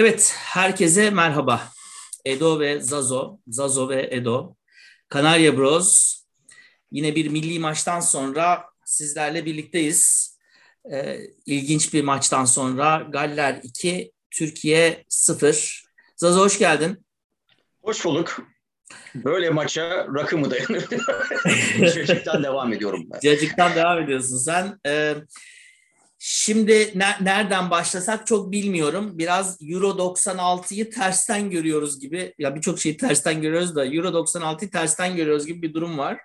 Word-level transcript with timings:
Evet, 0.00 0.34
herkese 0.36 1.10
merhaba. 1.10 1.68
Edo 2.24 2.60
ve 2.60 2.80
Zazo, 2.80 3.38
Zazo 3.46 3.88
ve 3.88 4.08
Edo, 4.12 4.56
Kanarya 5.08 5.56
Bros. 5.56 6.20
Yine 6.90 7.14
bir 7.14 7.28
milli 7.28 7.58
maçtan 7.58 8.00
sonra 8.00 8.64
sizlerle 8.84 9.46
birlikteyiz. 9.46 10.30
Ee, 10.92 11.20
ilginç 11.46 11.94
bir 11.94 12.04
maçtan 12.04 12.44
sonra 12.44 13.06
Galler 13.12 13.60
2, 13.62 14.12
Türkiye 14.30 15.04
0. 15.08 15.84
Zazo 16.16 16.40
hoş 16.40 16.58
geldin. 16.58 17.06
Hoş 17.82 18.04
bulduk. 18.04 18.42
Böyle 19.14 19.50
maça 19.50 20.06
rakı 20.14 20.38
mı 20.38 20.50
dayanır? 20.50 20.88
Cacıktan 21.94 22.42
devam 22.42 22.72
ediyorum 22.72 23.06
ben. 23.12 23.20
Cacıktan 23.20 23.74
devam 23.74 24.02
ediyorsun 24.02 24.36
sen. 24.36 24.80
Ee, 24.86 25.14
Şimdi 26.22 26.92
ne, 26.94 27.06
nereden 27.20 27.70
başlasak 27.70 28.26
çok 28.26 28.52
bilmiyorum. 28.52 29.18
Biraz 29.18 29.58
Euro 29.62 29.88
96'yı 29.88 30.90
tersten 30.90 31.50
görüyoruz 31.50 32.00
gibi. 32.00 32.34
Ya 32.38 32.54
birçok 32.54 32.78
şeyi 32.78 32.96
tersten 32.96 33.42
görüyoruz 33.42 33.76
da 33.76 33.86
Euro 33.86 34.08
96'yı 34.08 34.70
tersten 34.70 35.16
görüyoruz 35.16 35.46
gibi 35.46 35.62
bir 35.62 35.74
durum 35.74 35.98
var. 35.98 36.20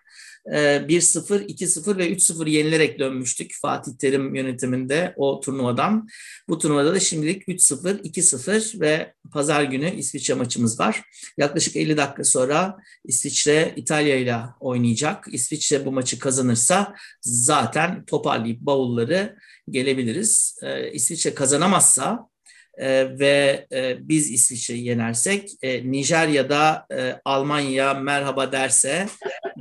Ee, 0.54 0.86
1-0, 0.88 1.46
2-0 1.46 1.98
ve 1.98 2.12
3-0 2.12 2.50
yenilerek 2.50 3.00
dönmüştük 3.00 3.52
Fatih 3.62 3.92
Terim 4.00 4.36
yönetiminde 4.36 5.14
o 5.18 5.40
turnuvadan. 5.40 6.08
Bu 6.50 6.60
turnuvada 6.60 6.94
da 6.94 7.00
şimdilik 7.00 7.48
3-0, 7.48 8.02
2-0 8.02 8.80
ve 8.80 9.14
pazar 9.32 9.64
günü 9.64 9.96
İsviçre 9.96 10.34
maçımız 10.34 10.80
var. 10.80 11.02
Yaklaşık 11.38 11.76
50 11.76 11.98
dakika 11.98 12.24
sonra 12.24 12.78
İsviçre 13.06 13.74
İtalya 13.76 14.16
ile 14.16 14.38
oynayacak. 14.60 15.26
İsviçre 15.32 15.86
bu 15.86 15.92
maçı 15.92 16.20
kazanırsa 16.20 16.96
zaten 17.22 18.06
toparlayıp 18.06 18.62
bavulları 18.62 19.36
gelebiliriz. 19.70 20.60
E, 20.64 20.92
İsviçre 20.92 21.34
kazanamazsa 21.34 22.30
e, 22.78 23.20
ve 23.20 23.68
e, 23.72 24.10
biz 24.10 24.32
İsviçre'yi 24.32 24.86
yenersek 24.86 25.50
e, 25.62 25.92
Nijerya'da 25.92 26.86
e, 26.92 27.22
Almanya 27.26 27.94
merhaba 27.94 28.52
derse 28.52 29.08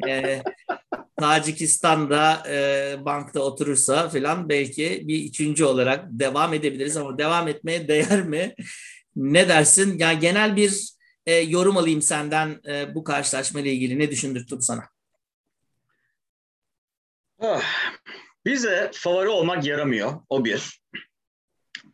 e, 0.09 0.43
Tacikistan'da 1.25 2.43
e, 2.49 2.97
bankta 3.05 3.41
oturursa 3.41 4.09
filan 4.09 4.49
belki 4.49 5.03
bir 5.09 5.29
üçüncü 5.29 5.65
olarak 5.65 6.05
devam 6.11 6.55
edebiliriz 6.55 6.97
ama 6.97 7.19
devam 7.19 7.49
etmeye 7.49 7.89
değer 7.89 8.23
mi? 8.23 8.55
Ne 9.17 9.49
dersin? 9.49 9.99
Yani 9.99 10.19
genel 10.19 10.57
bir 10.57 10.95
e, 11.27 11.35
yorum 11.35 11.77
alayım 11.77 12.03
senden 12.03 12.61
e, 12.69 12.95
bu 12.95 13.05
karşılaşma 13.05 13.61
ile 13.61 13.73
ilgili. 13.73 13.99
Ne 13.99 14.11
düşündürttüm 14.11 14.61
sana? 14.61 14.89
Ah, 17.41 17.63
bize 18.47 18.91
favori 18.95 19.29
olmak 19.29 19.67
yaramıyor. 19.67 20.21
O 20.29 20.45
bir. 20.45 20.81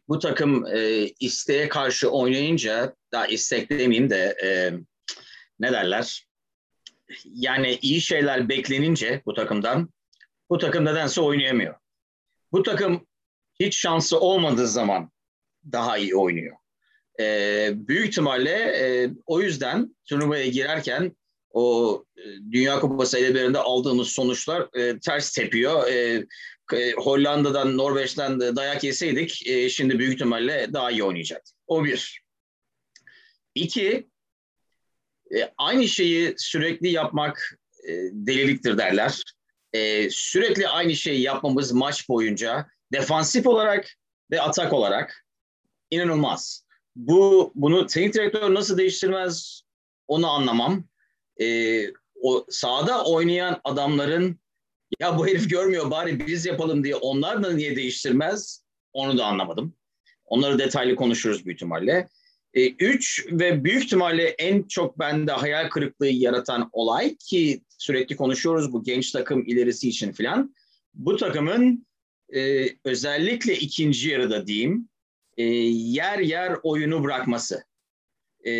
Bu 0.09 0.19
takım 0.19 0.67
e, 0.67 1.07
isteğe 1.21 1.69
karşı 1.69 2.11
oynayınca, 2.11 2.95
daha 3.13 3.27
istek 3.27 3.71
demeyeyim 3.71 4.11
de 4.11 4.37
e, 4.45 4.49
ne 5.61 5.73
derler? 5.73 6.30
Yani 7.25 7.79
iyi 7.83 8.01
şeyler 8.01 8.49
beklenince 8.49 9.23
bu 9.27 9.35
takımdan, 9.35 9.91
bu 10.51 10.59
takım 10.59 10.85
nedense 10.85 11.21
oynayamıyor. 11.21 11.75
Bu 12.53 12.63
takım 12.63 13.07
hiç 13.61 13.77
şansı 13.77 14.21
olmadığı 14.21 14.67
zaman 14.69 15.11
daha 15.73 15.99
iyi 15.99 16.17
oynuyor. 16.17 16.57
E, 17.21 17.71
büyük 17.75 18.09
ihtimalle 18.09 18.51
e, 18.51 19.11
o 19.27 19.41
yüzden 19.41 19.97
turnuvaya 20.09 20.47
girerken 20.47 21.17
o 21.51 22.05
e, 22.17 22.23
Dünya 22.53 22.81
Kupası 22.81 23.19
eleberinde 23.19 23.59
aldığımız 23.59 24.09
sonuçlar 24.09 24.69
e, 24.79 24.99
ters 24.99 25.33
tepiyor. 25.33 25.89
E, 25.89 26.27
e, 26.73 26.93
Hollanda'dan, 26.93 27.77
Norveç'ten 27.77 28.41
dayak 28.41 28.85
yeseydik 28.85 29.47
e, 29.47 29.69
şimdi 29.69 29.99
büyük 29.99 30.15
ihtimalle 30.15 30.73
daha 30.73 30.91
iyi 30.91 31.05
oynayacaktı. 31.05 31.53
O 31.67 31.85
bir. 31.85 32.23
İki, 33.55 34.09
e, 35.37 35.53
aynı 35.59 35.89
şeyi 35.89 36.35
sürekli 36.37 36.89
yapmak 36.89 37.59
e, 37.89 37.93
deliliktir 38.13 38.79
derler. 38.79 39.23
E, 39.73 40.11
sürekli 40.11 40.69
aynı 40.69 40.95
şeyi 40.95 41.21
yapmamız 41.21 41.73
maç 41.73 42.09
boyunca 42.09 42.67
defansif 42.93 43.47
olarak 43.47 43.97
ve 44.31 44.41
atak 44.41 44.73
olarak 44.73 45.27
inanılmaz. 45.91 46.65
Bu 46.97 47.53
bunu 47.55 47.87
teknik 47.87 48.15
direktör 48.15 48.55
nasıl 48.55 48.79
değiştirmez 48.79 49.63
onu 50.09 50.31
anlamam 50.31 50.85
e, 51.41 51.81
o 52.23 52.47
sahada 52.49 53.05
oynayan 53.05 53.61
adamların 53.65 54.41
ya 55.01 55.19
bu 55.19 55.27
herif 55.27 55.51
görmüyor 55.51 55.91
bari 55.91 56.27
biz 56.27 56.47
yapalım 56.47 56.85
diye 56.85 56.97
onlar 56.97 57.43
da 57.43 57.53
niye 57.53 57.77
değiştirmez 57.77 58.65
onu 58.93 59.19
da 59.19 59.25
anlamadım. 59.25 59.75
Onları 60.25 60.59
detaylı 60.59 60.97
konuşuruz 60.97 61.47
büyük 61.47 61.57
ihtimalle. 61.57 62.09
E, 62.55 62.71
üç 62.71 63.27
ve 63.31 63.65
büyük 63.65 63.85
ihtimalle 63.85 64.25
en 64.25 64.63
çok 64.63 64.99
bende 64.99 65.33
hayal 65.33 65.69
kırıklığı 65.69 66.09
yaratan 66.09 66.71
olay 66.73 67.17
ki 67.17 67.63
sürekli 67.79 68.17
konuşuyoruz 68.17 68.73
bu 68.73 68.85
genç 68.85 69.13
takım 69.13 69.45
ilerisi 69.47 69.89
için 69.89 70.13
filan. 70.13 70.55
Bu 70.95 71.17
takımın 71.17 71.87
e, 72.35 72.69
özellikle 72.85 73.55
ikinci 73.55 74.11
yarıda 74.11 74.47
diyeyim 74.47 74.89
e, 75.37 75.45
yer 75.45 76.19
yer 76.19 76.57
oyunu 76.63 77.05
bırakması 77.05 77.65
e, 78.47 78.53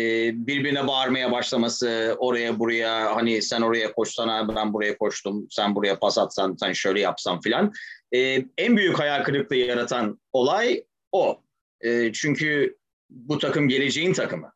birbirine 0.47 0.87
bağırmaya 0.87 1.31
başlaması, 1.31 2.15
oraya 2.19 2.59
buraya 2.59 3.15
hani 3.15 3.41
sen 3.41 3.61
oraya 3.61 3.93
koşsana 3.93 4.55
ben 4.55 4.73
buraya 4.73 4.97
koştum, 4.97 5.47
sen 5.49 5.75
buraya 5.75 5.99
pas 5.99 6.17
atsan, 6.17 6.55
sen 6.59 6.73
şöyle 6.73 6.99
yapsan 6.99 7.41
filan. 7.41 7.73
E, 8.11 8.45
en 8.57 8.77
büyük 8.77 8.99
hayal 8.99 9.23
kırıklığı 9.23 9.55
yaratan 9.55 10.19
olay 10.33 10.83
o. 11.11 11.41
E, 11.81 12.13
çünkü 12.13 12.77
bu 13.11 13.37
takım 13.37 13.67
geleceğin 13.67 14.13
takımı. 14.13 14.53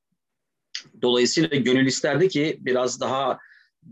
Dolayısıyla 1.02 1.58
gönül 1.58 1.86
isterdi 1.86 2.30
ki 2.30 2.58
biraz 2.60 3.02
daha 3.02 3.40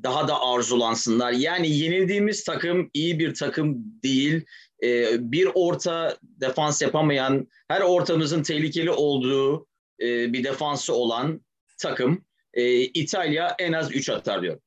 daha 0.03 0.27
da 0.27 0.41
arzulansınlar. 0.41 1.31
Yani 1.31 1.69
yenildiğimiz 1.69 2.43
takım 2.43 2.89
iyi 2.93 3.19
bir 3.19 3.33
takım 3.33 3.75
değil. 4.03 4.45
E, 4.83 5.17
bir 5.31 5.49
orta 5.53 6.17
defans 6.21 6.81
yapamayan, 6.81 7.47
her 7.67 7.81
ortamızın 7.81 8.43
tehlikeli 8.43 8.91
olduğu 8.91 9.67
e, 10.01 10.33
bir 10.33 10.43
defansı 10.43 10.93
olan 10.93 11.41
takım 11.77 12.25
e, 12.53 12.81
İtalya 12.81 13.55
en 13.59 13.73
az 13.73 13.95
3 13.95 14.09
atar 14.09 14.41
diyor 14.41 14.59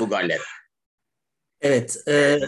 bu 0.00 0.08
Galler. 0.08 0.40
Evet, 1.60 1.96
e, 2.08 2.38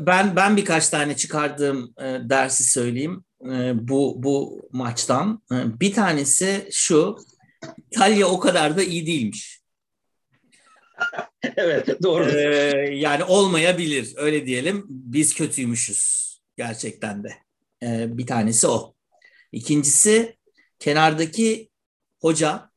ben 0.00 0.36
ben 0.36 0.56
birkaç 0.56 0.88
tane 0.88 1.16
çıkardığım 1.16 1.94
e, 1.98 2.04
dersi 2.04 2.64
söyleyeyim 2.64 3.24
e, 3.46 3.88
bu 3.88 4.22
bu 4.22 4.68
maçtan. 4.72 5.42
E, 5.52 5.80
bir 5.80 5.92
tanesi 5.92 6.68
şu, 6.72 7.16
İtalya 7.90 8.26
o 8.26 8.40
kadar 8.40 8.76
da 8.76 8.82
iyi 8.82 9.06
değilmiş. 9.06 9.62
evet, 11.56 12.02
doğru. 12.02 12.30
E, 12.30 12.44
yani 12.94 13.24
olmayabilir, 13.24 14.12
öyle 14.16 14.46
diyelim. 14.46 14.84
Biz 14.88 15.34
kötüymüşüz 15.34 16.22
gerçekten 16.56 17.24
de. 17.24 17.32
E, 17.82 18.18
bir 18.18 18.26
tanesi 18.26 18.66
o. 18.66 18.94
İkincisi 19.52 20.36
kenardaki 20.78 21.70
hoca 22.20 22.70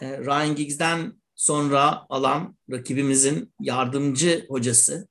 e, 0.00 0.18
Ryan 0.18 0.54
Giggs'den 0.54 1.12
sonra 1.34 2.06
alan 2.08 2.56
rakibimizin 2.70 3.52
yardımcı 3.60 4.46
hocası 4.48 5.08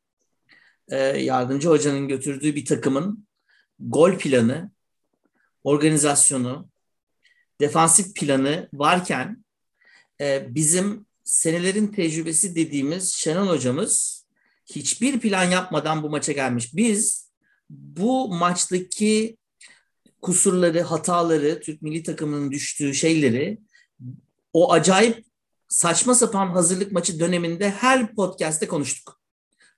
e, 0.90 0.98
yardımcı 0.98 1.70
hocanın 1.70 2.08
götürdüğü 2.08 2.56
bir 2.56 2.66
takımın 2.66 3.28
gol 3.80 4.18
planı, 4.18 4.72
organizasyonu, 5.68 6.70
defansif 7.62 8.16
planı 8.16 8.70
varken 8.74 9.46
e, 10.22 10.56
bizim 10.56 11.06
senelerin 11.24 11.88
tecrübesi 11.88 12.56
dediğimiz 12.56 13.14
Şenol 13.14 13.48
hocamız 13.48 14.26
hiçbir 14.66 15.20
plan 15.20 15.44
yapmadan 15.44 16.04
bu 16.04 16.10
maça 16.10 16.32
gelmiş. 16.32 16.76
Biz 16.76 17.30
bu 17.70 18.28
maçtaki 18.28 19.38
kusurları, 20.22 20.82
hataları, 20.82 21.60
Türk 21.60 21.82
milli 21.82 22.04
takımının 22.04 22.52
düştüğü 22.52 22.94
şeyleri 22.94 23.58
o 24.54 24.74
acayip 24.74 25.26
saçma 25.68 26.16
sapan 26.16 26.48
hazırlık 26.48 26.92
maçı 26.92 27.20
döneminde 27.20 27.70
her 27.70 28.16
podcast'te 28.16 28.68
konuştuk. 28.68 29.22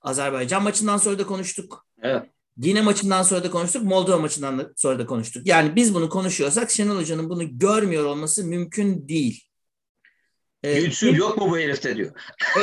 Azerbaycan 0.01 0.63
maçından 0.63 0.97
sonra 0.97 1.19
da 1.19 1.25
konuştuk. 1.25 1.87
Evet. 2.01 2.29
Yine 2.61 2.81
maçından 2.81 3.23
sonra 3.23 3.43
da 3.43 3.51
konuştuk. 3.51 3.83
Moldova 3.83 4.17
maçından 4.17 4.59
da 4.59 4.69
sonra 4.75 4.99
da 4.99 5.05
konuştuk. 5.05 5.47
Yani 5.47 5.75
biz 5.75 5.93
bunu 5.93 6.09
konuşuyorsak 6.09 6.71
Şenol 6.71 6.97
Hoca'nın 6.97 7.29
bunu 7.29 7.57
görmüyor 7.57 8.05
olması 8.05 8.43
mümkün 8.43 9.07
değil. 9.07 9.43
Ee, 10.63 10.79
YouTube 10.79 11.17
yok 11.17 11.37
mu 11.37 11.49
bu 11.49 11.57
herifte 11.57 11.95
diyor. 11.95 12.11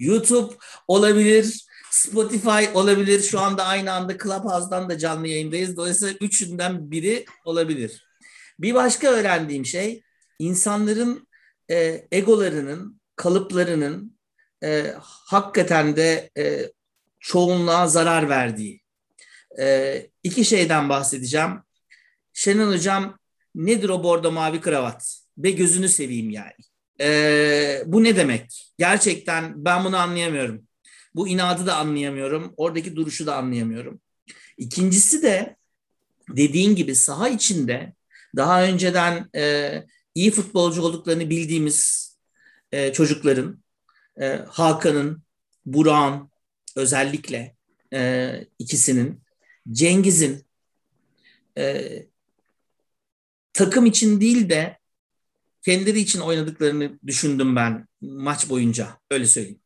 YouTube 0.00 0.54
olabilir, 0.88 1.66
Spotify 1.90 2.64
olabilir. 2.74 3.22
Şu 3.22 3.40
anda 3.40 3.64
aynı 3.64 3.92
anda 3.92 4.18
Clubhouse'dan 4.18 4.90
da 4.90 4.98
canlı 4.98 5.28
yayındayız. 5.28 5.76
Dolayısıyla 5.76 6.14
üçünden 6.20 6.90
biri 6.90 7.24
olabilir. 7.44 8.06
Bir 8.58 8.74
başka 8.74 9.08
öğrendiğim 9.08 9.66
şey 9.66 10.02
insanların 10.38 11.28
e, 11.70 12.06
egolarının, 12.12 13.00
kalıplarının 13.16 14.18
e, 14.64 14.94
hakikaten 15.00 15.96
de 15.96 16.30
e, 16.38 16.70
çoğunluğa 17.28 17.88
zarar 17.88 18.28
verdiği. 18.28 18.80
E, 19.60 20.06
iki 20.22 20.44
şeyden 20.44 20.88
bahsedeceğim. 20.88 21.50
Şenol 22.32 22.72
Hocam 22.72 23.18
nedir 23.54 23.88
o 23.88 24.04
bordo 24.04 24.32
mavi 24.32 24.60
kravat? 24.60 25.22
Ve 25.38 25.50
gözünü 25.50 25.88
seveyim 25.88 26.30
yani. 26.30 26.52
Ee, 27.00 27.82
bu 27.86 28.04
ne 28.04 28.16
demek? 28.16 28.72
Gerçekten 28.78 29.64
ben 29.64 29.84
bunu 29.84 29.96
anlayamıyorum. 29.96 30.62
Bu 31.14 31.28
inadı 31.28 31.66
da 31.66 31.76
anlayamıyorum. 31.76 32.54
Oradaki 32.56 32.96
duruşu 32.96 33.26
da 33.26 33.36
anlayamıyorum. 33.36 34.00
İkincisi 34.58 35.22
de 35.22 35.56
dediğin 36.28 36.76
gibi 36.76 36.94
saha 36.94 37.28
içinde 37.28 37.92
daha 38.36 38.62
önceden 38.62 39.30
e, 39.34 39.72
iyi 40.14 40.30
futbolcu 40.30 40.82
olduklarını 40.82 41.30
bildiğimiz 41.30 42.08
e, 42.72 42.92
çocukların, 42.92 43.62
e, 44.20 44.26
Hakan'ın, 44.48 45.22
Burak'ın 45.66 46.30
özellikle 46.78 47.56
e, 47.92 48.32
ikisinin, 48.58 49.20
Cengiz'in 49.72 50.44
e, 51.58 51.82
takım 53.52 53.86
için 53.86 54.20
değil 54.20 54.48
de 54.50 54.78
kendileri 55.62 56.00
için 56.00 56.20
oynadıklarını 56.20 56.98
düşündüm 57.06 57.56
ben 57.56 57.86
maç 58.00 58.50
boyunca 58.50 58.98
öyle 59.10 59.26
söyleyeyim. 59.26 59.60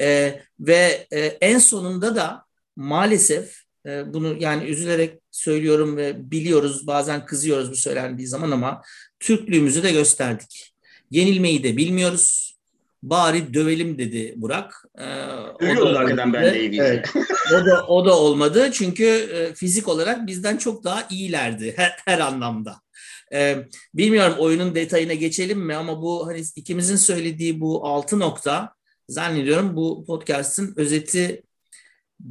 E, 0.00 0.40
ve 0.60 1.06
e, 1.10 1.20
en 1.20 1.58
sonunda 1.58 2.16
da 2.16 2.44
maalesef 2.76 3.60
e, 3.86 4.14
bunu 4.14 4.36
yani 4.40 4.64
üzülerek 4.64 5.20
söylüyorum 5.30 5.96
ve 5.96 6.30
biliyoruz 6.30 6.86
bazen 6.86 7.26
kızıyoruz 7.26 7.70
bu 7.70 7.76
söylendiği 7.76 8.28
zaman 8.28 8.50
ama 8.50 8.82
Türklüğümüzü 9.20 9.82
de 9.82 9.92
gösterdik. 9.92 10.74
Yenilmeyi 11.10 11.64
de 11.64 11.76
bilmiyoruz. 11.76 12.49
Bari 13.02 13.54
dövelim 13.54 13.98
dedi 13.98 14.34
Burak. 14.36 14.84
Ee, 14.98 15.04
o 15.80 15.94
da 15.94 15.98
hakikaten 15.98 16.32
ben 16.32 16.42
de 16.42 16.64
evet, 16.76 17.08
o 17.52 17.66
da 17.66 17.86
o 17.86 18.04
da 18.04 18.18
olmadı 18.18 18.70
çünkü 18.72 19.04
e, 19.04 19.54
fizik 19.54 19.88
olarak 19.88 20.26
bizden 20.26 20.56
çok 20.56 20.84
daha 20.84 21.06
iyilerdi 21.10 21.74
her, 21.76 21.96
her 22.04 22.18
anlamda. 22.18 22.80
Ee, 23.32 23.56
bilmiyorum 23.94 24.34
oyunun 24.38 24.74
detayına 24.74 25.14
geçelim 25.14 25.58
mi 25.60 25.74
ama 25.74 26.02
bu 26.02 26.26
hani 26.26 26.42
ikimizin 26.56 26.96
söylediği 26.96 27.60
bu 27.60 27.86
altı 27.86 28.18
nokta 28.18 28.74
zannediyorum 29.08 29.76
bu 29.76 30.04
podcast'ın 30.06 30.74
özeti 30.76 31.42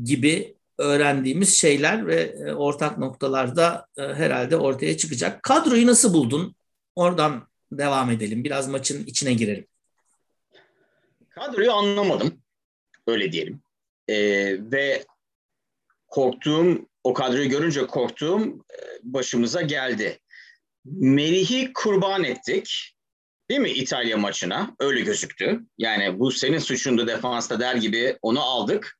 gibi 0.03 0.55
öğrendiğimiz 0.77 1.57
şeyler 1.57 2.07
ve 2.07 2.15
e, 2.15 2.53
ortak 2.53 2.97
noktalarda 2.97 3.85
e, 3.97 4.01
herhalde 4.01 4.57
ortaya 4.57 4.97
çıkacak. 4.97 5.43
Kadroyu 5.43 5.87
nasıl 5.87 6.13
buldun? 6.13 6.55
Oradan 6.95 7.47
devam 7.71 8.11
edelim. 8.11 8.43
Biraz 8.43 8.67
maçın 8.67 9.05
içine 9.05 9.33
girelim. 9.33 9.65
Kadroyu 11.39 11.71
anlamadım. 11.71 12.41
Öyle 13.07 13.31
diyelim. 13.31 13.61
Ee, 14.07 14.15
ve 14.71 15.05
korktuğum, 16.07 16.89
o 17.03 17.13
kadroyu 17.13 17.49
görünce 17.49 17.87
korktuğum 17.87 18.41
e, 18.47 18.77
başımıza 19.03 19.61
geldi. 19.61 20.19
Merih'i 20.85 21.73
kurban 21.73 22.23
ettik. 22.23 22.95
Değil 23.49 23.61
mi 23.61 23.69
İtalya 23.69 24.17
maçına? 24.17 24.75
Öyle 24.79 25.01
gözüktü. 25.01 25.61
Yani 25.77 26.19
bu 26.19 26.31
senin 26.31 26.59
suçundu 26.59 27.07
defansta 27.07 27.59
der 27.59 27.75
gibi 27.75 28.17
onu 28.21 28.41
aldık. 28.41 28.99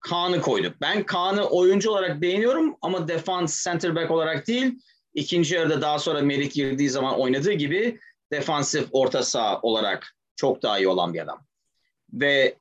Kaan'ı 0.00 0.40
koyduk. 0.40 0.80
Ben 0.80 1.06
Kaan'ı 1.06 1.44
oyuncu 1.44 1.90
olarak 1.90 2.20
beğeniyorum 2.20 2.76
ama 2.82 3.08
defans 3.08 3.64
center 3.64 3.96
back 3.96 4.10
olarak 4.10 4.46
değil. 4.46 4.78
İkinci 5.14 5.54
yarıda 5.54 5.80
daha 5.80 5.98
sonra 5.98 6.20
Melik 6.20 6.52
girdiği 6.52 6.90
zaman 6.90 7.20
oynadığı 7.20 7.52
gibi 7.52 8.00
defansif 8.32 8.88
orta 8.92 9.22
saha 9.22 9.60
olarak 9.60 10.16
çok 10.36 10.62
daha 10.62 10.78
iyi 10.78 10.88
olan 10.88 11.14
bir 11.14 11.20
adam. 11.20 11.46
Ve 12.12 12.56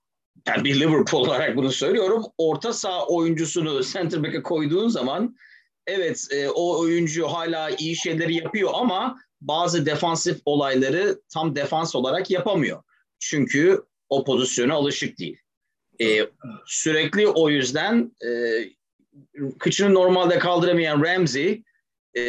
yani 0.48 0.64
bir 0.64 0.80
Liverpool 0.80 1.22
olarak 1.22 1.56
bunu 1.58 1.72
söylüyorum. 1.72 2.24
Orta 2.38 2.74
saha 2.74 3.08
oyuncusunu 3.08 3.84
center 3.84 4.24
back'e 4.24 4.44
koyduğun 4.44 4.88
zaman 4.88 5.36
evet 5.88 6.28
e, 6.32 6.50
o 6.50 6.80
oyuncu 6.80 7.28
hala 7.28 7.70
iyi 7.70 7.96
şeyleri 7.96 8.36
yapıyor 8.36 8.70
ama 8.74 9.20
bazı 9.42 9.86
defansif 9.86 10.42
olayları 10.46 11.22
tam 11.34 11.56
defans 11.56 11.96
olarak 11.96 12.32
yapamıyor. 12.32 12.84
Çünkü 13.20 13.84
o 14.10 14.24
pozisyona 14.24 14.74
alışık 14.74 15.20
değil. 15.20 15.38
E, 16.02 16.30
sürekli 16.66 17.28
o 17.28 17.50
yüzden 17.50 18.16
e, 18.26 18.30
kıçını 19.60 19.94
normalde 19.94 20.40
kaldıramayan 20.40 21.04
Ramsey 21.04 21.64
e, 22.14 22.24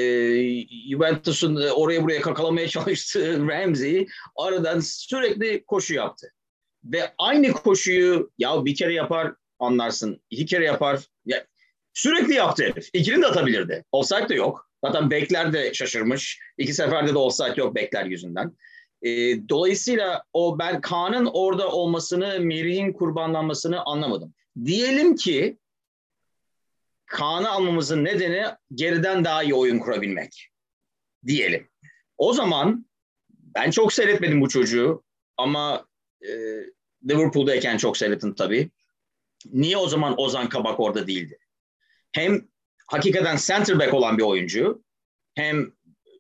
Juventus'un 0.91 1.57
oraya 1.57 2.03
buraya 2.03 2.21
kakalamaya 2.21 2.69
çalıştığı 2.69 3.47
Ramsey 3.49 4.07
aradan 4.37 4.81
sürekli 4.81 5.65
koşu 5.65 5.95
yaptı. 5.95 6.33
Ve 6.85 7.15
aynı 7.19 7.53
koşuyu 7.53 8.31
ya 8.39 8.65
bir 8.65 8.75
kere 8.75 8.95
yapar 8.95 9.33
anlarsın, 9.59 10.21
iki 10.31 10.47
kere 10.47 10.65
yapar. 10.65 11.01
Ya, 11.27 11.47
sürekli 11.95 12.35
yaptı 12.35 12.63
herif. 12.63 12.89
İkini 12.93 13.23
de 13.23 13.27
atabilirdi. 13.27 13.85
Offside 13.93 14.29
de 14.29 14.35
yok. 14.35 14.71
Zaten 14.85 15.11
bekler 15.11 15.53
de 15.53 15.75
şaşırmış. 15.75 16.41
İki 16.59 16.75
seferde 16.75 17.15
de 17.15 17.19
offside 17.19 17.55
yok 17.57 17.75
bekler 17.75 18.05
yüzünden. 18.05 18.57
E, 19.03 19.09
dolayısıyla 19.49 20.23
o 20.33 20.59
ben 20.59 20.81
Kaan'ın 20.81 21.31
orada 21.33 21.69
olmasını, 21.71 22.41
Merih'in 22.41 22.93
kurbanlanmasını 22.93 23.83
anlamadım. 23.85 24.35
Diyelim 24.65 25.17
ki 25.17 25.59
Kaan'ı 27.07 27.51
almamızın 27.51 28.05
nedeni 28.05 28.45
geriden 28.75 29.25
daha 29.25 29.43
iyi 29.43 29.55
oyun 29.55 29.79
kurabilmek. 29.79 30.49
Diyelim. 31.27 31.69
O 32.19 32.33
zaman 32.33 32.87
ben 33.31 33.71
çok 33.71 33.93
seyretmedim 33.93 34.41
bu 34.41 34.49
çocuğu 34.49 35.05
ama 35.37 35.87
e, 36.29 36.33
Liverpool'dayken 37.09 37.77
çok 37.77 37.97
seyrettim 37.97 38.35
tabii. 38.35 38.71
Niye 39.53 39.77
o 39.77 39.89
zaman 39.89 40.15
Ozan 40.17 40.49
Kabak 40.49 40.81
orada 40.81 41.07
değildi? 41.07 41.39
Hem 42.13 42.49
hakikaten 42.87 43.37
center 43.37 43.79
back 43.79 43.95
olan 43.95 44.19
bir 44.19 44.23
oyuncu 44.23 44.85
hem 45.35 45.73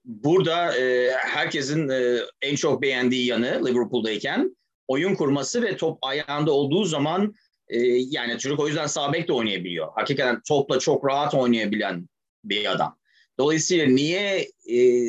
burada 0.05 0.79
e, 0.79 1.11
herkesin 1.11 1.89
e, 1.89 2.19
en 2.43 2.57
çok 2.57 2.83
beğendiği 2.83 3.27
yanı 3.27 3.67
Liverpool'dayken 3.67 4.57
oyun 4.89 5.15
kurması 5.15 5.63
ve 5.63 5.77
top 5.77 5.99
ayağında 6.03 6.53
olduğu 6.53 6.85
zaman 6.85 7.35
e, 7.69 7.79
yani 7.87 8.39
çocuk 8.39 8.61
o 8.61 8.69
yüzden 8.69 8.87
sağ 8.87 9.13
bek 9.13 9.29
de 9.29 9.33
oynayabiliyor. 9.33 9.89
Hakikaten 9.95 10.41
topla 10.49 10.79
çok 10.79 11.07
rahat 11.07 11.35
oynayabilen 11.35 12.09
bir 12.45 12.73
adam. 12.73 12.99
Dolayısıyla 13.39 13.87
niye 13.87 14.49
e, 14.71 15.09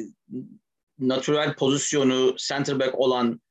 natural 1.00 1.56
pozisyonu 1.56 2.36
center 2.38 2.80
back 2.80 3.00
olan 3.00 3.42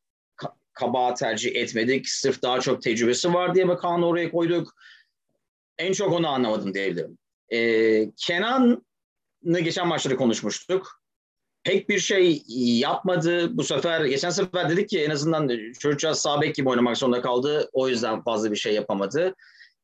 Kabağı 0.75 1.15
tercih 1.15 1.57
etmedik. 1.57 2.09
Sırf 2.09 2.43
daha 2.43 2.61
çok 2.61 2.83
tecrübesi 2.83 3.35
var 3.35 3.55
diye 3.55 3.77
Kaan'ı 3.77 4.07
oraya 4.07 4.31
koyduk? 4.31 4.75
En 5.79 5.93
çok 5.93 6.13
onu 6.13 6.29
anlamadım 6.29 6.75
diyebilirim. 6.75 7.19
Ee, 7.53 8.11
Kenan'ı 8.17 9.61
geçen 9.61 9.89
maçları 9.89 10.17
konuşmuştuk. 10.17 11.03
Pek 11.65 11.89
bir 11.89 11.99
şey 11.99 12.43
yapmadı. 12.56 13.56
Bu 13.56 13.65
sefer, 13.65 14.05
geçen 14.05 14.31
sefer 14.31 14.70
dedik 14.70 14.89
ki 14.89 15.01
en 15.03 15.11
azından 15.11 15.73
çocukcağız 15.79 16.19
sağ 16.19 16.46
gibi 16.46 16.69
oynamak 16.69 16.96
zorunda 16.96 17.23
kaldı. 17.23 17.70
O 17.73 17.89
yüzden 17.89 18.23
fazla 18.23 18.51
bir 18.51 18.56
şey 18.56 18.75
yapamadı. 18.75 19.35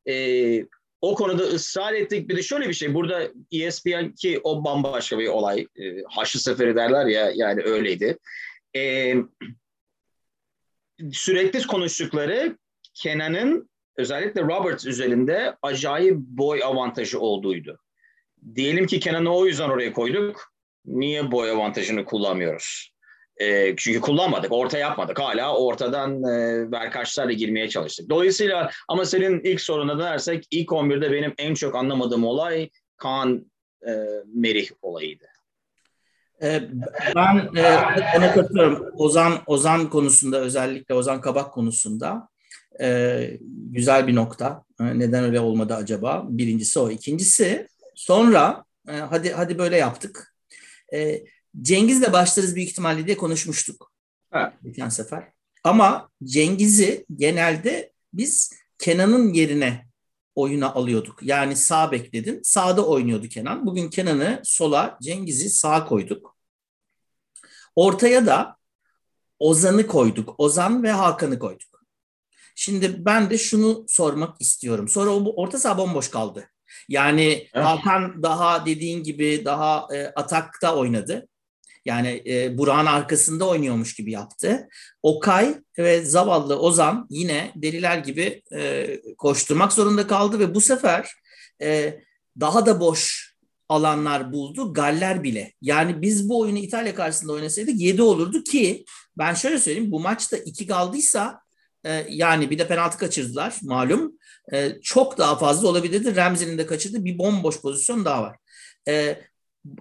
Ee, 0.09 0.65
o 1.01 1.15
konuda 1.15 1.43
ısrar 1.43 1.93
ettik. 1.93 2.29
Bir 2.29 2.37
de 2.37 2.43
şöyle 2.43 2.69
bir 2.69 2.75
şey. 2.75 2.95
Burada 2.95 3.29
ESPN 3.53 4.15
ki 4.15 4.41
o 4.45 4.65
bambaşka 4.65 5.19
bir 5.19 5.29
olay. 5.29 5.61
E, 5.61 6.03
haçlı 6.09 6.41
seferi 6.41 6.77
derler 6.77 7.07
ya 7.07 7.33
yani 7.35 7.63
öyleydi. 7.63 8.19
E, 8.77 9.15
sürekli 11.13 11.67
konuştukları 11.67 12.59
Kenan'ın 12.95 13.71
özellikle 13.97 14.43
Roberts 14.43 14.87
üzerinde 14.87 15.57
acayip 15.63 16.17
boy 16.17 16.65
avantajı 16.65 17.21
olduğuydu. 17.21 17.79
Diyelim 18.55 18.87
ki 18.87 19.01
Kenan'ı 19.01 19.37
o 19.37 19.47
yüzden 19.47 19.69
oraya 19.69 19.93
koyduk. 19.93 20.53
Niye 20.85 21.33
boy 21.33 21.51
avantajını 21.51 22.05
kullanmıyoruz? 22.05 22.93
E, 23.37 23.77
çünkü 23.77 24.01
kullanmadık, 24.01 24.53
orta 24.53 24.79
yapmadık. 24.79 25.19
Hala 25.19 25.57
ortadan 25.57 26.23
e, 26.23 26.71
verkaçlarla 26.73 27.33
girmeye 27.33 27.69
çalıştık. 27.69 28.11
Dolayısıyla 28.11 28.71
ama 28.89 29.05
senin 29.05 29.41
ilk 29.41 29.61
soruna 29.61 29.99
dönersek 29.99 30.45
ilk 30.51 30.69
11'de 30.69 31.13
benim 31.13 31.35
en 31.39 31.55
çok 31.55 31.75
anlamadığım 31.75 32.25
olay 32.25 32.71
Kaan 32.97 33.51
e, 33.87 33.91
Merih 34.35 34.71
olayıydı. 34.83 35.25
Ee, 36.43 36.63
ben 37.17 37.51
e, 37.57 37.79
ona 38.17 38.35
katılıyorum. 38.35 38.87
Ozan 38.95 39.39
Ozan 39.47 39.91
konusunda 39.91 40.41
özellikle 40.41 40.95
Ozan 40.95 41.21
Kabak 41.21 41.53
konusunda 41.53 42.29
e, 42.81 43.31
güzel 43.51 44.07
bir 44.07 44.15
nokta. 44.15 44.65
E, 44.81 44.99
neden 44.99 45.25
öyle 45.25 45.41
olmadı 45.41 45.75
acaba? 45.75 46.25
Birincisi 46.29 46.79
o. 46.79 46.91
İkincisi 46.91 47.69
sonra 47.95 48.65
hadi 48.87 49.33
hadi 49.33 49.59
böyle 49.59 49.77
yaptık. 49.77 50.35
Cengiz'le 51.63 52.13
başlarız 52.13 52.57
büyük 52.57 52.71
ihtimalle 52.71 53.07
diye 53.07 53.17
konuşmuştuk. 53.17 53.93
Evet. 54.33 54.53
Geçen 54.65 54.89
sefer. 54.89 55.25
Ama 55.65 56.11
Cengiz'i 56.25 57.07
genelde 57.17 57.93
biz 58.13 58.53
Kenan'ın 58.79 59.33
yerine 59.33 59.88
oyuna 60.39 60.75
alıyorduk. 60.75 61.23
Yani 61.23 61.57
sağ 61.57 61.93
bekledin. 61.93 62.41
Sağda 62.43 62.87
oynuyordu 62.87 63.29
Kenan. 63.29 63.67
Bugün 63.67 63.91
Kenan'ı 63.91 64.41
sola, 64.45 64.99
Cengiz'i 65.03 65.51
sağa 65.51 65.85
koyduk. 65.85 66.37
Ortaya 67.77 68.27
da 68.27 68.57
Ozan'ı 69.39 69.87
koyduk. 69.87 70.35
Ozan 70.39 70.83
ve 70.83 70.91
Hakan'ı 70.91 71.39
koyduk. 71.39 71.85
Şimdi 72.55 73.05
ben 73.05 73.31
de 73.31 73.39
şunu 73.39 73.85
sormak 73.89 74.41
istiyorum. 74.41 74.89
Sonra 74.89 75.11
o 75.11 75.43
orta 75.43 75.59
saha 75.59 75.79
bomboş 75.79 76.11
kaldı. 76.11 76.49
Yani 76.89 77.49
evet. 77.55 77.67
Hakan 77.67 78.23
daha 78.23 78.67
dediğin 78.67 79.03
gibi 79.03 79.43
daha 79.45 79.89
e, 79.95 80.07
atakta 80.07 80.77
oynadı. 80.77 81.29
Yani 81.89 82.23
e, 82.27 82.59
Burak'ın 82.59 82.87
arkasında 82.87 83.49
oynuyormuş 83.49 83.95
gibi 83.95 84.13
yaptı. 84.13 84.69
Okay 85.03 85.55
ve 85.79 86.05
zavallı 86.05 86.59
Ozan 86.59 87.07
yine 87.11 87.53
deliler 87.57 87.99
gibi 87.99 88.43
e, 88.55 88.87
koşturmak 89.19 89.73
zorunda 89.73 90.07
kaldı 90.07 90.39
ve 90.39 90.55
bu 90.55 90.61
sefer 90.61 91.11
e, 91.63 92.01
daha 92.41 92.67
da 92.67 92.81
boş 92.81 93.35
alanlar 93.69 94.33
buldu. 94.33 94.73
Galler 94.73 95.23
bile. 95.23 95.53
Yani 95.63 96.03
biz 96.03 96.29
bu 96.29 96.41
oyunu 96.41 96.59
İtalya 96.59 96.95
karşısında 96.95 97.33
oynasaydık 97.33 97.81
7 97.81 98.03
olurdu 98.03 98.45
ki 98.45 98.85
ben 99.19 99.35
şöyle 99.35 99.59
söyleyeyim 99.59 99.93
bu 99.93 100.01
maçta 100.01 100.37
2 100.37 100.67
kaldıysa 100.67 101.41
e, 101.85 102.07
yani 102.09 102.51
bir 102.51 102.59
de 102.59 102.69
penaltı 102.69 102.99
kaçırdılar 102.99 103.57
malum. 103.63 104.13
E, 104.53 104.81
çok 104.83 105.19
daha 105.19 105.39
fazla 105.39 105.69
olabilirdi. 105.69 106.17
Ramsey'nin 106.17 106.59
de 106.59 106.67
kaçırdığı 106.67 107.05
bir 107.05 107.19
bomboş 107.19 107.61
pozisyon 107.61 108.05
daha 108.05 108.23
var. 108.23 108.37
E, 108.89 109.19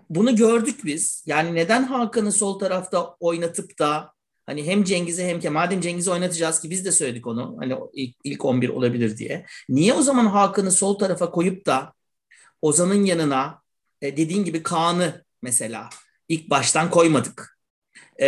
bunu 0.10 0.36
gördük 0.36 0.86
biz. 0.86 1.24
Yani 1.26 1.56
neden 1.56 1.84
Hakan'ı 1.84 2.32
sol 2.32 2.60
tarafta 2.60 3.16
oynatıp 3.20 3.80
da 3.80 4.12
hani 4.46 4.68
hem 4.68 4.84
Cengiz'i 4.84 5.24
hem 5.24 5.40
ki 5.40 5.50
madem 5.50 5.82
Cengiz'i 5.82 6.12
oynatacağız 6.12 6.60
ki 6.60 6.70
biz 6.70 6.86
de 6.86 6.92
söyledik 6.92 7.28
onu. 7.28 7.56
Hani 7.60 7.76
ilk, 7.94 8.16
ilk 8.24 8.46
11 8.46 8.70
olabilir 8.70 9.18
diye. 9.18 9.46
Niye 9.70 9.94
o 9.94 10.02
zaman 10.02 10.26
Hakan'ı 10.26 10.72
sol 10.72 11.00
tarafa 11.00 11.32
koyup 11.32 11.66
da 11.66 11.94
Ozan'ın 12.62 13.06
yanına 13.06 13.62
e, 14.02 14.18
dediğin 14.18 14.46
gibi 14.46 14.64
Kaan'ı 14.64 15.26
mesela 15.42 15.90
ilk 16.30 16.50
baştan 16.50 16.90
koymadık. 16.90 17.60
E, 18.22 18.28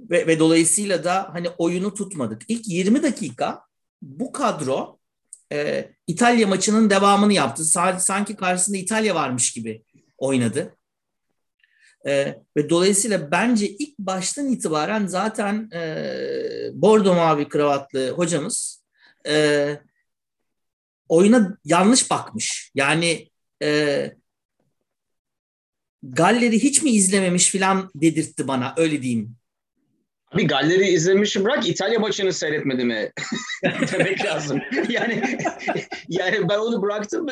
ve, 0.00 0.26
ve 0.26 0.38
dolayısıyla 0.38 1.04
da 1.04 1.28
hani 1.32 1.48
oyunu 1.58 1.94
tutmadık. 1.94 2.42
İlk 2.48 2.68
20 2.68 3.02
dakika 3.02 3.62
bu 4.02 4.32
kadro 4.32 4.98
e, 5.52 5.90
İtalya 6.06 6.46
maçının 6.46 6.90
devamını 6.90 7.32
yaptı. 7.32 7.64
Sanki 7.98 8.36
karşısında 8.36 8.76
İtalya 8.76 9.14
varmış 9.14 9.52
gibi 9.52 9.84
oynadı. 10.18 10.76
E, 12.06 12.38
ve 12.56 12.70
dolayısıyla 12.70 13.30
bence 13.30 13.68
ilk 13.68 13.98
baştan 13.98 14.52
itibaren 14.52 15.06
zaten 15.06 15.70
e, 15.74 15.80
bordo 16.72 17.14
mavi 17.14 17.48
kravatlı 17.48 18.10
hocamız 18.10 18.84
e, 19.26 19.76
oyuna 21.08 21.58
yanlış 21.64 22.10
bakmış. 22.10 22.70
Yani 22.74 23.30
e, 23.62 24.10
Galler'i 26.02 26.62
hiç 26.62 26.82
mi 26.82 26.90
izlememiş 26.90 27.50
filan 27.50 27.90
dedirtti 27.94 28.48
bana 28.48 28.74
öyle 28.76 29.02
diyeyim. 29.02 29.36
Bir 30.36 30.48
Galler'i 30.48 30.84
izlemişim 30.88 31.44
bırak 31.44 31.68
İtalya 31.68 31.98
maçını 31.98 32.32
seyretmedi 32.32 32.84
mi 32.84 33.12
demek 33.92 34.24
lazım. 34.24 34.60
Yani 34.88 35.38
yani 36.08 36.48
ben 36.48 36.58
onu 36.58 36.82
bıraktım 36.82 37.26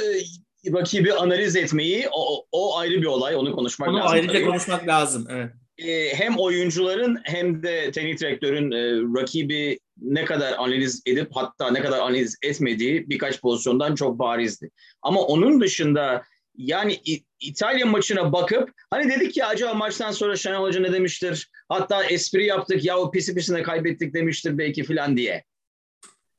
rakibi 0.66 1.14
analiz 1.14 1.56
etmeyi 1.56 2.08
o, 2.12 2.46
o 2.52 2.78
ayrı 2.78 3.02
bir 3.02 3.06
olay 3.06 3.36
onu 3.36 3.52
konuşmak 3.52 3.88
onu 3.88 3.96
lazım. 3.96 4.08
Onu 4.08 4.14
ayrıca 4.14 4.32
tabii. 4.32 4.44
konuşmak 4.44 4.88
lazım 4.88 5.26
evet. 5.30 5.50
Ee, 5.78 6.14
hem 6.14 6.38
oyuncuların 6.38 7.18
hem 7.24 7.62
de 7.62 7.90
teknik 7.90 8.20
direktörün 8.20 8.72
e, 8.72 8.90
rakibi 9.20 9.78
ne 9.96 10.24
kadar 10.24 10.52
analiz 10.52 11.02
edip 11.06 11.28
hatta 11.34 11.70
ne 11.70 11.82
kadar 11.82 11.98
analiz 11.98 12.36
etmediği 12.42 13.10
birkaç 13.10 13.40
pozisyondan 13.40 13.94
çok 13.94 14.18
barizdi. 14.18 14.70
Ama 15.02 15.20
onun 15.22 15.60
dışında 15.60 16.22
yani 16.56 17.00
İtalya 17.40 17.86
maçına 17.86 18.32
bakıp 18.32 18.70
hani 18.90 19.10
dedik 19.10 19.36
ya 19.36 19.46
acaba 19.46 19.74
maçtan 19.74 20.10
sonra 20.10 20.36
Şenol 20.36 20.66
Hoca 20.66 20.80
ne 20.80 20.92
demiştir? 20.92 21.50
Hatta 21.68 22.04
espri 22.04 22.46
yaptık 22.46 22.84
ya 22.84 22.98
o 22.98 23.10
pisi 23.10 23.34
pisine 23.34 23.62
kaybettik 23.62 24.14
demiştir 24.14 24.58
belki 24.58 24.84
filan 24.84 25.16
diye. 25.16 25.44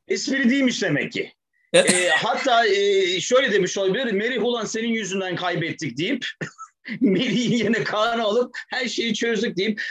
Espri 0.07 0.49
değilmiş 0.49 0.81
demek 0.81 1.11
ki. 1.11 1.33
E, 1.73 2.09
hatta 2.09 2.67
e, 2.67 3.19
şöyle 3.19 3.51
demiş 3.51 3.77
olabilir. 3.77 4.11
Merih 4.11 4.43
ulan 4.43 4.65
senin 4.65 4.89
yüzünden 4.89 5.35
kaybettik 5.35 5.97
deyip 5.97 6.25
Merih'in 7.01 7.57
yerine 7.57 7.83
Kaan'ı 7.83 8.23
alıp 8.23 8.55
her 8.69 8.87
şeyi 8.87 9.13
çözdük 9.13 9.57
deyip 9.57 9.81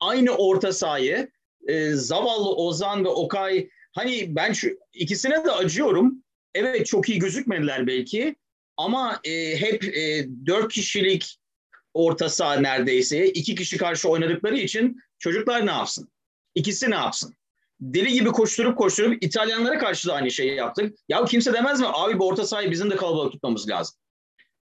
aynı 0.00 0.30
orta 0.30 0.72
sahayı 0.72 1.30
e, 1.68 1.90
zavallı 1.90 2.54
Ozan 2.54 3.04
ve 3.04 3.08
Okay 3.08 3.68
hani 3.92 4.36
ben 4.36 4.52
şu 4.52 4.78
ikisine 4.92 5.44
de 5.44 5.50
acıyorum. 5.50 6.24
Evet 6.54 6.86
çok 6.86 7.08
iyi 7.08 7.18
gözükmediler 7.18 7.86
belki 7.86 8.36
ama 8.76 9.20
e, 9.24 9.60
hep 9.60 9.84
e, 9.84 10.26
dört 10.46 10.72
kişilik 10.72 11.38
orta 11.94 12.28
saha 12.28 12.60
neredeyse 12.60 13.26
iki 13.26 13.54
kişi 13.54 13.76
karşı 13.76 14.08
oynadıkları 14.08 14.58
için 14.58 15.00
çocuklar 15.18 15.66
ne 15.66 15.70
yapsın? 15.70 16.08
İkisi 16.54 16.90
ne 16.90 16.94
yapsın? 16.94 17.37
Deli 17.80 18.12
gibi 18.12 18.28
koşturup 18.28 18.78
koşturup 18.78 19.24
İtalyanlara 19.24 19.78
karşı 19.78 20.08
da 20.08 20.14
aynı 20.14 20.30
şeyi 20.30 20.54
yaptık. 20.54 20.96
Ya 21.08 21.24
kimse 21.24 21.52
demez 21.52 21.80
mi? 21.80 21.86
Abi 21.92 22.18
bu 22.18 22.28
orta 22.28 22.46
sahayı 22.46 22.70
bizim 22.70 22.90
de 22.90 22.96
kalabalık 22.96 23.32
tutmamız 23.32 23.68
lazım. 23.68 23.96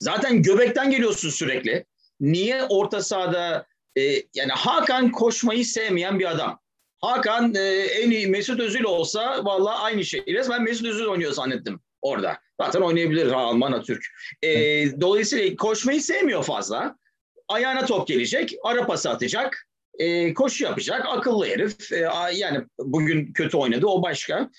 Zaten 0.01 0.43
göbekten 0.43 0.91
geliyorsun 0.91 1.31
sürekli. 1.31 1.85
Niye 2.21 2.65
orta 2.69 3.03
sahada 3.03 3.67
e, 3.99 4.03
yani 4.35 4.53
Hakan 4.53 5.11
koşmayı 5.11 5.65
sevmeyen 5.65 6.19
bir 6.19 6.31
adam. 6.31 6.61
Hakan 7.01 7.55
e, 7.55 7.61
en 7.75 8.11
iyi 8.11 8.27
Mesut 8.27 8.61
Özil 8.61 8.85
olsa 8.85 9.45
vallahi 9.45 9.79
aynı 9.79 10.05
şey. 10.05 10.25
Resmen 10.27 10.63
Mesut 10.63 10.87
Özil 10.87 11.05
oynuyor 11.05 11.33
zannettim 11.33 11.81
orada. 12.03 12.39
Zaten 12.61 12.81
oynayabilir 12.81 13.27
ha, 13.27 13.39
Alman, 13.39 13.73
ha, 13.73 13.83
Türk. 13.83 14.05
E, 14.43 14.51
dolayısıyla 15.01 15.57
koşmayı 15.57 16.03
sevmiyor 16.03 16.45
fazla. 16.45 16.97
Ayağına 17.49 17.87
top 17.87 18.09
gelecek, 18.09 18.55
ara 18.65 18.87
pas 18.87 19.07
atacak, 19.07 19.69
e, 19.99 20.35
koşu 20.35 20.65
yapacak. 20.65 21.07
Akıllı 21.09 21.47
herif. 21.47 21.93
E, 21.93 22.09
yani 22.35 22.65
bugün 22.79 23.33
kötü 23.33 23.57
oynadı, 23.57 23.87
o 23.87 24.03
başka. 24.03 24.51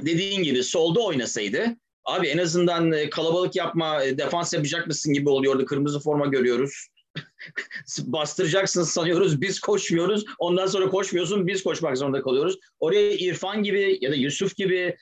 Dediğin 0.00 0.42
gibi 0.42 0.62
solda 0.62 1.00
oynasaydı 1.00 1.76
Abi 2.04 2.26
en 2.26 2.38
azından 2.38 2.92
e, 2.92 3.10
kalabalık 3.10 3.56
yapma, 3.56 4.04
e, 4.04 4.18
defans 4.18 4.52
yapacak 4.52 4.86
mısın 4.86 5.12
gibi 5.12 5.28
oluyordu. 5.28 5.66
Kırmızı 5.66 6.00
forma 6.00 6.26
görüyoruz. 6.26 6.88
Bastıracaksın 7.98 8.82
sanıyoruz. 8.82 9.40
Biz 9.40 9.60
koşmuyoruz. 9.60 10.24
Ondan 10.38 10.66
sonra 10.66 10.88
koşmuyorsun. 10.88 11.46
Biz 11.46 11.62
koşmak 11.62 11.98
zorunda 11.98 12.22
kalıyoruz. 12.22 12.58
Oraya 12.80 13.10
İrfan 13.10 13.62
gibi 13.62 13.98
ya 14.00 14.10
da 14.10 14.14
Yusuf 14.14 14.56
gibi 14.56 14.96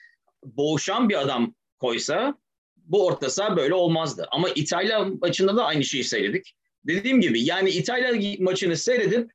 boğuşan 0.44 1.08
bir 1.08 1.20
adam 1.20 1.54
koysa 1.78 2.34
bu 2.76 3.06
orta 3.06 3.30
saha 3.30 3.56
böyle 3.56 3.74
olmazdı. 3.74 4.26
Ama 4.30 4.48
İtalya 4.48 5.04
maçında 5.04 5.56
da 5.56 5.64
aynı 5.64 5.84
şeyi 5.84 6.04
seyredik. 6.04 6.54
Dediğim 6.86 7.20
gibi 7.20 7.44
yani 7.44 7.70
İtalya 7.70 8.36
maçını 8.38 8.76
seyredip 8.76 9.30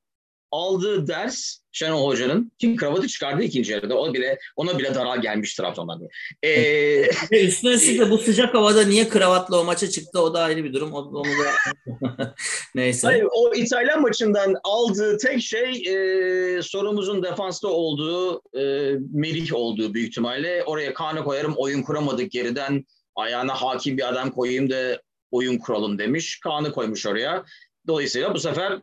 aldığı 0.52 1.08
ders 1.08 1.58
Şenol 1.72 2.08
Hoca'nın 2.08 2.52
ki 2.60 2.76
kravatı 2.76 3.08
çıkardı 3.08 3.44
ikinci 3.44 3.72
yarıda. 3.72 3.98
O 3.98 4.14
bile 4.14 4.40
ona 4.56 4.78
bile 4.80 4.96
daral 4.96 5.22
gelmiş 5.22 5.56
Trabzon'dan. 5.56 6.02
Ee, 6.44 7.02
üstüne 7.32 7.74
üstlük 7.74 8.00
de 8.00 8.10
bu 8.10 8.18
sıcak 8.18 8.54
havada 8.54 8.84
niye 8.84 9.10
kravatla 9.10 9.60
o 9.60 9.64
maça 9.64 9.90
çıktı 9.90 10.22
o 10.22 10.34
da 10.34 10.42
ayrı 10.42 10.64
bir 10.64 10.74
durum. 10.74 10.94
Onu 10.94 11.24
da 11.24 12.36
neyse. 12.76 13.08
Hayır, 13.08 13.28
o 13.32 13.54
İtalyan 13.54 14.02
maçından 14.02 14.56
aldığı 14.64 15.18
tek 15.18 15.42
şey 15.42 15.72
e, 15.72 16.62
sorumuzun 16.62 17.24
defansta 17.24 17.68
olduğu 17.68 18.42
e, 18.60 18.94
Merih 19.14 19.54
olduğu 19.54 19.94
büyük 19.94 20.10
ihtimalle. 20.10 20.64
Oraya 20.64 20.94
Kaan'ı 20.94 21.24
koyarım 21.24 21.54
oyun 21.58 21.82
kuramadık 21.82 22.32
geriden 22.32 22.86
ayağına 23.16 23.54
hakim 23.54 23.98
bir 23.98 24.10
adam 24.10 24.32
koyayım 24.32 24.70
da 24.70 25.02
oyun 25.32 25.58
kuralım 25.58 26.00
demiş. 26.00 26.40
Kaan'ı 26.40 26.72
koymuş 26.72 27.06
oraya. 27.06 27.46
Dolayısıyla 27.88 28.34
bu 28.34 28.40
sefer 28.40 28.80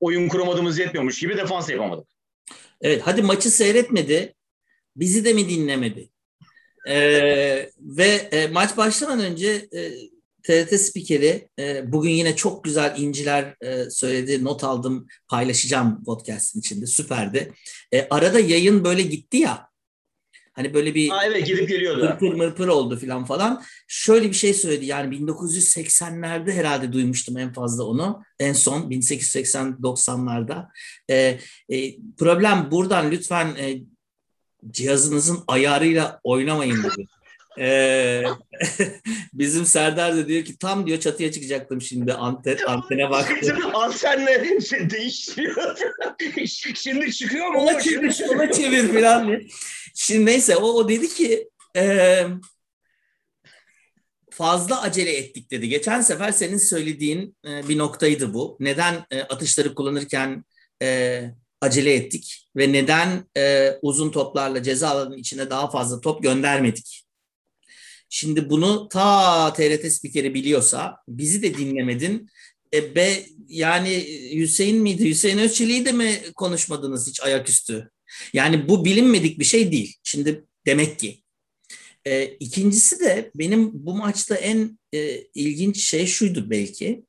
oyun 0.00 0.28
kuramadığımız 0.28 0.78
yetmiyormuş 0.78 1.20
gibi 1.20 1.36
defans 1.36 1.70
yapamadık. 1.70 2.08
Evet 2.80 3.02
hadi 3.04 3.22
maçı 3.22 3.50
seyretmedi. 3.50 4.34
Bizi 4.96 5.24
de 5.24 5.32
mi 5.32 5.48
dinlemedi? 5.48 6.10
Ee, 6.88 7.70
ve 7.78 8.06
e, 8.06 8.46
maç 8.46 8.76
başlamadan 8.76 9.24
önce 9.24 9.68
e, 9.76 9.92
TRT 10.42 10.80
spikeri 10.80 11.48
e, 11.58 11.92
bugün 11.92 12.10
yine 12.10 12.36
çok 12.36 12.64
güzel 12.64 12.94
inciler 12.98 13.54
e, 13.60 13.90
söyledi. 13.90 14.44
Not 14.44 14.64
aldım 14.64 15.06
paylaşacağım 15.28 16.04
podcast'in 16.04 16.60
içinde 16.60 16.86
süperdi. 16.86 17.52
E, 17.92 18.06
arada 18.10 18.40
yayın 18.40 18.84
böyle 18.84 19.02
gitti 19.02 19.36
ya. 19.36 19.73
Hani 20.54 20.74
böyle 20.74 20.94
bir 20.94 21.10
Aa, 21.10 21.24
evet 21.24 21.46
gidip 21.46 21.68
geliyordu. 21.68 22.04
Mırpır 22.04 22.34
mırpır 22.34 22.68
oldu 22.68 22.98
falan 22.98 23.24
falan. 23.24 23.62
Şöyle 23.88 24.28
bir 24.28 24.34
şey 24.34 24.54
söyledi 24.54 24.86
yani 24.86 25.16
1980'lerde 25.16 26.52
herhalde 26.52 26.92
duymuştum 26.92 27.38
en 27.38 27.52
fazla 27.52 27.84
onu. 27.84 28.22
En 28.38 28.52
son 28.52 28.90
1880-90'larda. 28.90 30.68
E, 31.10 31.38
e, 31.68 31.96
problem 32.18 32.68
buradan 32.70 33.10
lütfen 33.10 33.46
e, 33.46 33.78
cihazınızın 34.70 35.44
ayarıyla 35.48 36.20
oynamayın 36.24 36.82
dedi. 36.82 37.06
Ee, 37.58 38.22
bizim 39.34 39.66
Serdar 39.66 40.16
da 40.16 40.28
diyor 40.28 40.44
ki 40.44 40.58
tam 40.58 40.86
diyor 40.86 41.00
çatıya 41.00 41.32
çıkacaktım 41.32 41.80
şimdi 41.80 42.12
anten, 42.12 42.58
antene 42.66 43.10
baktı. 43.10 43.56
Antenle 43.74 44.60
şey 44.60 44.90
değiştiriyor. 44.90 45.78
şimdi 46.74 47.12
çıkıyor 47.12 47.48
mu? 47.48 47.58
Ona 47.58 47.80
çevir, 47.80 48.20
ona 48.34 48.52
çevir 48.52 48.88
falan. 48.88 49.40
Şimdi 49.94 50.26
neyse 50.26 50.56
o, 50.56 50.66
o 50.66 50.88
dedi 50.88 51.08
ki 51.08 51.48
e, 51.76 52.24
fazla 54.30 54.82
acele 54.82 55.12
ettik 55.16 55.50
dedi. 55.50 55.68
Geçen 55.68 56.00
sefer 56.00 56.32
senin 56.32 56.58
söylediğin 56.58 57.36
e, 57.46 57.68
bir 57.68 57.78
noktaydı 57.78 58.34
bu. 58.34 58.56
Neden 58.60 59.04
e, 59.10 59.20
atışları 59.22 59.74
kullanırken 59.74 60.44
e, 60.82 61.22
acele 61.60 61.94
ettik 61.94 62.48
ve 62.56 62.72
neden 62.72 63.28
e, 63.36 63.72
uzun 63.82 64.10
toplarla 64.10 64.62
ceza 64.62 64.88
alanının 64.88 65.16
içine 65.16 65.50
daha 65.50 65.70
fazla 65.70 66.00
top 66.00 66.22
göndermedik? 66.22 67.03
Şimdi 68.08 68.50
bunu 68.50 68.88
ta 68.88 69.52
TRT 69.52 69.92
spikeri 69.92 70.34
biliyorsa 70.34 70.96
bizi 71.08 71.42
de 71.42 71.58
dinlemedin. 71.58 72.28
E, 72.74 72.94
be, 72.94 73.26
yani 73.48 74.06
Hüseyin 74.34 74.82
miydi? 74.82 75.08
Hüseyin 75.08 75.38
Özçelik'i 75.38 75.84
de 75.84 75.92
mi 75.92 76.20
konuşmadınız 76.36 77.08
hiç 77.08 77.22
ayaküstü? 77.22 77.90
Yani 78.32 78.68
bu 78.68 78.84
bilinmedik 78.84 79.38
bir 79.38 79.44
şey 79.44 79.72
değil. 79.72 79.96
Şimdi 80.02 80.44
demek 80.66 80.98
ki. 80.98 81.22
E, 82.04 82.24
ikincisi 82.24 83.00
de 83.00 83.30
benim 83.34 83.70
bu 83.72 83.94
maçta 83.96 84.34
en 84.34 84.78
e, 84.92 85.20
ilginç 85.34 85.80
şey 85.84 86.06
şuydu 86.06 86.50
belki. 86.50 87.04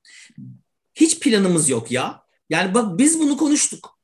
Hiç 0.96 1.20
planımız 1.20 1.70
yok 1.70 1.92
ya. 1.92 2.22
Yani 2.50 2.74
bak 2.74 2.98
biz 3.00 3.20
bunu 3.20 3.38
konuştuk. 3.38 3.95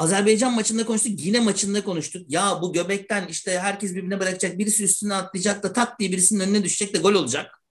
Azerbaycan 0.00 0.54
maçında 0.54 0.86
konuştuk, 0.86 1.12
yine 1.16 1.40
maçında 1.40 1.84
konuştuk. 1.84 2.22
Ya 2.28 2.58
bu 2.62 2.72
göbekten 2.72 3.26
işte 3.26 3.58
herkes 3.58 3.94
birbirine 3.94 4.20
bırakacak, 4.20 4.58
birisi 4.58 4.84
üstüne 4.84 5.14
atlayacak 5.14 5.62
da 5.62 5.72
tak 5.72 6.00
diye 6.00 6.12
birisinin 6.12 6.40
önüne 6.40 6.64
düşecek 6.64 6.94
de 6.94 6.98
gol 6.98 7.14
olacak. 7.14 7.62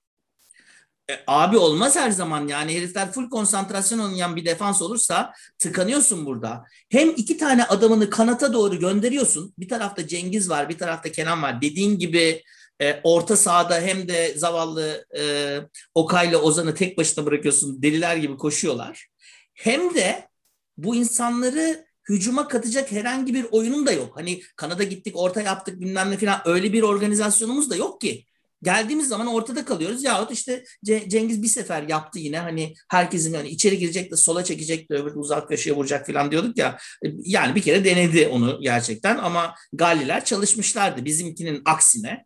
E, 1.10 1.14
abi 1.26 1.58
olmaz 1.58 1.96
her 1.96 2.10
zaman 2.10 2.48
yani 2.48 2.76
herifler 2.76 3.12
full 3.12 3.30
konsantrasyon 3.30 3.98
oynayan 3.98 4.36
bir 4.36 4.44
defans 4.44 4.82
olursa 4.82 5.32
tıkanıyorsun 5.58 6.26
burada. 6.26 6.64
Hem 6.88 7.10
iki 7.10 7.36
tane 7.36 7.64
adamını 7.64 8.10
kanata 8.10 8.52
doğru 8.52 8.78
gönderiyorsun. 8.78 9.54
Bir 9.58 9.68
tarafta 9.68 10.06
Cengiz 10.06 10.50
var, 10.50 10.68
bir 10.68 10.78
tarafta 10.78 11.12
Kenan 11.12 11.42
var. 11.42 11.62
Dediğin 11.62 11.98
gibi 11.98 12.42
e, 12.82 13.00
orta 13.04 13.36
sahada 13.36 13.80
hem 13.80 14.08
de 14.08 14.34
zavallı 14.36 15.06
e, 15.18 15.56
Okay'la 15.94 16.38
Ozan'ı 16.38 16.74
tek 16.74 16.98
başına 16.98 17.26
bırakıyorsun. 17.26 17.82
Deliler 17.82 18.16
gibi 18.16 18.36
koşuyorlar. 18.36 19.06
Hem 19.54 19.94
de 19.94 20.28
bu 20.76 20.96
insanları 20.96 21.89
hücuma 22.08 22.48
katacak 22.48 22.92
herhangi 22.92 23.34
bir 23.34 23.46
oyunun 23.50 23.86
da 23.86 23.92
yok. 23.92 24.16
Hani 24.16 24.42
Kanada 24.56 24.82
gittik, 24.82 25.16
orta 25.16 25.40
yaptık 25.40 25.80
bilmem 25.80 26.10
ne 26.10 26.16
falan 26.16 26.40
öyle 26.44 26.72
bir 26.72 26.82
organizasyonumuz 26.82 27.70
da 27.70 27.76
yok 27.76 28.00
ki. 28.00 28.24
Geldiğimiz 28.62 29.08
zaman 29.08 29.26
ortada 29.26 29.64
kalıyoruz. 29.64 30.04
Yahut 30.04 30.30
işte 30.30 30.64
Cengiz 30.84 31.42
bir 31.42 31.48
sefer 31.48 31.82
yaptı 31.82 32.18
yine 32.18 32.38
hani 32.38 32.74
herkesin 32.90 33.34
yani 33.34 33.48
içeri 33.48 33.78
girecek 33.78 34.12
de 34.12 34.16
sola 34.16 34.44
çekecek 34.44 34.90
de 34.90 34.94
öbür 34.94 35.14
uzak 35.14 35.48
köşeye 35.48 35.72
vuracak 35.72 36.06
falan 36.06 36.30
diyorduk 36.30 36.58
ya. 36.58 36.78
Yani 37.18 37.54
bir 37.54 37.62
kere 37.62 37.84
denedi 37.84 38.28
onu 38.28 38.60
gerçekten 38.62 39.16
ama 39.16 39.54
Galliler 39.72 40.24
çalışmışlardı 40.24 41.04
bizimkinin 41.04 41.62
aksine. 41.64 42.24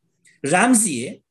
Ramsey'i 0.51 1.23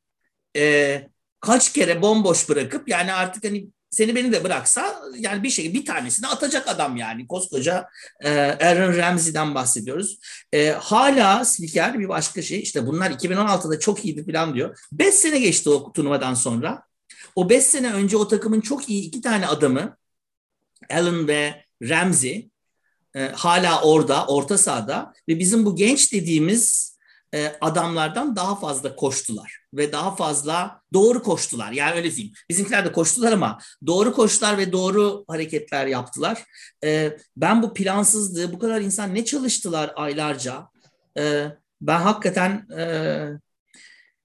e, 0.58 1.02
kaç 1.40 1.74
kere 1.74 2.02
bomboş 2.02 2.50
bırakıp 2.50 2.90
yani 2.90 3.14
artık 3.14 3.44
hani 3.44 3.68
seni 3.94 4.16
beni 4.16 4.32
de 4.32 4.44
bıraksa 4.44 5.02
yani 5.18 5.44
bir 5.44 5.50
şey 5.50 5.74
bir 5.74 5.86
tanesini 5.86 6.28
atacak 6.28 6.68
adam 6.68 6.98
yani 6.98 7.28
koskoca 7.28 7.88
e, 8.22 8.30
Aaron 8.40 8.98
Ramsey'den 8.98 9.56
bahsediyoruz. 9.56 10.20
E, 10.54 10.70
hala 10.70 11.46
Spiker 11.46 12.00
bir 12.00 12.10
başka 12.10 12.42
şey 12.42 12.60
işte 12.60 12.88
bunlar 12.88 13.12
2016'da 13.12 13.80
çok 13.80 14.06
iyiydi 14.06 14.32
falan 14.32 14.56
diyor. 14.56 14.80
5 14.92 15.14
sene 15.14 15.40
geçti 15.40 15.70
o 15.70 15.94
turnuvadan 15.94 16.34
sonra. 16.34 16.84
O 17.36 17.50
5 17.50 17.64
sene 17.64 17.94
önce 17.94 18.18
o 18.18 18.28
takımın 18.28 18.62
çok 18.62 18.90
iyi 18.90 19.04
iki 19.04 19.22
tane 19.22 19.48
adamı 19.48 19.98
Allen 20.90 21.28
ve 21.28 21.66
Ramsey 21.82 22.50
e, 23.16 23.28
hala 23.28 23.82
orada 23.82 24.26
orta 24.28 24.58
sahada 24.58 25.14
ve 25.30 25.40
bizim 25.40 25.66
bu 25.66 25.76
genç 25.76 26.14
dediğimiz 26.14 26.93
adamlardan 27.62 28.36
daha 28.36 28.56
fazla 28.56 28.96
koştular 28.96 29.58
ve 29.74 29.92
daha 29.92 30.16
fazla 30.16 30.82
doğru 30.94 31.24
koştular. 31.24 31.72
Yani 31.72 31.96
öyle 31.96 32.16
diyeyim. 32.16 32.34
Bizimkiler 32.50 32.86
de 32.86 32.92
koştular 32.92 33.32
ama 33.32 33.58
doğru 33.88 34.14
koştular 34.14 34.58
ve 34.58 34.72
doğru 34.72 35.26
hareketler 35.28 35.88
yaptılar. 35.88 36.44
E, 36.84 37.18
ben 37.38 37.64
bu 37.64 37.74
plansızlığı, 37.74 38.54
bu 38.54 38.60
kadar 38.60 38.82
insan 38.82 39.16
ne 39.16 39.26
çalıştılar 39.26 39.94
aylarca? 39.96 40.68
E, 41.18 41.46
ben 41.82 42.00
hakikaten 42.00 42.68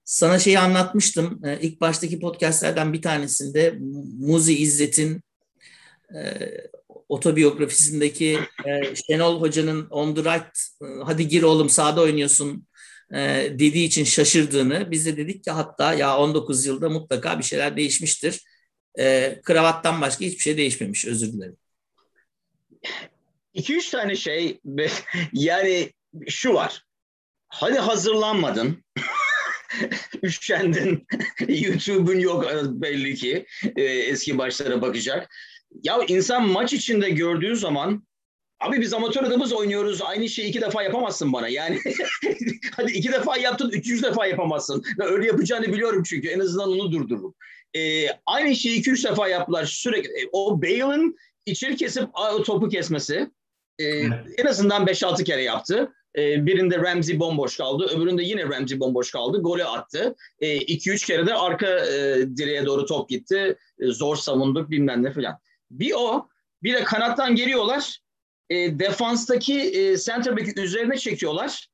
sana 0.03 0.39
şeyi 0.39 0.59
anlatmıştım. 0.59 1.41
İlk 1.61 1.81
baştaki 1.81 2.19
podcastlerden 2.19 2.93
bir 2.93 3.01
tanesinde 3.01 3.77
Muzi 4.19 4.57
İzzet'in 4.57 5.21
otobiyografisindeki 7.09 8.39
Şenol 9.07 9.41
Hoca'nın 9.41 9.87
on 9.89 10.15
the 10.15 10.21
right 10.21 10.59
hadi 11.05 11.27
gir 11.27 11.43
oğlum 11.43 11.69
sağda 11.69 12.01
oynuyorsun 12.01 12.49
e, 12.57 12.68
dediği 13.59 13.85
için 13.85 14.03
şaşırdığını 14.03 14.91
biz 14.91 15.05
de 15.05 15.17
dedik 15.17 15.43
ki 15.43 15.51
hatta 15.51 15.93
ya 15.93 16.17
19 16.17 16.65
yılda 16.65 16.89
mutlaka 16.89 17.39
bir 17.39 17.43
şeyler 17.43 17.77
değişmiştir. 17.77 18.41
E, 18.99 19.35
kravattan 19.43 20.01
başka 20.01 20.25
hiçbir 20.25 20.39
şey 20.39 20.57
değişmemiş 20.57 21.05
özür 21.05 21.33
dilerim. 21.33 21.57
2-3 23.55 23.91
tane 23.91 24.15
şey 24.15 24.59
yani 25.33 25.93
şu 26.27 26.53
var. 26.53 26.83
Hadi 27.47 27.79
hazırlanmadın. 27.79 28.83
Üşendin. 30.23 31.07
YouTube'un 31.47 32.19
yok 32.19 32.45
belli 32.65 33.15
ki. 33.15 33.45
E, 33.75 33.83
eski 33.83 34.37
başlara 34.37 34.81
bakacak. 34.81 35.29
Ya 35.83 35.99
insan 36.07 36.47
maç 36.47 36.73
içinde 36.73 37.09
gördüğü 37.09 37.55
zaman 37.55 38.07
Abi 38.59 38.81
biz 38.81 38.93
amatör 38.93 39.23
adamız 39.23 39.53
oynuyoruz. 39.53 40.01
Aynı 40.01 40.29
şeyi 40.29 40.49
iki 40.49 40.61
defa 40.61 40.83
yapamazsın 40.83 41.33
bana. 41.33 41.47
Yani 41.47 41.79
hadi 42.75 42.91
iki 42.91 43.11
defa 43.11 43.37
yaptın, 43.37 43.69
üçüncü 43.69 44.03
defa 44.03 44.25
yapamazsın. 44.25 44.83
Ben 44.99 45.07
öyle 45.07 45.27
yapacağını 45.27 45.67
biliyorum 45.73 46.03
çünkü. 46.03 46.27
En 46.27 46.39
azından 46.39 46.69
onu 46.69 46.91
durdururum. 46.91 47.35
Ee, 47.75 48.07
aynı 48.25 48.55
şeyi 48.55 48.79
iki 48.79 48.91
üç 48.91 49.05
defa 49.05 49.27
yaptılar 49.27 49.65
sürekli. 49.65 50.09
E, 50.09 50.29
o 50.31 50.61
Bale'ın 50.61 51.17
içeri 51.45 51.75
kesip 51.75 52.09
topu 52.45 52.69
kesmesi 52.69 53.29
e, 53.79 53.85
en 54.37 54.45
azından 54.45 54.85
5-6 54.85 55.23
kere 55.23 55.43
yaptı. 55.43 55.93
E, 56.17 56.45
birinde 56.45 56.77
Ramsey 56.77 57.19
bomboş 57.19 57.57
kaldı. 57.57 57.85
Öbüründe 57.95 58.23
yine 58.23 58.43
Ramsey 58.43 58.79
bomboş 58.79 59.11
kaldı. 59.11 59.41
Golü 59.41 59.63
attı. 59.63 60.15
2-3 60.41 60.93
e, 60.93 60.97
kere 60.97 61.27
de 61.27 61.33
arka 61.33 61.67
e, 61.67 62.27
direğe 62.37 62.65
doğru 62.65 62.85
top 62.85 63.09
gitti. 63.09 63.57
E, 63.79 63.87
zor 63.87 64.15
savunduk 64.15 64.69
bilmem 64.69 65.03
ne 65.03 65.13
falan. 65.13 65.37
Bir 65.71 65.93
o. 65.97 66.27
Bir 66.63 66.73
de 66.73 66.83
kanattan 66.83 67.35
geliyorlar 67.35 67.99
e, 68.49 68.79
defanstaki 68.79 69.61
e, 69.61 69.97
center 69.97 70.37
back'i 70.37 70.61
üzerine 70.61 70.97
çekiyorlar. 70.97 71.67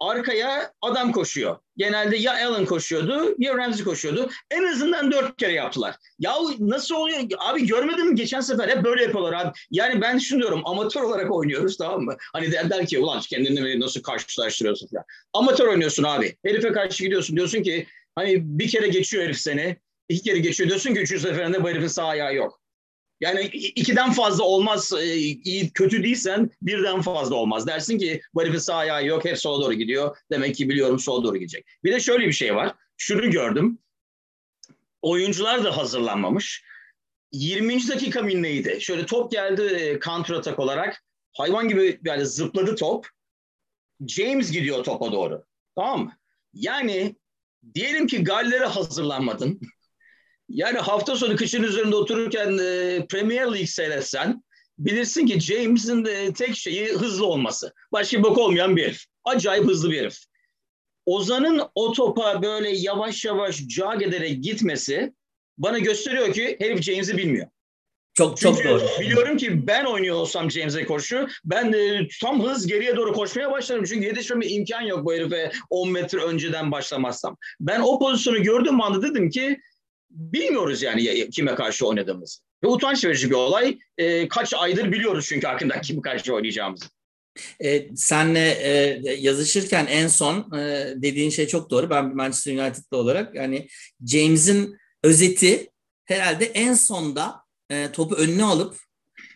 Arkaya 0.00 0.72
adam 0.82 1.12
koşuyor. 1.12 1.56
Genelde 1.76 2.16
ya 2.16 2.32
Allen 2.32 2.66
koşuyordu 2.66 3.34
ya 3.38 3.56
Ramsey 3.56 3.84
koşuyordu. 3.84 4.30
En 4.50 4.64
azından 4.64 5.12
dört 5.12 5.36
kere 5.36 5.52
yaptılar. 5.52 5.96
Ya 6.18 6.34
nasıl 6.58 6.94
oluyor? 6.94 7.18
Abi 7.38 7.66
görmedin 7.66 8.08
mi? 8.08 8.14
Geçen 8.14 8.40
sefer 8.40 8.68
hep 8.68 8.84
böyle 8.84 9.02
yapıyorlar 9.02 9.32
abi. 9.32 9.52
Yani 9.70 10.00
ben 10.00 10.18
şunu 10.18 10.40
diyorum 10.40 10.62
amatör 10.64 11.02
olarak 11.02 11.34
oynuyoruz 11.34 11.76
tamam 11.76 12.02
mı? 12.02 12.16
Hani 12.32 12.52
derler 12.52 12.86
ki 12.86 12.98
ulan 12.98 13.20
kendini 13.20 13.80
nasıl 13.80 14.02
karşılaştırıyorsun 14.02 14.86
falan. 14.86 15.04
Amatör 15.32 15.66
oynuyorsun 15.66 16.04
abi. 16.04 16.36
Herife 16.44 16.72
karşı 16.72 17.04
gidiyorsun. 17.04 17.36
Diyorsun 17.36 17.62
ki 17.62 17.86
hani 18.14 18.58
bir 18.58 18.68
kere 18.68 18.88
geçiyor 18.88 19.24
herif 19.24 19.38
seni. 19.38 19.76
iki 20.08 20.22
kere 20.22 20.38
geçiyor 20.38 20.68
diyorsun 20.68 20.94
ki 20.94 21.00
üçüncü 21.00 21.22
seferinde 21.22 21.62
bu 21.62 21.68
herifin 21.68 21.86
sağ 21.86 22.06
ayağı 22.06 22.34
yok. 22.34 22.59
Yani 23.20 23.40
ikiden 23.52 24.12
fazla 24.12 24.44
olmaz. 24.44 24.92
E, 25.00 25.14
iyi, 25.16 25.70
kötü 25.70 26.02
değilsen 26.02 26.50
birden 26.62 27.02
fazla 27.02 27.34
olmaz. 27.34 27.66
Dersin 27.66 27.98
ki 27.98 28.22
bu 28.34 28.42
herifin 28.42 28.58
sağ 28.58 28.76
ayağı 28.76 29.06
yok 29.06 29.24
hep 29.24 29.38
sola 29.38 29.64
doğru 29.64 29.74
gidiyor. 29.74 30.16
Demek 30.30 30.54
ki 30.54 30.68
biliyorum 30.68 30.98
sola 30.98 31.24
doğru 31.24 31.36
gidecek. 31.36 31.66
Bir 31.84 31.92
de 31.92 32.00
şöyle 32.00 32.26
bir 32.26 32.32
şey 32.32 32.54
var. 32.54 32.74
Şunu 32.96 33.30
gördüm. 33.30 33.78
Oyuncular 35.02 35.64
da 35.64 35.76
hazırlanmamış. 35.76 36.64
20. 37.32 37.88
dakika 37.88 38.22
mı 38.22 38.42
neydi? 38.42 38.78
Şöyle 38.80 39.06
top 39.06 39.32
geldi 39.32 39.62
e, 39.62 40.00
counter 40.00 40.34
atak 40.34 40.58
olarak. 40.58 41.04
Hayvan 41.32 41.68
gibi 41.68 42.00
yani 42.04 42.26
zıpladı 42.26 42.76
top. 42.76 43.08
James 44.06 44.52
gidiyor 44.52 44.84
topa 44.84 45.12
doğru. 45.12 45.44
Tamam 45.76 46.04
mı? 46.04 46.12
Yani 46.52 47.16
diyelim 47.74 48.06
ki 48.06 48.24
Galler'e 48.24 48.66
hazırlanmadın. 48.66 49.60
Yani 50.50 50.78
hafta 50.78 51.16
sonu 51.16 51.36
kışın 51.36 51.62
üzerinde 51.62 51.96
otururken 51.96 52.58
e, 52.58 53.06
Premier 53.06 53.46
League 53.46 53.66
seyretsen 53.66 54.42
bilirsin 54.78 55.26
ki 55.26 55.40
James'in 55.40 56.04
e, 56.04 56.32
tek 56.32 56.56
şeyi 56.56 56.88
hızlı 56.88 57.26
olması. 57.26 57.72
Başka 57.92 58.18
bir 58.18 58.22
bok 58.22 58.38
olmayan 58.38 58.76
bir 58.76 58.84
herif. 58.84 59.04
Acayip 59.24 59.64
hızlı 59.64 59.90
bir 59.90 60.00
herif. 60.00 60.18
Ozan'ın 61.06 61.62
o 61.74 61.92
topa 61.92 62.42
böyle 62.42 62.70
yavaş 62.70 63.24
yavaş 63.24 63.56
jog 63.68 64.02
ederek 64.02 64.44
gitmesi 64.44 65.14
bana 65.58 65.78
gösteriyor 65.78 66.32
ki 66.32 66.56
herif 66.60 66.82
James'i 66.82 67.16
bilmiyor. 67.16 67.46
Çok 68.14 68.36
çok 68.36 68.56
Çünkü 68.56 68.68
doğru. 68.68 68.82
Biliyorum 69.00 69.36
ki 69.36 69.66
ben 69.66 69.84
oynuyor 69.84 70.16
olsam 70.16 70.50
James'e 70.50 70.84
koşu 70.84 71.28
ben 71.44 71.72
e, 71.72 72.08
tam 72.22 72.42
hız 72.42 72.66
geriye 72.66 72.96
doğru 72.96 73.12
koşmaya 73.12 73.50
başlarım. 73.50 73.84
Çünkü 73.84 74.06
yetişmeme 74.06 74.46
imkan 74.46 74.80
yok 74.80 75.04
bu 75.04 75.12
herife 75.14 75.52
10 75.70 75.90
metre 75.90 76.18
önceden 76.18 76.72
başlamazsam. 76.72 77.36
Ben 77.60 77.80
o 77.80 77.98
pozisyonu 77.98 78.42
gördüğüm 78.42 78.80
anda 78.80 79.02
dedim 79.02 79.30
ki 79.30 79.60
bilmiyoruz 80.10 80.82
yani 80.82 81.30
kime 81.30 81.54
karşı 81.54 81.86
oynadığımızı. 81.86 82.40
Ve 82.64 82.68
utanç 82.68 83.04
verici 83.04 83.30
bir 83.30 83.34
olay. 83.34 83.78
E, 83.98 84.28
kaç 84.28 84.54
aydır 84.54 84.92
biliyoruz 84.92 85.26
çünkü 85.28 85.46
hakkında 85.46 85.80
kime 85.80 86.02
karşı 86.02 86.34
oynayacağımızı. 86.34 86.84
E, 87.64 87.96
senle 87.96 88.50
e, 88.50 89.02
yazışırken 89.18 89.86
en 89.86 90.08
son 90.08 90.58
e, 90.58 90.94
dediğin 90.96 91.30
şey 91.30 91.46
çok 91.46 91.70
doğru. 91.70 91.90
Ben 91.90 92.16
Manchester 92.16 92.52
United'lı 92.52 92.96
olarak 92.96 93.34
yani 93.34 93.68
James'in 94.06 94.76
özeti 95.02 95.70
herhalde 96.04 96.44
en 96.44 96.74
sonda 96.74 97.42
e, 97.70 97.92
topu 97.92 98.14
önüne 98.14 98.44
alıp 98.44 98.76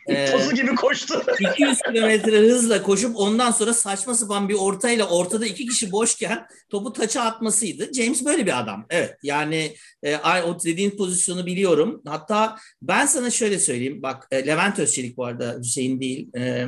e, 0.07 0.31
Tozu 0.31 0.55
gibi 0.55 0.75
koştu. 0.75 1.23
200 1.53 1.79
kilometre 1.83 2.39
hızla 2.39 2.83
koşup 2.83 3.17
ondan 3.17 3.51
sonra 3.51 3.75
saçma 3.75 4.15
sapan 4.15 4.49
bir 4.49 4.55
ortayla 4.55 5.09
ortada 5.09 5.47
iki 5.47 5.67
kişi 5.67 5.93
boşken 5.93 6.47
topu 6.71 6.93
taça 6.93 7.23
atmasıydı. 7.23 7.93
James 7.93 8.25
böyle 8.25 8.47
bir 8.47 8.61
adam. 8.61 8.87
Evet 8.91 9.19
yani 9.23 9.77
e, 10.03 10.17
o 10.17 10.59
dediğin 10.65 10.91
pozisyonu 10.91 11.47
biliyorum. 11.47 12.03
Hatta 12.07 12.57
ben 12.83 13.07
sana 13.07 13.31
şöyle 13.31 13.59
söyleyeyim. 13.59 14.03
Bak 14.03 14.29
e, 14.31 14.47
Levent 14.47 14.79
Özçelik 14.79 15.17
bu 15.17 15.25
arada 15.25 15.57
Hüseyin 15.59 16.01
değil. 16.01 16.37
E, 16.37 16.67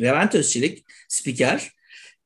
Levent 0.00 0.34
Özçelik 0.34 0.84
spiker. 1.08 1.72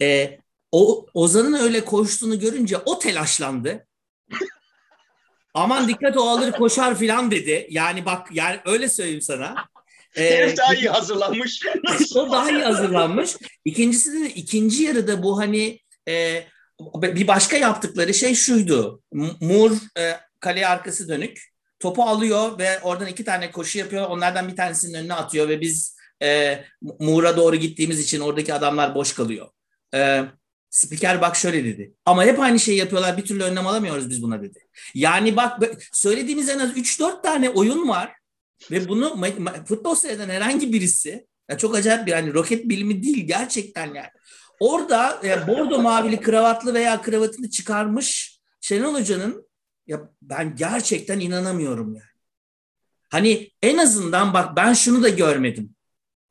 E, 0.03 0.39
o 0.73 1.07
Ozan'ın 1.15 1.53
öyle 1.53 1.85
koştuğunu 1.85 2.39
görünce 2.39 2.79
o 2.79 2.99
telaşlandı. 2.99 3.87
Aman 5.55 5.89
dikkat 5.89 6.17
o 6.17 6.29
alır 6.29 6.53
koşar 6.53 6.99
filan 6.99 7.31
dedi. 7.31 7.67
Yani 7.71 8.05
bak 8.05 8.29
yani 8.33 8.61
öyle 8.65 8.89
söyleyeyim 8.89 9.21
sana. 9.21 9.69
Ee, 10.17 10.55
daha 10.57 10.75
iyi 10.75 10.89
hazırlanmış. 10.89 11.63
o 12.15 12.33
daha 12.33 12.51
iyi 12.51 12.63
hazırlanmış. 12.63 13.37
İkincisi 13.65 14.13
de 14.13 14.31
ikinci 14.31 14.83
yarıda 14.83 15.23
bu 15.23 15.39
hani 15.39 15.81
e, 16.09 16.45
bir 16.95 17.29
başka 17.29 17.57
yaptıkları 17.57 18.15
şey 18.15 18.35
şuydu. 18.35 19.03
Mur 19.41 19.73
e, 19.99 20.13
kale 20.41 20.67
arkası 20.67 21.09
dönük. 21.09 21.57
Topu 21.79 22.03
alıyor 22.03 22.59
ve 22.59 22.81
oradan 22.81 23.07
iki 23.07 23.25
tane 23.25 23.51
koşu 23.51 23.79
yapıyor. 23.79 24.07
Onlardan 24.07 24.49
bir 24.49 24.57
tanesinin 24.57 24.95
önüne 24.95 25.15
atıyor 25.15 25.49
ve 25.49 25.61
biz 25.61 25.97
e, 26.23 26.61
Mur'a 27.01 27.37
doğru 27.37 27.57
gittiğimiz 27.57 28.01
için 28.01 28.21
oradaki 28.21 28.55
adamlar 28.55 28.95
boş 28.95 29.13
kalıyor. 29.13 29.49
E, 29.95 30.25
Spiker 30.71 31.21
bak 31.21 31.37
şöyle 31.37 31.65
dedi. 31.65 31.95
Ama 32.05 32.25
hep 32.25 32.41
aynı 32.41 32.61
şeyi 32.61 32.79
yapıyorlar. 32.79 33.17
Bir 33.17 33.25
türlü 33.25 33.43
önlem 33.43 33.67
alamıyoruz 33.67 34.11
biz 34.11 34.23
buna 34.23 34.43
dedi. 34.43 34.59
Yani 34.95 35.37
bak 35.37 35.63
söylediğimiz 35.93 36.49
en 36.49 36.59
az 36.59 36.71
3-4 36.71 37.23
tane 37.23 37.51
oyun 37.51 37.89
var. 37.89 38.13
Ve 38.71 38.89
bunu 38.89 39.25
futbol 39.69 39.95
seyreden 39.95 40.29
herhangi 40.29 40.73
birisi 40.73 41.27
ya 41.51 41.59
çok 41.59 41.75
acayip 41.77 42.07
bir 42.07 42.13
hani 42.13 42.35
roket 42.35 42.69
bilimi 42.69 43.03
değil 43.03 43.27
gerçekten 43.27 43.87
yani. 43.87 44.11
Orada 44.61 45.21
e, 45.25 45.47
bordo 45.47 45.83
mavili 45.83 46.21
kravatlı 46.21 46.75
veya 46.75 47.03
kravatını 47.03 47.51
çıkarmış 47.51 48.41
Şenol 48.61 48.95
Hoca'nın 48.95 49.49
ya 49.87 50.11
ben 50.23 50.57
gerçekten 50.57 51.21
inanamıyorum 51.21 51.95
yani. 51.95 52.17
Hani 53.09 53.51
en 53.63 53.79
azından 53.79 54.35
bak 54.35 54.57
ben 54.57 54.73
şunu 54.73 55.03
da 55.03 55.09
görmedim. 55.09 55.75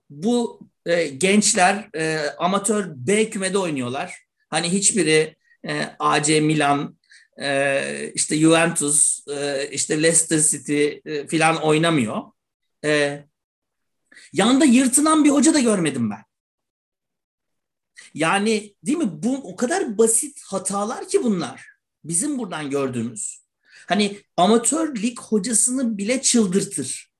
Bu 0.09 0.59
e, 0.85 1.07
gençler 1.07 1.89
e, 1.95 2.29
amatör 2.37 2.85
B 2.95 3.29
kümede 3.29 3.57
oynuyorlar. 3.57 4.15
Hani 4.49 4.71
hiçbiri 4.71 5.35
e, 5.67 5.81
AC 5.99 6.41
Milan, 6.41 6.97
e, 7.41 8.11
işte 8.13 8.37
Juventus, 8.37 9.25
işte 9.71 10.03
Leicester 10.03 10.39
City 10.39 10.89
filan 11.27 11.61
oynamıyor. 11.61 12.21
E, 12.85 13.23
yanında 14.33 14.65
yırtınan 14.65 15.23
bir 15.23 15.29
hoca 15.29 15.53
da 15.53 15.59
görmedim 15.59 16.09
ben. 16.09 16.23
Yani 18.13 18.75
değil 18.83 18.97
mi? 18.97 19.23
Bu 19.23 19.35
o 19.35 19.55
kadar 19.55 19.97
basit 19.97 20.41
hatalar 20.45 21.07
ki 21.07 21.23
bunlar. 21.23 21.65
Bizim 22.03 22.37
buradan 22.39 22.69
gördüğümüz. 22.69 23.45
Hani 23.87 24.17
amatör 24.37 24.95
lig 24.95 25.19
hocasını 25.19 25.97
bile 25.97 26.21
çıldırtır. 26.21 27.11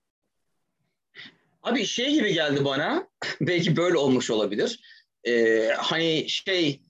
Abi 1.63 1.85
şey 1.85 2.13
gibi 2.13 2.33
geldi 2.33 2.65
bana. 2.65 3.07
Belki 3.41 3.77
böyle 3.77 3.97
olmuş 3.97 4.29
olabilir. 4.31 4.79
Ee, 5.23 5.69
hani 5.77 6.29
şey 6.29 6.81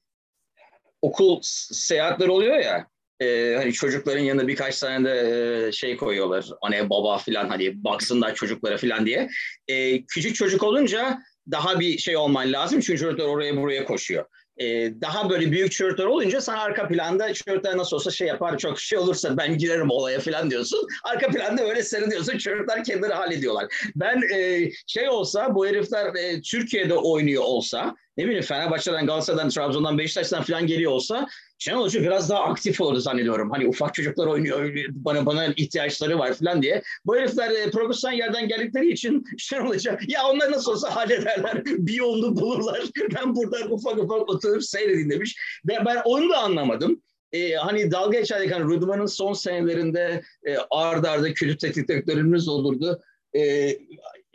okul 1.02 1.40
seyahatler 1.72 2.28
oluyor 2.28 2.58
ya 2.58 2.88
e, 3.20 3.56
hani 3.58 3.74
çocukların 3.74 4.24
yanına 4.24 4.48
birkaç 4.48 4.80
tane 4.80 5.10
de 5.10 5.68
e, 5.68 5.72
şey 5.72 5.98
koyuyorlar 5.98 6.46
anne 6.62 6.90
baba 6.90 7.18
falan 7.18 7.50
hani 7.50 7.84
baksınlar 7.84 8.36
çocuklara 8.36 8.78
falan 8.78 9.06
diye. 9.06 9.30
E, 9.68 10.06
küçük 10.06 10.36
çocuk 10.36 10.64
olunca 10.64 11.20
daha 11.52 11.80
bir 11.80 11.98
şey 11.98 12.18
olman 12.18 12.54
lazım 12.54 12.80
çünkü 12.80 13.00
çocuklar 13.00 13.26
oraya 13.26 13.58
buraya 13.58 13.86
koşuyor 13.86 14.26
e, 14.58 14.66
daha 15.02 15.30
böyle 15.30 15.52
büyük 15.52 15.72
çocuklar 15.72 16.06
olunca 16.06 16.42
sen 16.42 16.54
arka 16.54 16.88
planda 16.88 17.34
çocuklar 17.34 17.78
nasıl 17.78 17.96
olsa 17.96 18.12
şey 18.12 18.28
yapar 18.28 18.58
çok 18.58 18.80
şey 18.80 19.00
olursa 19.00 19.38
ben 19.38 19.58
girerim 19.58 19.90
olaya 19.90 20.20
falan 20.20 20.52
diyorsun. 20.52 20.88
Arka 21.04 21.28
planda 21.28 21.64
öyle 21.64 21.84
seyrediyorsun 21.84 22.38
çocuklar 22.38 22.84
kendileri 22.84 23.14
hallediyorlar. 23.14 23.66
Ben 23.96 24.22
e, 24.36 24.70
şey 24.88 25.10
olsa 25.10 25.56
bu 25.56 25.68
herifler 25.68 26.16
e, 26.16 26.42
Türkiye'de 26.42 26.94
oynuyor 26.94 27.44
olsa 27.44 27.96
ne 28.18 28.26
bileyim 28.26 28.44
Fenerbahçe'den, 28.44 29.06
Galatasaray'dan, 29.06 29.50
Trabzon'dan, 29.50 29.98
Beşiktaş'tan 29.98 30.44
falan 30.44 30.68
geliyor 30.68 30.92
olsa 30.92 31.28
Şenol 31.58 31.84
Hoca 31.84 32.02
biraz 32.02 32.30
daha 32.30 32.44
aktif 32.44 32.82
olurdu 32.82 33.00
zannediyorum. 33.00 33.52
Hani 33.52 33.68
ufak 33.68 33.94
çocuklar 33.94 34.28
oynuyor, 34.28 34.76
bana 34.90 35.26
bana 35.26 35.46
ihtiyaçları 35.46 36.20
var 36.20 36.34
falan 36.34 36.62
diye. 36.62 36.82
Bu 37.06 37.16
herifler 37.16 37.52
e, 37.52 37.72
profesyonel 37.72 38.18
yerden 38.18 38.48
geldikleri 38.48 38.92
için 38.92 39.24
Şenol 39.38 39.68
Hoca 39.68 40.00
ya 40.08 40.28
onlar 40.28 40.52
nasıl 40.52 40.72
olsa 40.72 40.96
hallederler, 40.96 41.66
bir 41.66 41.94
yolunu 41.94 42.36
bulurlar. 42.36 42.82
Ben 43.16 43.36
buradan 43.36 43.72
ufak 43.72 43.98
ufak 43.98 44.30
oturup 44.30 44.64
seyredin 44.64 45.10
demiş. 45.10 45.36
Ben, 45.66 45.86
ben 45.86 46.02
onu 46.06 46.30
da 46.30 46.38
anlamadım. 46.38 47.02
Ee, 47.32 47.54
hani 47.54 47.92
dalga 47.92 48.20
geçerdik 48.20 48.54
hani 48.54 48.74
Rıdvan'ın 48.74 49.06
son 49.06 49.34
senelerinde 49.34 50.22
e, 50.48 50.58
ard 50.72 51.04
arda 51.04 51.34
kötü 51.34 51.58
teknik 51.58 51.88
direktörümüz 51.88 52.48
olurdu. 52.48 53.02
E, 53.36 53.70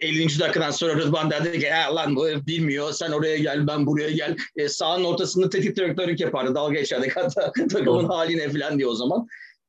50. 0.00 0.38
dakikadan 0.40 0.70
sonra 0.70 0.94
Rıdvan 0.94 1.30
derdi 1.30 1.58
ki 1.58 1.66
ya 1.66 1.94
lan 1.94 2.16
bu 2.16 2.26
bilmiyor 2.46 2.92
sen 2.92 3.12
oraya 3.12 3.36
gel 3.36 3.66
ben 3.66 3.86
buraya 3.86 4.10
gel. 4.10 4.36
E, 4.56 4.68
sahanın 4.68 5.04
ortasında 5.04 5.50
tetik 5.50 5.76
direktörlük 5.76 6.20
yapardı 6.20 6.54
dalga 6.54 6.74
geçerdik 6.74 7.16
hatta 7.16 7.52
takımın 7.72 8.04
haline 8.04 8.48
falan 8.48 8.78
diye 8.78 8.88
o 8.88 8.94
zaman. 8.94 9.26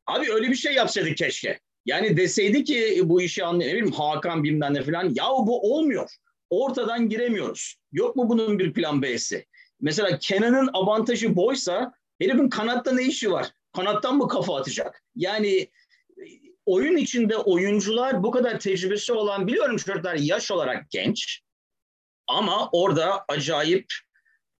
Abi 0.08 0.34
öyle 0.34 0.50
bir 0.50 0.56
şey 0.56 0.74
yapsaydık 0.74 1.18
keşke. 1.18 1.60
Yani 1.86 2.18
deseydi 2.18 2.64
ki 2.64 3.02
bu 3.04 3.22
işi 3.22 3.46
anlayın 3.46 3.70
ne 3.70 3.76
bileyim 3.76 3.92
Hakan 3.92 4.44
bilmem 4.44 4.74
ne 4.74 4.84
falan 4.84 5.04
ya 5.04 5.26
bu 5.26 5.76
olmuyor. 5.76 6.10
Ortadan 6.50 7.10
giremiyoruz. 7.10 7.76
Yok 7.92 8.16
mu 8.16 8.30
bunun 8.30 8.60
bir 8.60 8.74
plan 8.74 9.02
B'si? 9.02 9.46
Mesela 9.82 10.20
Kenan'ın 10.20 10.70
avantajı 10.74 11.36
boysa 11.36 11.94
herifin 12.22 12.50
kanatta 12.50 12.92
ne 12.92 13.04
işi 13.04 13.32
var? 13.32 13.52
Kanattan 13.76 14.18
mı 14.18 14.28
kafa 14.28 14.58
atacak? 14.58 15.04
Yani 15.16 15.68
oyun 16.66 16.98
içinde 16.98 17.38
oyuncular 17.38 18.24
bu 18.24 18.32
kadar 18.32 18.60
tecrübesi 18.60 19.14
olan 19.14 19.48
biliyorum 19.48 19.78
çocuklar 19.78 20.16
yaş 20.16 20.52
olarak 20.52 20.90
genç 20.90 21.42
ama 22.28 22.70
orada 22.72 23.26
acayip 23.28 23.86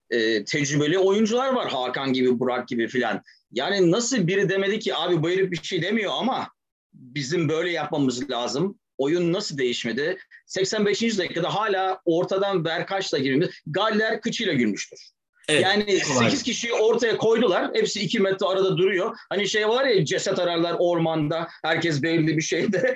e, 0.10 0.46
tecrübeli 0.46 1.00
oyuncular 1.00 1.54
var 1.54 1.72
Hakan 1.72 2.14
gibi 2.14 2.40
Burak 2.40 2.68
gibi 2.68 2.88
filan. 2.88 3.22
Yani 3.52 3.92
nasıl 3.92 4.28
biri 4.28 4.50
demedi 4.50 4.80
ki 4.80 4.96
abi 4.96 5.24
bu 5.24 5.30
herif 5.30 5.52
bir 5.52 5.64
şey 5.64 5.82
demiyor 5.82 6.12
ama 6.16 6.52
bizim 6.94 7.50
böyle 7.50 7.72
yapmamız 7.72 8.30
lazım. 8.30 8.80
Oyun 8.98 9.34
nasıl 9.34 9.58
değişmedi? 9.58 10.18
85. 10.46 11.02
dakikada 11.02 11.56
hala 11.56 12.02
ortadan 12.06 12.66
Berkaç'la 12.66 13.18
girmiş. 13.18 13.62
Galler 13.66 14.22
kıçıyla 14.22 14.54
girmiştir. 14.54 15.12
Evet, 15.50 15.64
yani 15.64 16.00
kolay. 16.00 16.30
8 16.30 16.44
kişiyi 16.44 16.74
ortaya 16.74 17.18
koydular. 17.18 17.72
Hepsi 17.74 18.02
2 18.02 18.20
metre 18.20 18.46
arada 18.46 18.78
duruyor. 18.78 19.18
Hani 19.30 19.48
şey 19.48 19.70
var 19.70 19.86
ya 19.86 20.06
ceset 20.06 20.40
ararlar 20.40 20.76
ormanda. 20.80 21.48
Herkes 21.64 22.02
belli 22.04 22.38
bir 22.38 22.42
şeyde 22.42 22.96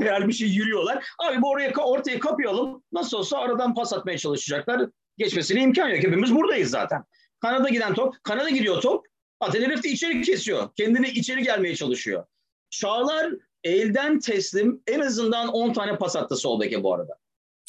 değerli 0.00 0.28
bir 0.28 0.32
şey 0.32 0.48
yürüyorlar. 0.48 1.04
Abi 1.18 1.42
bu 1.42 1.50
oraya 1.50 1.72
ortaya 1.72 2.18
kapayalım. 2.18 2.82
Nasıl 2.92 3.16
olsa 3.18 3.38
aradan 3.38 3.74
pas 3.74 3.92
atmaya 3.92 4.18
çalışacaklar. 4.18 4.90
Geçmesine 5.18 5.60
imkan 5.60 5.88
yok. 5.88 5.98
Hepimiz 5.98 6.34
buradayız 6.34 6.70
zaten. 6.70 7.04
Kanada 7.40 7.68
giden 7.68 7.94
top. 7.94 8.14
Kanada 8.22 8.50
gidiyor 8.50 8.82
top. 8.82 9.06
Zaten 9.44 9.62
herif 9.62 9.82
de 9.82 9.88
içeri 9.88 10.22
kesiyor. 10.22 10.68
Kendini 10.76 11.08
içeri 11.08 11.42
gelmeye 11.42 11.76
çalışıyor. 11.76 12.24
Çağlar 12.70 13.32
elden 13.64 14.18
teslim 14.18 14.82
en 14.86 15.00
azından 15.00 15.48
10 15.48 15.72
tane 15.72 15.96
pas 15.96 16.16
attı 16.16 16.36
soldaki 16.36 16.82
bu 16.82 16.94
arada. 16.94 17.18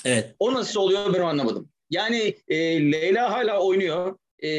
Evet. 0.06 0.36
O 0.40 0.54
nasıl 0.54 0.80
oluyor 0.80 1.14
ben 1.14 1.22
anlamadım. 1.22 1.70
Yani 1.90 2.36
e, 2.48 2.58
Leyla 2.92 3.32
hala 3.32 3.60
oynuyor. 3.60 4.18
E, 4.40 4.50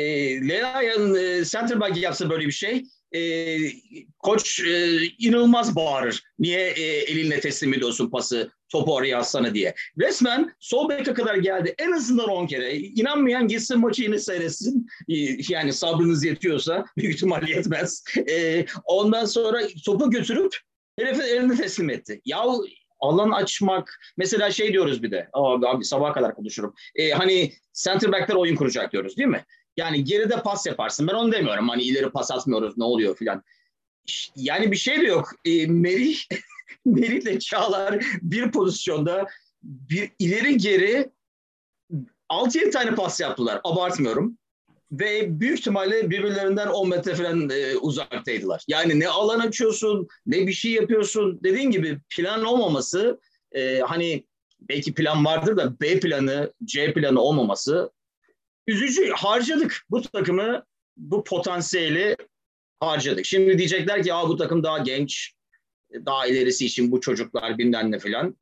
Leyla'nın 0.48 1.14
e, 1.14 1.44
center 1.44 1.80
back 1.80 1.96
yapsa 1.96 2.30
böyle 2.30 2.46
bir 2.46 2.52
şey 2.52 2.84
e, 3.14 3.58
koç 4.18 4.60
e, 4.60 4.98
inanılmaz 5.18 5.76
bağırır. 5.76 6.22
Niye 6.38 6.70
e, 6.70 6.82
elinle 6.82 7.40
teslim 7.40 7.74
ediyorsun 7.74 8.10
pası 8.10 8.50
topu 8.68 8.94
oraya 8.94 9.18
atsana 9.18 9.54
diye. 9.54 9.74
Resmen 9.98 10.54
sol 10.60 10.88
beke 10.88 11.12
kadar 11.14 11.34
geldi. 11.34 11.74
En 11.78 11.92
azından 11.92 12.28
10 12.28 12.46
kere. 12.46 12.76
İnanmayan 12.76 13.48
gitsin 13.48 13.78
maçı 13.78 14.02
yine 14.02 14.18
seyretsin. 14.18 14.86
E, 15.08 15.14
yani 15.48 15.72
sabrınız 15.72 16.24
yetiyorsa 16.24 16.84
büyük 16.96 17.14
ihtimal 17.14 17.48
yetmez. 17.48 18.04
E, 18.30 18.66
ondan 18.84 19.24
sonra 19.24 19.60
topu 19.84 20.10
götürüp 20.10 20.56
herifin 20.98 21.22
eline 21.22 21.56
teslim 21.56 21.90
etti. 21.90 22.20
Yahu 22.24 22.64
alan 23.00 23.30
açmak 23.30 24.00
mesela 24.16 24.50
şey 24.50 24.72
diyoruz 24.72 25.02
bir 25.02 25.11
de 25.11 25.28
abi, 25.32 25.68
abi 25.68 25.85
sabaha 25.85 26.12
kadar 26.12 26.35
konuşurum. 26.35 26.74
Ee, 26.94 27.11
hani 27.11 27.52
center 27.72 28.12
back'ler 28.12 28.35
oyun 28.35 28.56
kuracak 28.56 28.92
diyoruz 28.92 29.16
değil 29.16 29.28
mi? 29.28 29.44
Yani 29.76 30.04
geride 30.04 30.42
pas 30.42 30.66
yaparsın. 30.66 31.09
Ben 31.09 31.14
onu 31.14 31.32
demiyorum. 31.32 31.68
Hani 31.68 31.82
ileri 31.82 32.11
pas 32.11 32.30
atmıyoruz 32.30 32.78
ne 32.78 32.85
oluyor 32.85 33.16
filan. 33.16 33.42
Yani 34.37 34.72
bir 34.72 34.76
şey 34.76 35.00
de 35.00 35.06
yok. 35.06 35.30
Ee, 35.44 35.66
Merih 35.66 36.18
Merih 36.85 37.22
ile 37.22 37.38
Çağlar 37.38 38.04
bir 38.22 38.50
pozisyonda 38.50 39.26
bir 39.62 40.11
ileri 40.18 40.56
geri 40.56 41.11
6-7 42.30 42.70
tane 42.70 42.94
pas 42.94 43.20
yaptılar. 43.20 43.61
Abartmıyorum 43.64 44.38
ve 44.92 45.40
büyük 45.40 45.59
ihtimalle 45.59 46.11
birbirlerinden 46.11 46.68
10 46.68 46.88
metre 46.88 47.14
falan 47.14 47.51
e, 47.51 47.77
uzaktaydılar. 47.77 48.64
Yani 48.68 49.01
ne 49.01 49.09
alan 49.09 49.40
açıyorsun, 49.40 50.09
ne 50.27 50.46
bir 50.46 50.53
şey 50.53 50.72
yapıyorsun. 50.72 51.40
Dediğin 51.42 51.70
gibi 51.70 51.99
plan 52.16 52.44
olmaması 52.44 53.20
e, 53.53 53.79
hani 53.79 54.25
belki 54.61 54.94
plan 54.94 55.25
vardır 55.25 55.57
da 55.57 55.81
B 55.81 56.01
planı, 56.01 56.53
C 56.64 56.92
planı 56.92 57.20
olmaması 57.20 57.90
üzücü. 58.66 59.11
Harcadık 59.11 59.83
bu 59.90 60.03
takımı, 60.03 60.64
bu 60.96 61.25
potansiyeli 61.25 62.16
harcadık. 62.81 63.27
Şimdi 63.27 63.59
diyecekler 63.59 64.03
ki 64.03 64.09
ya 64.09 64.29
bu 64.29 64.37
takım 64.37 64.62
daha 64.62 64.79
genç, 64.79 65.33
daha 65.94 66.27
ilerisi 66.27 66.66
için 66.66 66.92
bu 66.92 67.01
çocuklar 67.01 67.59
bilmem 67.59 67.92
ne 67.92 67.99
falan. 67.99 68.37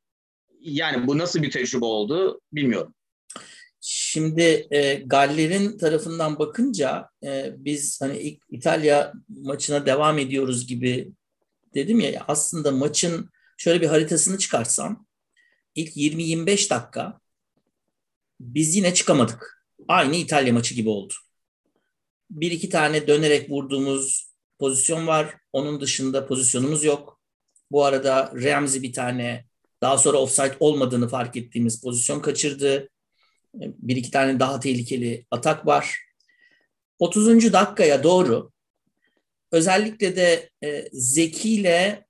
Yani 0.59 1.07
bu 1.07 1.17
nasıl 1.17 1.41
bir 1.41 1.51
tecrübe 1.51 1.85
oldu 1.85 2.41
bilmiyorum. 2.53 2.93
Şimdi 4.15 4.67
e, 4.71 4.93
Galler'in 4.93 5.77
tarafından 5.77 6.39
bakınca 6.39 7.09
e, 7.23 7.53
biz 7.57 8.01
hani 8.01 8.17
ilk 8.17 8.43
İtalya 8.49 9.13
maçına 9.29 9.85
devam 9.85 10.19
ediyoruz 10.19 10.67
gibi 10.67 11.11
dedim 11.73 11.99
ya 11.99 12.25
aslında 12.27 12.71
maçın 12.71 13.29
şöyle 13.57 13.81
bir 13.81 13.87
haritasını 13.87 14.37
çıkarsam 14.37 15.07
ilk 15.75 15.97
20-25 15.97 16.69
dakika 16.69 17.19
biz 18.39 18.75
yine 18.75 18.93
çıkamadık. 18.93 19.65
Aynı 19.87 20.15
İtalya 20.15 20.53
maçı 20.53 20.75
gibi 20.75 20.89
oldu. 20.89 21.13
Bir 22.29 22.51
iki 22.51 22.69
tane 22.69 23.07
dönerek 23.07 23.49
vurduğumuz 23.49 24.33
pozisyon 24.59 25.07
var. 25.07 25.35
Onun 25.53 25.81
dışında 25.81 26.27
pozisyonumuz 26.27 26.83
yok. 26.83 27.21
Bu 27.71 27.85
arada 27.85 28.33
Ramsey 28.43 28.81
bir 28.81 28.93
tane 28.93 29.45
daha 29.81 29.97
sonra 29.97 30.17
offside 30.17 30.55
olmadığını 30.59 31.07
fark 31.07 31.35
ettiğimiz 31.37 31.81
pozisyon 31.81 32.19
kaçırdı. 32.19 32.89
Bir 33.59 33.95
iki 33.95 34.11
tane 34.11 34.39
daha 34.39 34.59
tehlikeli 34.59 35.25
atak 35.31 35.65
var. 35.65 35.97
30. 36.99 37.53
dakikaya 37.53 38.03
doğru 38.03 38.51
özellikle 39.51 40.15
de 40.15 40.49
e, 40.63 40.87
Zeki 40.91 41.53
ile 41.53 42.05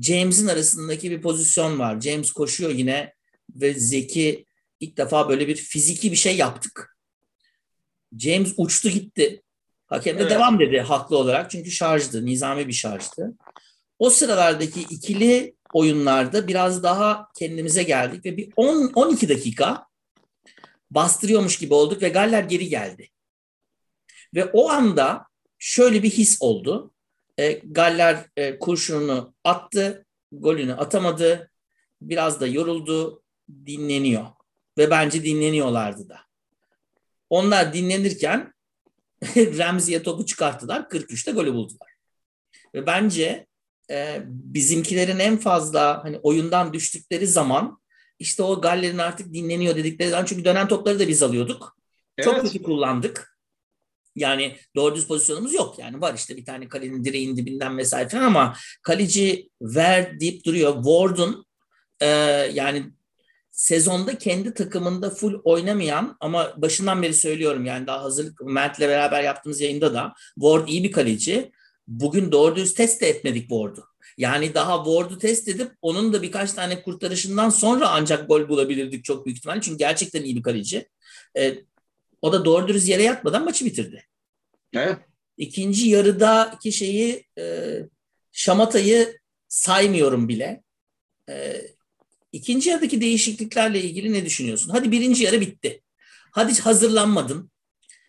James'in 0.00 0.46
arasındaki 0.46 1.10
bir 1.10 1.22
pozisyon 1.22 1.78
var. 1.78 2.00
James 2.00 2.32
koşuyor 2.32 2.70
yine 2.70 3.14
ve 3.54 3.74
Zeki 3.74 4.46
ilk 4.80 4.96
defa 4.96 5.28
böyle 5.28 5.48
bir 5.48 5.56
fiziki 5.56 6.10
bir 6.12 6.16
şey 6.16 6.36
yaptık. 6.36 6.96
James 8.18 8.54
uçtu 8.56 8.88
gitti. 8.88 9.42
Hakem 9.86 10.16
de 10.16 10.20
evet. 10.20 10.30
devam 10.30 10.60
dedi 10.60 10.80
haklı 10.80 11.18
olarak 11.18 11.50
çünkü 11.50 11.70
şarjdı, 11.70 12.26
nizami 12.26 12.68
bir 12.68 12.72
şarjdı. 12.72 13.34
O 13.98 14.10
sıralardaki 14.10 14.80
ikili 14.80 15.54
oyunlarda 15.72 16.48
biraz 16.48 16.82
daha 16.82 17.28
kendimize 17.38 17.82
geldik 17.82 18.24
ve 18.24 18.36
bir 18.36 18.52
10 18.56 18.92
12 18.94 19.28
dakika 19.28 19.85
bastırıyormuş 20.90 21.58
gibi 21.58 21.74
olduk 21.74 22.02
ve 22.02 22.08
Galler 22.08 22.42
geri 22.42 22.68
geldi. 22.68 23.10
Ve 24.34 24.44
o 24.44 24.68
anda 24.70 25.26
şöyle 25.58 26.02
bir 26.02 26.10
his 26.10 26.36
oldu. 26.40 26.94
E, 27.38 27.52
Galler 27.52 28.26
e, 28.36 28.58
kurşununu 28.58 29.34
attı, 29.44 30.06
golünü 30.32 30.74
atamadı, 30.74 31.50
biraz 32.00 32.40
da 32.40 32.46
yoruldu, 32.46 33.22
dinleniyor. 33.66 34.26
Ve 34.78 34.90
bence 34.90 35.24
dinleniyorlardı 35.24 36.08
da. 36.08 36.20
Onlar 37.30 37.72
dinlenirken 37.72 38.54
Remzi'ye 39.36 40.02
topu 40.02 40.26
çıkarttılar, 40.26 40.80
43'te 40.80 41.32
golü 41.32 41.54
buldular. 41.54 41.90
Ve 42.74 42.86
bence 42.86 43.46
e, 43.90 44.22
bizimkilerin 44.26 45.18
en 45.18 45.36
fazla 45.36 46.04
hani 46.04 46.18
oyundan 46.18 46.72
düştükleri 46.72 47.26
zaman 47.26 47.78
işte 48.18 48.42
o 48.42 48.60
Galler'in 48.60 48.98
artık 48.98 49.34
dinleniyor 49.34 49.76
dedikleri 49.76 50.10
zaman 50.10 50.24
çünkü 50.24 50.44
dönen 50.44 50.68
topları 50.68 50.98
da 50.98 51.08
biz 51.08 51.22
alıyorduk. 51.22 51.76
Evet. 52.18 52.24
Çok 52.24 52.42
kötü 52.42 52.62
kullandık. 52.62 53.36
Yani 54.16 54.56
doğru 54.76 54.94
düz 54.94 55.06
pozisyonumuz 55.06 55.54
yok. 55.54 55.78
Yani 55.78 56.00
var 56.00 56.14
işte 56.14 56.36
bir 56.36 56.44
tane 56.44 56.68
kalenin 56.68 57.04
direğin 57.04 57.36
dibinden 57.36 57.78
vesaire 57.78 58.08
falan 58.08 58.22
ama 58.22 58.56
kaleci 58.82 59.50
ver 59.60 60.20
deyip 60.20 60.44
duruyor. 60.44 60.74
Ward'un 60.74 61.46
e, 62.00 62.06
yani 62.52 62.92
sezonda 63.50 64.18
kendi 64.18 64.54
takımında 64.54 65.10
full 65.10 65.40
oynamayan 65.44 66.16
ama 66.20 66.54
başından 66.56 67.02
beri 67.02 67.14
söylüyorum 67.14 67.64
yani 67.64 67.86
daha 67.86 68.02
hazırlık 68.02 68.40
Mert'le 68.40 68.80
beraber 68.80 69.22
yaptığımız 69.22 69.60
yayında 69.60 69.94
da 69.94 70.14
Ward 70.34 70.68
iyi 70.68 70.84
bir 70.84 70.92
kaleci. 70.92 71.52
Bugün 71.86 72.32
doğru 72.32 72.56
düz 72.56 72.74
test 72.74 73.00
de 73.02 73.08
etmedik 73.08 73.48
Ward'u. 73.48 73.84
Yani 74.18 74.54
daha 74.54 74.84
Ward'u 74.84 75.18
test 75.18 75.48
edip 75.48 75.72
onun 75.82 76.12
da 76.12 76.22
birkaç 76.22 76.52
tane 76.52 76.82
kurtarışından 76.82 77.50
sonra 77.50 77.88
ancak 77.88 78.28
gol 78.28 78.48
bulabilirdik 78.48 79.04
çok 79.04 79.26
büyük 79.26 79.38
ihtimalle. 79.38 79.60
Çünkü 79.60 79.78
gerçekten 79.78 80.22
iyi 80.22 80.36
bir 80.36 80.42
kaleci. 80.42 80.88
Ee, 81.36 81.58
o 82.22 82.32
da 82.32 82.44
doğru 82.44 82.68
dürüst 82.68 82.88
yere 82.88 83.02
yatmadan 83.02 83.44
maçı 83.44 83.64
bitirdi. 83.64 84.06
Evet. 84.74 84.98
İkinci 85.36 85.88
yarıdaki 85.88 86.72
şeyi 86.72 87.24
e, 87.38 87.74
Şamata'yı 88.32 89.18
saymıyorum 89.48 90.28
bile. 90.28 90.62
E, 91.28 91.62
ikinci 92.32 92.70
yarıdaki 92.70 93.00
değişikliklerle 93.00 93.80
ilgili 93.80 94.12
ne 94.12 94.24
düşünüyorsun? 94.24 94.70
Hadi 94.70 94.92
birinci 94.92 95.24
yarı 95.24 95.40
bitti. 95.40 95.82
Hadi 96.32 96.60
hazırlanmadın. 96.60 97.50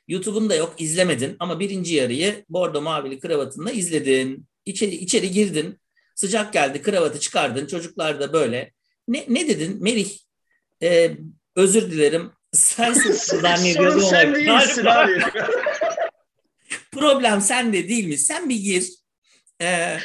YouTube'un 0.08 0.50
da 0.50 0.56
yok 0.56 0.76
izlemedin 0.78 1.36
ama 1.40 1.60
birinci 1.60 1.96
yarıyı 1.96 2.46
bordo 2.50 2.82
mavili 2.82 3.20
kravatınla 3.20 3.72
izledin. 3.72 4.48
İçeri, 4.66 4.96
içeri 4.96 5.32
girdin. 5.32 5.80
Sıcak 6.18 6.54
geldi 6.54 6.82
kravatı 6.82 7.20
çıkardın. 7.20 7.68
Çocuklar 7.68 8.20
da 8.20 8.34
böyle. 8.34 8.72
Ne, 9.08 9.26
ne 9.30 9.48
dedin? 9.48 9.84
Merih 9.84 10.18
e, 10.84 11.18
özür 11.56 11.92
dilerim. 11.92 12.32
Sen 12.54 12.94
zannediyordum. 13.42 14.02
Sorun 14.02 14.10
sen 14.10 14.36
değilsin 14.36 14.86
abi. 14.86 15.22
Problem 16.92 17.42
sende 17.42 17.90
değil 17.90 18.08
mi? 18.08 18.18
Sen 18.18 18.50
bir 18.50 18.56
gir. 18.56 18.94
Ee, 19.62 19.98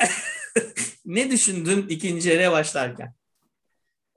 ne 1.04 1.30
düşündün 1.30 1.88
ikinci 1.88 2.28
yere 2.28 2.50
başlarken? 2.50 3.14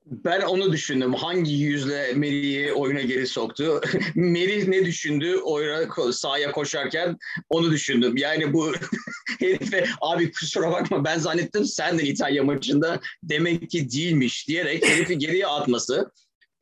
Ben 0.06 0.42
onu 0.42 0.72
düşündüm. 0.72 1.14
Hangi 1.14 1.52
yüzle 1.52 2.14
Melih'i 2.14 2.74
oyuna 2.74 3.02
geri 3.02 3.28
soktu? 3.28 3.82
Melih 4.16 4.68
ne 4.68 4.86
düşündü 4.86 5.38
oyuna 5.38 6.12
sahaya 6.14 6.52
koşarken 6.52 7.18
onu 7.50 7.72
düşündüm. 7.72 8.18
Yani 8.18 8.54
bu 8.54 8.74
herife 9.40 9.86
abi 10.02 10.32
kusura 10.32 10.72
bakma 10.72 11.06
ben 11.06 11.20
zannettim 11.20 11.66
sen 11.66 12.00
de 12.00 12.04
İtalya 12.04 12.44
maçında 12.44 13.00
demek 13.24 13.70
ki 13.70 13.92
değilmiş 13.92 14.48
diyerek 14.48 14.88
herifi 14.88 15.18
geriye 15.18 15.48
atması. 15.48 16.12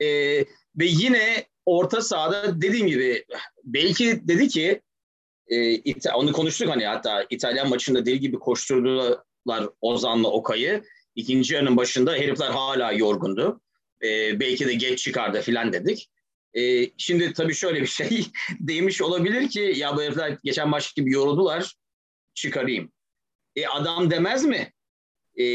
Ee, 0.02 0.46
ve 0.76 0.86
yine 0.86 1.46
orta 1.66 2.02
sahada 2.02 2.62
dediğim 2.62 2.88
gibi 2.88 3.26
belki 3.64 4.28
dedi 4.28 4.48
ki 4.48 4.82
e, 5.48 6.12
onu 6.14 6.32
konuştuk 6.32 6.70
hani 6.70 6.86
hatta 6.86 7.26
İtalyan 7.30 7.70
maçında 7.70 8.06
deli 8.06 8.20
gibi 8.20 8.40
koşturdular 8.40 9.70
Ozan'la 9.82 10.28
Okay'ı 10.28 10.84
İkinci 11.20 11.54
yarının 11.54 11.78
başında 11.78 12.14
herifler 12.14 12.50
hala 12.50 12.92
yorgundu. 12.92 13.62
E, 14.04 14.40
belki 14.40 14.68
de 14.68 14.74
geç 14.74 15.00
çıkardı 15.00 15.42
filan 15.42 15.74
dedik. 15.74 16.10
E, 16.54 16.90
şimdi 16.98 17.34
tabii 17.34 17.54
şöyle 17.54 17.82
bir 17.82 17.88
şey 17.88 18.26
demiş 18.60 19.02
olabilir 19.02 19.50
ki 19.50 19.74
ya 19.76 19.98
bu 19.98 20.02
herifler 20.02 20.38
geçen 20.44 20.70
maç 20.70 20.96
gibi 20.96 21.12
yoruldular 21.12 21.74
çıkarayım. 22.34 22.92
E, 23.56 23.68
adam 23.68 24.12
demez 24.12 24.46
mi? 24.46 24.74
E, 25.40 25.46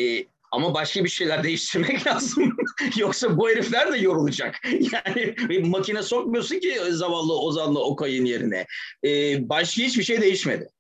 ama 0.52 0.74
başka 0.74 1.04
bir 1.04 1.08
şeyler 1.08 1.42
değiştirmek 1.44 2.06
lazım. 2.06 2.56
Yoksa 2.96 3.36
bu 3.36 3.48
herifler 3.48 3.92
de 3.92 3.98
yorulacak. 3.98 4.60
Yani 4.92 5.34
makine 5.68 6.02
sokmuyorsun 6.02 6.58
ki 6.58 6.80
zavallı 6.90 7.38
Ozan'la 7.38 7.80
Okay'ın 7.80 8.24
yerine. 8.24 8.66
Ee, 9.04 9.48
başka 9.48 9.82
hiçbir 9.82 10.02
şey 10.02 10.20
değişmedi 10.20 10.73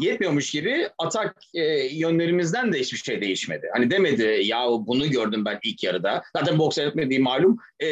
yetmiyormuş 0.00 0.50
gibi 0.50 0.88
atak 0.98 1.36
e, 1.54 1.62
yönlerimizden 1.96 2.72
de 2.72 2.80
hiçbir 2.80 2.98
şey 2.98 3.20
değişmedi. 3.20 3.68
Hani 3.72 3.90
demedi 3.90 4.40
ya 4.44 4.66
bunu 4.68 5.10
gördüm 5.10 5.44
ben 5.44 5.58
ilk 5.62 5.84
yarıda. 5.84 6.22
Zaten 6.36 6.58
boks 6.58 6.78
etmediği 6.78 7.20
malum. 7.20 7.56
E, 7.80 7.86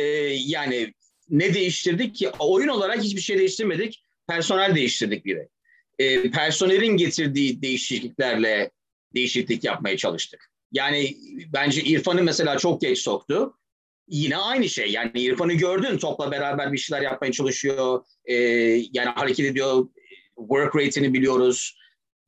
yani 0.46 0.94
ne 1.30 1.54
değiştirdik 1.54 2.14
ki? 2.14 2.30
Oyun 2.38 2.68
olarak 2.68 3.02
hiçbir 3.02 3.20
şey 3.20 3.38
değiştirmedik. 3.38 4.04
Personel 4.28 4.74
değiştirdik 4.74 5.24
bir 5.24 5.36
de. 5.36 5.48
E, 5.98 6.30
personelin 6.30 6.96
getirdiği 6.96 7.62
değişikliklerle 7.62 8.70
değişiklik 9.14 9.64
yapmaya 9.64 9.96
çalıştık. 9.96 10.50
Yani 10.72 11.16
bence 11.52 11.82
İrfan'ı 11.82 12.22
mesela 12.22 12.58
çok 12.58 12.80
geç 12.80 12.98
soktu. 12.98 13.58
Yine 14.08 14.36
aynı 14.36 14.68
şey. 14.68 14.90
Yani 14.90 15.10
İrfan'ı 15.14 15.52
gördün 15.52 15.98
topla 15.98 16.30
beraber 16.30 16.72
bir 16.72 16.78
şeyler 16.78 17.02
yapmaya 17.02 17.32
çalışıyor. 17.32 18.04
E, 18.24 18.34
yani 18.92 19.08
hareket 19.14 19.46
ediyor. 19.46 19.88
Work 20.36 20.76
rate'ini 20.76 21.14
biliyoruz. 21.14 21.78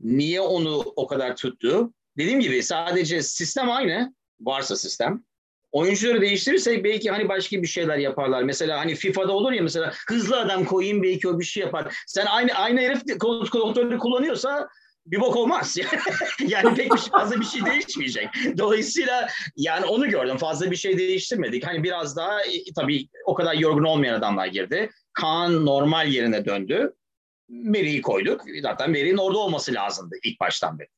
Niye 0.00 0.40
onu 0.40 0.92
o 0.96 1.06
kadar 1.06 1.36
tuttu? 1.36 1.92
Dediğim 2.16 2.40
gibi 2.40 2.62
sadece 2.62 3.22
sistem 3.22 3.70
aynı. 3.70 4.14
Varsa 4.40 4.76
sistem. 4.76 5.24
Oyuncuları 5.72 6.20
değiştirirsek 6.20 6.84
belki 6.84 7.10
hani 7.10 7.28
başka 7.28 7.62
bir 7.62 7.66
şeyler 7.66 7.98
yaparlar. 7.98 8.42
Mesela 8.42 8.78
hani 8.80 8.94
FIFA'da 8.94 9.32
olur 9.32 9.52
ya 9.52 9.62
mesela 9.62 9.92
hızlı 10.08 10.40
adam 10.40 10.64
koyayım 10.64 11.02
belki 11.02 11.28
o 11.28 11.38
bir 11.38 11.44
şey 11.44 11.62
yapar. 11.62 11.94
Sen 12.06 12.26
aynı 12.26 12.52
aynı 12.52 12.80
herif 12.80 13.18
kontrolü 13.18 13.98
kullanıyorsa 13.98 14.68
bir 15.06 15.20
bok 15.20 15.36
olmaz. 15.36 15.76
yani 16.48 16.74
pek 16.74 16.92
bir 16.92 16.98
şey, 16.98 17.10
fazla 17.10 17.40
bir 17.40 17.44
şey 17.44 17.64
değişmeyecek. 17.64 18.28
Dolayısıyla 18.58 19.28
yani 19.56 19.86
onu 19.86 20.08
gördüm. 20.10 20.36
Fazla 20.36 20.70
bir 20.70 20.76
şey 20.76 20.98
değiştirmedik. 20.98 21.66
Hani 21.66 21.82
biraz 21.82 22.16
daha 22.16 22.42
e, 22.42 22.72
tabii 22.76 23.08
o 23.24 23.34
kadar 23.34 23.54
yorgun 23.54 23.84
olmayan 23.84 24.14
adamlar 24.14 24.46
girdi. 24.46 24.90
Kaan 25.12 25.66
normal 25.66 26.08
yerine 26.08 26.44
döndü. 26.44 26.92
Meri'yi 27.48 28.02
koyduk. 28.02 28.44
Zaten 28.62 28.90
Meri'nin 28.90 29.16
orada 29.16 29.38
olması 29.38 29.74
lazımdı 29.74 30.14
ilk 30.22 30.40
baştan 30.40 30.78
beri. 30.78 30.88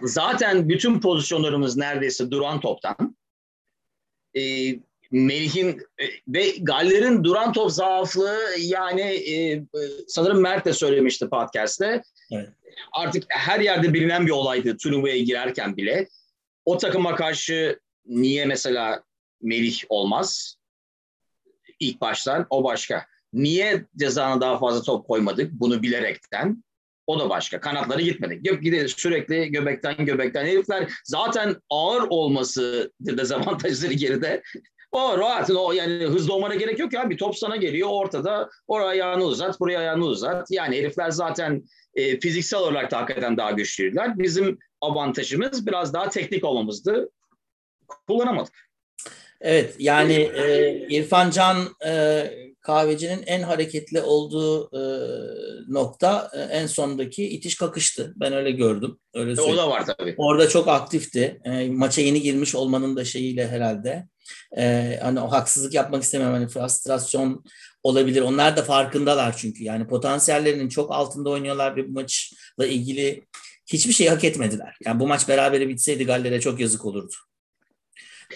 Zaten 0.00 0.68
bütün 0.68 1.00
pozisyonlarımız 1.00 1.76
neredeyse 1.76 2.30
duran 2.30 2.60
toptan. 2.60 3.16
Ee, 4.36 4.40
Melih'in 5.10 5.82
e, 5.98 6.04
ve 6.28 6.50
Galler'in 6.60 7.24
duran 7.24 7.52
top 7.52 7.70
zaaflığı 7.70 8.38
yani 8.58 9.00
e, 9.02 9.62
sanırım 10.08 10.40
Mert 10.40 10.66
de 10.66 10.72
söylemişti 10.72 11.28
podcast'te. 11.28 12.02
Evet. 12.32 12.48
Artık 12.92 13.24
her 13.28 13.60
yerde 13.60 13.94
bilinen 13.94 14.26
bir 14.26 14.30
olaydı 14.30 14.76
turnuvaya 14.76 15.18
girerken 15.18 15.76
bile. 15.76 16.08
O 16.64 16.78
takıma 16.78 17.14
karşı 17.14 17.80
niye 18.06 18.44
mesela 18.44 19.02
Melih 19.42 19.80
olmaz? 19.88 20.56
İlk 21.80 22.00
baştan 22.00 22.46
o 22.50 22.64
başka. 22.64 23.06
Niye 23.32 23.84
cezana 23.96 24.40
daha 24.40 24.58
fazla 24.58 24.82
top 24.82 25.06
koymadık 25.06 25.52
bunu 25.52 25.82
bilerekten? 25.82 26.64
O 27.06 27.20
da 27.20 27.30
başka. 27.30 27.60
Kanatları 27.60 28.02
gitmedi. 28.02 28.42
Gide 28.62 28.88
sürekli 28.88 29.52
göbekten 29.52 30.06
göbekten. 30.06 30.46
Herifler 30.46 30.88
zaten 31.04 31.56
ağır 31.70 32.02
olması 32.08 32.92
dezavantajları 33.00 33.92
geride. 33.92 34.42
O 34.92 35.18
rahat. 35.18 35.50
O 35.50 35.72
yani 35.72 36.04
hızlı 36.04 36.34
olmana 36.34 36.54
gerek 36.54 36.78
yok 36.78 36.92
ya. 36.92 37.10
Bir 37.10 37.18
top 37.18 37.36
sana 37.36 37.56
geliyor 37.56 37.88
ortada. 37.92 38.50
Oraya 38.66 38.88
ayağını 38.88 39.24
uzat, 39.24 39.60
buraya 39.60 39.78
ayağını 39.78 40.04
uzat. 40.04 40.50
Yani 40.50 40.76
herifler 40.76 41.10
zaten 41.10 41.62
e, 41.94 42.20
fiziksel 42.20 42.60
olarak 42.60 42.90
da 42.90 42.98
hakikaten 42.98 43.36
daha 43.36 43.50
güçlüydüler. 43.50 44.18
Bizim 44.18 44.58
avantajımız 44.80 45.66
biraz 45.66 45.94
daha 45.94 46.08
teknik 46.08 46.44
olmamızdı. 46.44 47.10
Kullanamadık. 48.06 48.70
Evet 49.40 49.76
yani 49.78 50.12
e, 50.12 50.74
İrfan 50.88 51.30
Can 51.30 51.56
e, 51.86 52.24
kahvecinin 52.60 53.22
en 53.26 53.42
hareketli 53.42 54.00
olduğu 54.00 54.64
e, 54.64 54.82
nokta 55.68 56.30
e, 56.34 56.40
en 56.40 56.66
sondaki 56.66 57.28
itiş 57.28 57.56
kakıştı. 57.56 58.12
Ben 58.16 58.32
öyle 58.32 58.50
gördüm. 58.50 58.98
Öyle 59.14 59.32
e, 59.32 59.40
o 59.40 59.56
da 59.56 59.70
var 59.70 59.86
tabii. 59.86 60.14
Orada 60.18 60.48
çok 60.48 60.68
aktifti. 60.68 61.40
E, 61.44 61.68
maça 61.68 62.00
yeni 62.00 62.22
girmiş 62.22 62.54
olmanın 62.54 62.96
da 62.96 63.04
şeyiyle 63.04 63.48
herhalde. 63.48 64.08
E, 64.58 64.98
hani 65.02 65.20
o 65.20 65.32
haksızlık 65.32 65.74
yapmak 65.74 66.02
istemem. 66.02 66.32
Hani 66.32 66.48
frustrasyon 66.48 67.44
olabilir. 67.82 68.22
Onlar 68.22 68.56
da 68.56 68.62
farkındalar 68.62 69.36
çünkü. 69.36 69.64
Yani 69.64 69.86
potansiyellerinin 69.86 70.68
çok 70.68 70.92
altında 70.92 71.30
oynuyorlar 71.30 71.76
bir 71.76 71.86
maçla 71.86 72.66
ilgili 72.66 73.26
hiçbir 73.66 73.92
şey 73.92 74.08
hak 74.08 74.24
etmediler. 74.24 74.76
Yani 74.84 75.00
bu 75.00 75.06
maç 75.06 75.28
berabere 75.28 75.68
bitseydi 75.68 76.06
Galler'e 76.06 76.40
çok 76.40 76.60
yazık 76.60 76.84
olurdu. 76.84 77.14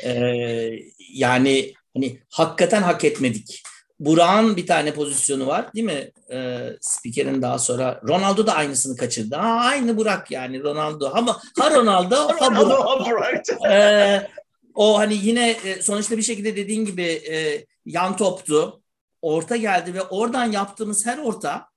Ee, 0.04 0.78
yani 1.12 1.74
hani 1.94 2.18
hakikaten 2.28 2.82
hak 2.82 3.04
etmedik. 3.04 3.62
Burak'ın 4.00 4.56
bir 4.56 4.66
tane 4.66 4.94
pozisyonu 4.94 5.46
var 5.46 5.74
değil 5.74 5.86
mi? 5.86 6.10
Ee, 6.32 6.70
spikerin 6.80 7.42
daha 7.42 7.58
sonra. 7.58 8.00
Ronaldo 8.08 8.46
da 8.46 8.54
aynısını 8.54 8.96
kaçırdı. 8.96 9.36
Ha, 9.36 9.48
aynı 9.48 9.96
Burak 9.96 10.30
yani 10.30 10.62
Ronaldo. 10.62 11.10
Ama 11.14 11.40
ha 11.58 11.70
Ronaldo 11.70 12.16
ha 12.16 12.56
Burak. 12.56 13.46
ee, 13.70 14.28
o 14.74 14.98
hani 14.98 15.14
yine 15.14 15.50
e, 15.50 15.82
sonuçta 15.82 16.16
bir 16.16 16.22
şekilde 16.22 16.56
dediğin 16.56 16.84
gibi 16.84 17.02
e, 17.02 17.66
yan 17.86 18.16
toptu. 18.16 18.80
Orta 19.22 19.56
geldi 19.56 19.94
ve 19.94 20.02
oradan 20.02 20.52
yaptığımız 20.52 21.06
her 21.06 21.18
orta 21.18 21.68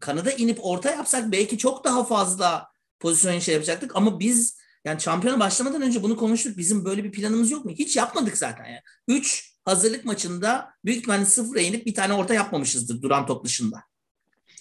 kanada 0.00 0.32
inip 0.32 0.58
orta 0.62 0.90
yapsak 0.90 1.32
belki 1.32 1.58
çok 1.58 1.84
daha 1.84 2.04
fazla 2.04 2.68
pozisyon 3.00 3.38
şey 3.38 3.54
yapacaktık. 3.54 3.96
Ama 3.96 4.20
biz 4.20 4.58
yani 4.84 5.00
şampiyona 5.00 5.40
başlamadan 5.40 5.82
önce 5.82 6.02
bunu 6.02 6.16
konuştuk. 6.16 6.58
Bizim 6.58 6.84
böyle 6.84 7.04
bir 7.04 7.12
planımız 7.12 7.50
yok 7.50 7.64
mu? 7.64 7.70
Hiç 7.70 7.96
yapmadık 7.96 8.38
zaten. 8.38 8.64
Yani. 8.64 8.80
Üç 9.08 9.47
hazırlık 9.68 10.04
maçında 10.04 10.70
büyük 10.84 10.98
ihtimalle 10.98 11.24
sıfıra 11.24 11.60
inip 11.60 11.86
bir 11.86 11.94
tane 11.94 12.14
orta 12.14 12.34
yapmamışızdır 12.34 13.02
duran 13.02 13.26
top 13.26 13.44
dışında. 13.44 13.82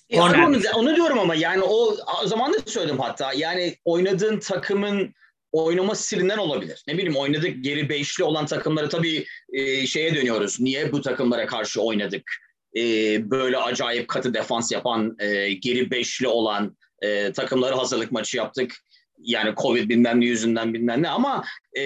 E, 0.10 0.22
onu, 0.22 0.62
onu 0.76 0.96
diyorum 0.96 1.20
ama 1.20 1.36
yani 1.36 1.63
o, 1.63 1.98
o 2.24 2.28
zaman 2.28 2.54
da 2.54 2.58
söyledim 2.65 3.00
hatta. 3.00 3.34
Yani 3.34 3.76
oynadığın 3.86 4.39
takımın 4.39 5.13
oynama 5.52 5.96
stilinden 5.96 6.38
olabilir. 6.38 6.84
Ne 6.88 6.93
bileyim 6.93 7.15
oynadık 7.15 7.63
geri 7.63 7.89
beşli 7.89 8.24
olan 8.24 8.46
takımları 8.46 8.89
tabii 8.89 9.26
e, 9.54 9.88
şeye 9.88 10.15
dönüyoruz. 10.15 10.60
Niye 10.60 10.91
bu 10.91 11.02
takımlara 11.02 11.46
karşı 11.46 11.82
oynadık? 11.82 12.32
E, 12.78 12.82
böyle 13.32 13.58
acayip 13.58 14.08
katı 14.08 14.34
defans 14.34 14.72
yapan, 14.72 15.15
e, 15.20 15.54
geri 15.54 15.91
beşli 15.91 16.28
olan 16.28 16.78
e, 17.02 17.32
takımları 17.32 17.76
hazırlık 17.76 18.12
maçı 18.12 18.38
yaptık 18.38 18.76
yani 19.20 19.54
Covid 19.62 19.89
bilmem 19.89 20.22
ne 20.22 20.26
yüzünden 20.26 20.74
bilmem 20.74 21.04
ne 21.04 21.10
ama 21.10 21.46
e, 21.78 21.84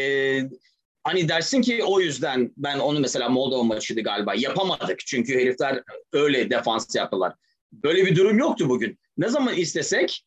hani 1.03 1.29
dersin 1.29 1.61
ki 1.61 1.83
o 1.83 1.99
yüzden 1.99 2.53
ben 2.57 2.79
onu 2.79 2.99
mesela 2.99 3.29
Moldova 3.29 3.63
maçıydı 3.63 4.01
galiba 4.01 4.35
yapamadık. 4.35 4.99
Çünkü 4.99 5.33
herifler 5.39 5.83
öyle 6.13 6.49
defans 6.49 6.95
yaptılar. 6.95 7.33
Böyle 7.71 8.05
bir 8.05 8.15
durum 8.15 8.37
yoktu 8.37 8.69
bugün. 8.69 8.99
Ne 9.17 9.29
zaman 9.29 9.55
istesek 9.55 10.23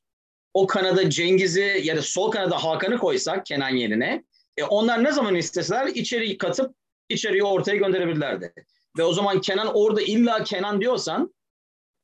o 0.55 0.67
kanada 0.67 1.11
Cengiz'i 1.11 1.81
ya 1.85 1.97
da 1.97 2.03
sol 2.03 2.31
kanada 2.31 2.65
Hakan'ı 2.65 2.99
koysak 2.99 3.47
Kenan 3.47 3.69
yerine 3.77 4.25
e, 4.57 4.65
onlar 4.65 5.05
ne 5.05 5.13
zaman 5.13 5.35
isteseler 5.35 5.87
içeri 5.87 6.39
katıp 6.39 6.75
içeriye 7.09 7.45
ortaya 7.45 7.77
gönderebilirlerdi. 7.77 8.53
Ve 8.99 9.03
o 9.03 9.13
zaman 9.13 9.41
Kenan 9.41 9.71
orada 9.75 10.03
illa 10.03 10.45
Kenan 10.45 10.81
diyorsan 10.81 11.35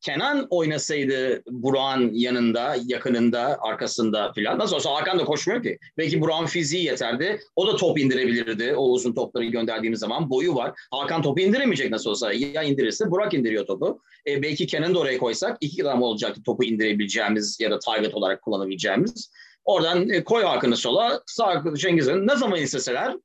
Kenan 0.00 0.46
oynasaydı 0.50 1.42
Burak'ın 1.50 2.10
yanında, 2.12 2.76
yakınında, 2.86 3.58
arkasında 3.60 4.32
filan. 4.32 4.58
Nasıl 4.58 4.76
olsa 4.76 4.94
Hakan 4.94 5.18
da 5.18 5.24
koşmuyor 5.24 5.62
ki. 5.62 5.78
Belki 5.98 6.20
Burak'ın 6.20 6.46
fiziği 6.46 6.84
yeterdi. 6.84 7.40
O 7.56 7.66
da 7.66 7.76
top 7.76 7.98
indirebilirdi. 7.98 8.74
O 8.76 8.84
uzun 8.84 9.14
topları 9.14 9.44
gönderdiğimiz 9.44 10.00
zaman 10.00 10.30
boyu 10.30 10.54
var. 10.54 10.72
Hakan 10.90 11.22
topu 11.22 11.40
indiremeyecek 11.40 11.90
nasıl 11.90 12.10
olsa. 12.10 12.32
Ya 12.32 12.62
indirirse 12.62 13.10
Burak 13.10 13.34
indiriyor 13.34 13.66
topu. 13.66 14.02
E, 14.26 14.42
belki 14.42 14.66
Kenan'ı 14.66 14.94
da 14.94 14.98
oraya 14.98 15.18
koysak 15.18 15.56
iki 15.60 15.84
adam 15.84 16.02
olacaktı 16.02 16.42
topu 16.42 16.64
indirebileceğimiz 16.64 17.60
ya 17.60 17.70
da 17.70 17.78
target 17.78 18.14
olarak 18.14 18.42
kullanabileceğimiz. 18.42 19.32
Oradan 19.64 20.08
e, 20.08 20.24
koy 20.24 20.42
Hakan'ı 20.42 20.76
sola, 20.76 21.22
sağ 21.26 21.64
Cengiz'in 21.76 22.26
ne 22.26 22.36
zaman 22.36 22.60
isteseler 22.60 23.16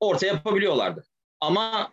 orta 0.00 0.26
yapabiliyorlardı. 0.26 1.04
Ama 1.40 1.92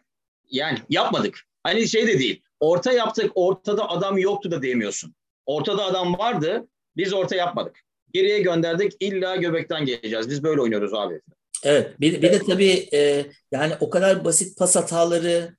yani 0.50 0.78
yapmadık. 0.90 1.40
Hani 1.64 1.88
şey 1.88 2.08
de 2.08 2.20
değil 2.20 2.45
Orta 2.60 2.92
yaptık, 2.92 3.32
ortada 3.36 3.90
adam 3.90 4.18
yoktu 4.18 4.52
da 4.52 4.62
diyemiyorsun. 4.62 5.16
Ortada 5.46 5.86
adam 5.86 6.18
vardı, 6.18 6.68
biz 6.98 7.14
orta 7.14 7.36
yapmadık. 7.36 7.80
Geriye 8.14 8.40
gönderdik, 8.40 8.94
illa 9.00 9.36
göbekten 9.36 9.86
geleceğiz. 9.86 10.30
Biz 10.30 10.44
böyle 10.44 10.62
oynuyoruz 10.62 10.94
abi. 10.94 11.22
Evet, 11.64 12.00
bir, 12.00 12.22
bir 12.22 12.32
de 12.32 12.40
tabii 12.40 12.90
e, 12.94 13.26
yani 13.52 13.74
o 13.80 13.90
kadar 13.90 14.26
basit 14.26 14.58
pas 14.58 14.76
hataları, 14.76 15.56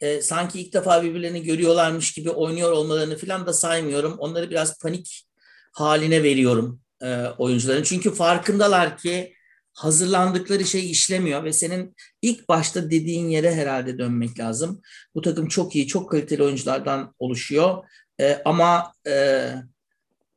e, 0.00 0.22
sanki 0.22 0.60
ilk 0.60 0.72
defa 0.72 1.02
birbirlerini 1.02 1.42
görüyorlarmış 1.42 2.12
gibi 2.12 2.30
oynuyor 2.30 2.72
olmalarını 2.72 3.16
falan 3.16 3.46
da 3.46 3.52
saymıyorum. 3.52 4.18
Onları 4.18 4.50
biraz 4.50 4.78
panik 4.78 5.26
haline 5.72 6.22
veriyorum 6.22 6.80
e, 7.02 7.26
oyuncuların. 7.38 7.82
Çünkü 7.82 8.14
farkındalar 8.14 8.98
ki 8.98 9.33
hazırlandıkları 9.74 10.64
şey 10.64 10.90
işlemiyor 10.90 11.44
ve 11.44 11.52
senin 11.52 11.94
ilk 12.22 12.48
başta 12.48 12.90
dediğin 12.90 13.28
yere 13.28 13.54
herhalde 13.54 13.98
dönmek 13.98 14.38
lazım. 14.38 14.82
Bu 15.14 15.20
takım 15.20 15.48
çok 15.48 15.76
iyi, 15.76 15.86
çok 15.86 16.10
kaliteli 16.10 16.42
oyunculardan 16.42 17.14
oluşuyor. 17.18 17.84
E, 18.20 18.42
ama 18.44 18.92
e, 19.06 19.50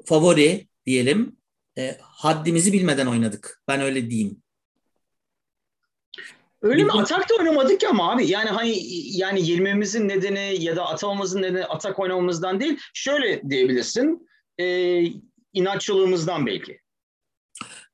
favori 0.05 0.67
diyelim 0.85 1.37
e, 1.77 1.97
haddimizi 2.01 2.73
bilmeden 2.73 3.07
oynadık. 3.07 3.61
Ben 3.67 3.81
öyle 3.81 4.09
diyeyim. 4.09 4.41
Öyle 6.61 6.83
mi? 6.83 6.91
Atak 6.91 7.29
da 7.29 7.35
oynamadık 7.39 7.83
ama 7.83 8.11
abi. 8.11 8.27
Yani 8.31 8.49
hani 8.49 8.75
yani 9.17 9.39
20'mizin 9.39 10.07
nedeni 10.07 10.63
ya 10.63 10.75
da 10.75 10.85
atamamızın 10.85 11.41
nedeni 11.41 11.65
atak 11.65 11.99
oynamamızdan 11.99 12.59
değil. 12.59 12.79
Şöyle 12.93 13.49
diyebilirsin. 13.49 14.29
E, 14.59 14.65
inatçılığımızdan 15.53 16.45
belki. 16.45 16.79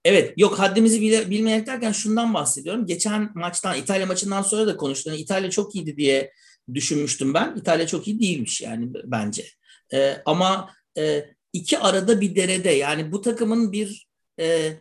Evet 0.06 0.34
yok 0.38 0.60
haddimizi 0.60 1.02
bile, 1.02 1.30
bilmeyerek 1.30 1.68
derken 1.68 1.92
şundan 1.92 2.34
bahsediyorum. 2.34 2.86
Geçen 2.86 3.32
maçtan 3.36 3.78
İtalya 3.78 4.06
maçından 4.06 4.42
sonra 4.42 4.68
da 4.68 4.78
konuştum. 4.78 5.14
İtalya 5.14 5.50
çok 5.50 5.76
iyiydi 5.76 5.98
diye 5.98 6.32
düşünmüştüm 6.74 7.34
ben. 7.34 7.56
İtalya 7.56 7.88
çok 7.88 8.08
iyi 8.08 8.20
değilmiş 8.20 8.62
yani 8.62 8.90
bence. 9.04 9.46
Ee, 9.94 10.18
ama 10.26 10.74
e, 10.98 11.26
iki 11.54 11.80
arada 11.80 12.22
bir 12.22 12.36
derede 12.36 12.72
yani 12.72 13.12
bu 13.12 13.22
takımın 13.22 13.72
bir 13.72 14.08
e, 14.40 14.74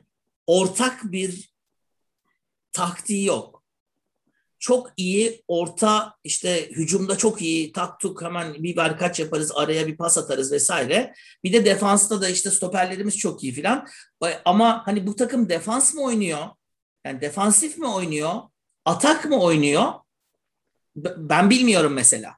ortak 0.46 1.12
bir 1.12 1.52
taktiği 2.72 3.24
yok 3.24 3.51
çok 4.62 4.92
iyi 4.96 5.42
orta 5.48 6.14
işte 6.24 6.70
hücumda 6.70 7.16
çok 7.16 7.42
iyi 7.42 7.72
taktuk 7.72 8.22
hemen 8.22 8.54
bir 8.54 8.76
ver 8.76 8.98
kaç 8.98 9.20
yaparız 9.20 9.52
araya 9.54 9.86
bir 9.86 9.96
pas 9.96 10.18
atarız 10.18 10.52
vesaire. 10.52 11.14
Bir 11.44 11.52
de 11.52 11.64
defansta 11.64 12.20
da 12.20 12.28
işte 12.28 12.50
stoperlerimiz 12.50 13.18
çok 13.18 13.42
iyi 13.42 13.52
filan. 13.52 13.88
Ama 14.44 14.86
hani 14.86 15.06
bu 15.06 15.16
takım 15.16 15.48
defans 15.48 15.94
mı 15.94 16.02
oynuyor? 16.02 16.38
Yani 17.06 17.20
defansif 17.20 17.78
mi 17.78 17.88
oynuyor? 17.88 18.32
Atak 18.84 19.24
mı 19.24 19.40
oynuyor? 19.40 19.92
Ben 20.96 21.50
bilmiyorum 21.50 21.92
mesela. 21.92 22.36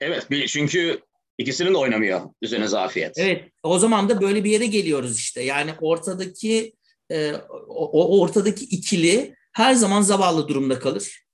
Evet 0.00 0.26
çünkü 0.48 1.00
ikisinin 1.38 1.74
de 1.74 1.78
oynamıyor 1.78 2.20
üzerine 2.42 2.68
zafiyet. 2.68 3.18
Evet 3.18 3.44
o 3.62 3.78
zaman 3.78 4.08
da 4.08 4.20
böyle 4.20 4.44
bir 4.44 4.50
yere 4.50 4.66
geliyoruz 4.66 5.18
işte. 5.18 5.42
Yani 5.42 5.74
ortadaki 5.80 6.72
e, 7.10 7.32
o, 7.68 7.90
o 7.90 8.20
ortadaki 8.20 8.64
ikili 8.64 9.36
her 9.56 9.74
zaman 9.74 10.02
zavallı 10.02 10.48
durumda 10.48 10.78
kalır. 10.78 11.24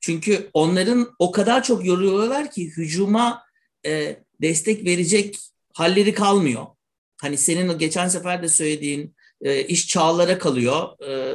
Çünkü 0.00 0.50
onların 0.52 1.14
o 1.18 1.32
kadar 1.32 1.62
çok 1.62 1.86
yoruyorlar 1.86 2.50
ki 2.50 2.70
hücuma 2.76 3.42
e, 3.86 4.16
destek 4.42 4.84
verecek 4.84 5.38
halleri 5.74 6.14
kalmıyor. 6.14 6.66
Hani 7.20 7.38
senin 7.38 7.78
geçen 7.78 8.08
sefer 8.08 8.42
de 8.42 8.48
söylediğin 8.48 9.16
e, 9.40 9.62
iş 9.62 9.88
çağlara 9.88 10.38
kalıyor. 10.38 11.02
E, 11.08 11.34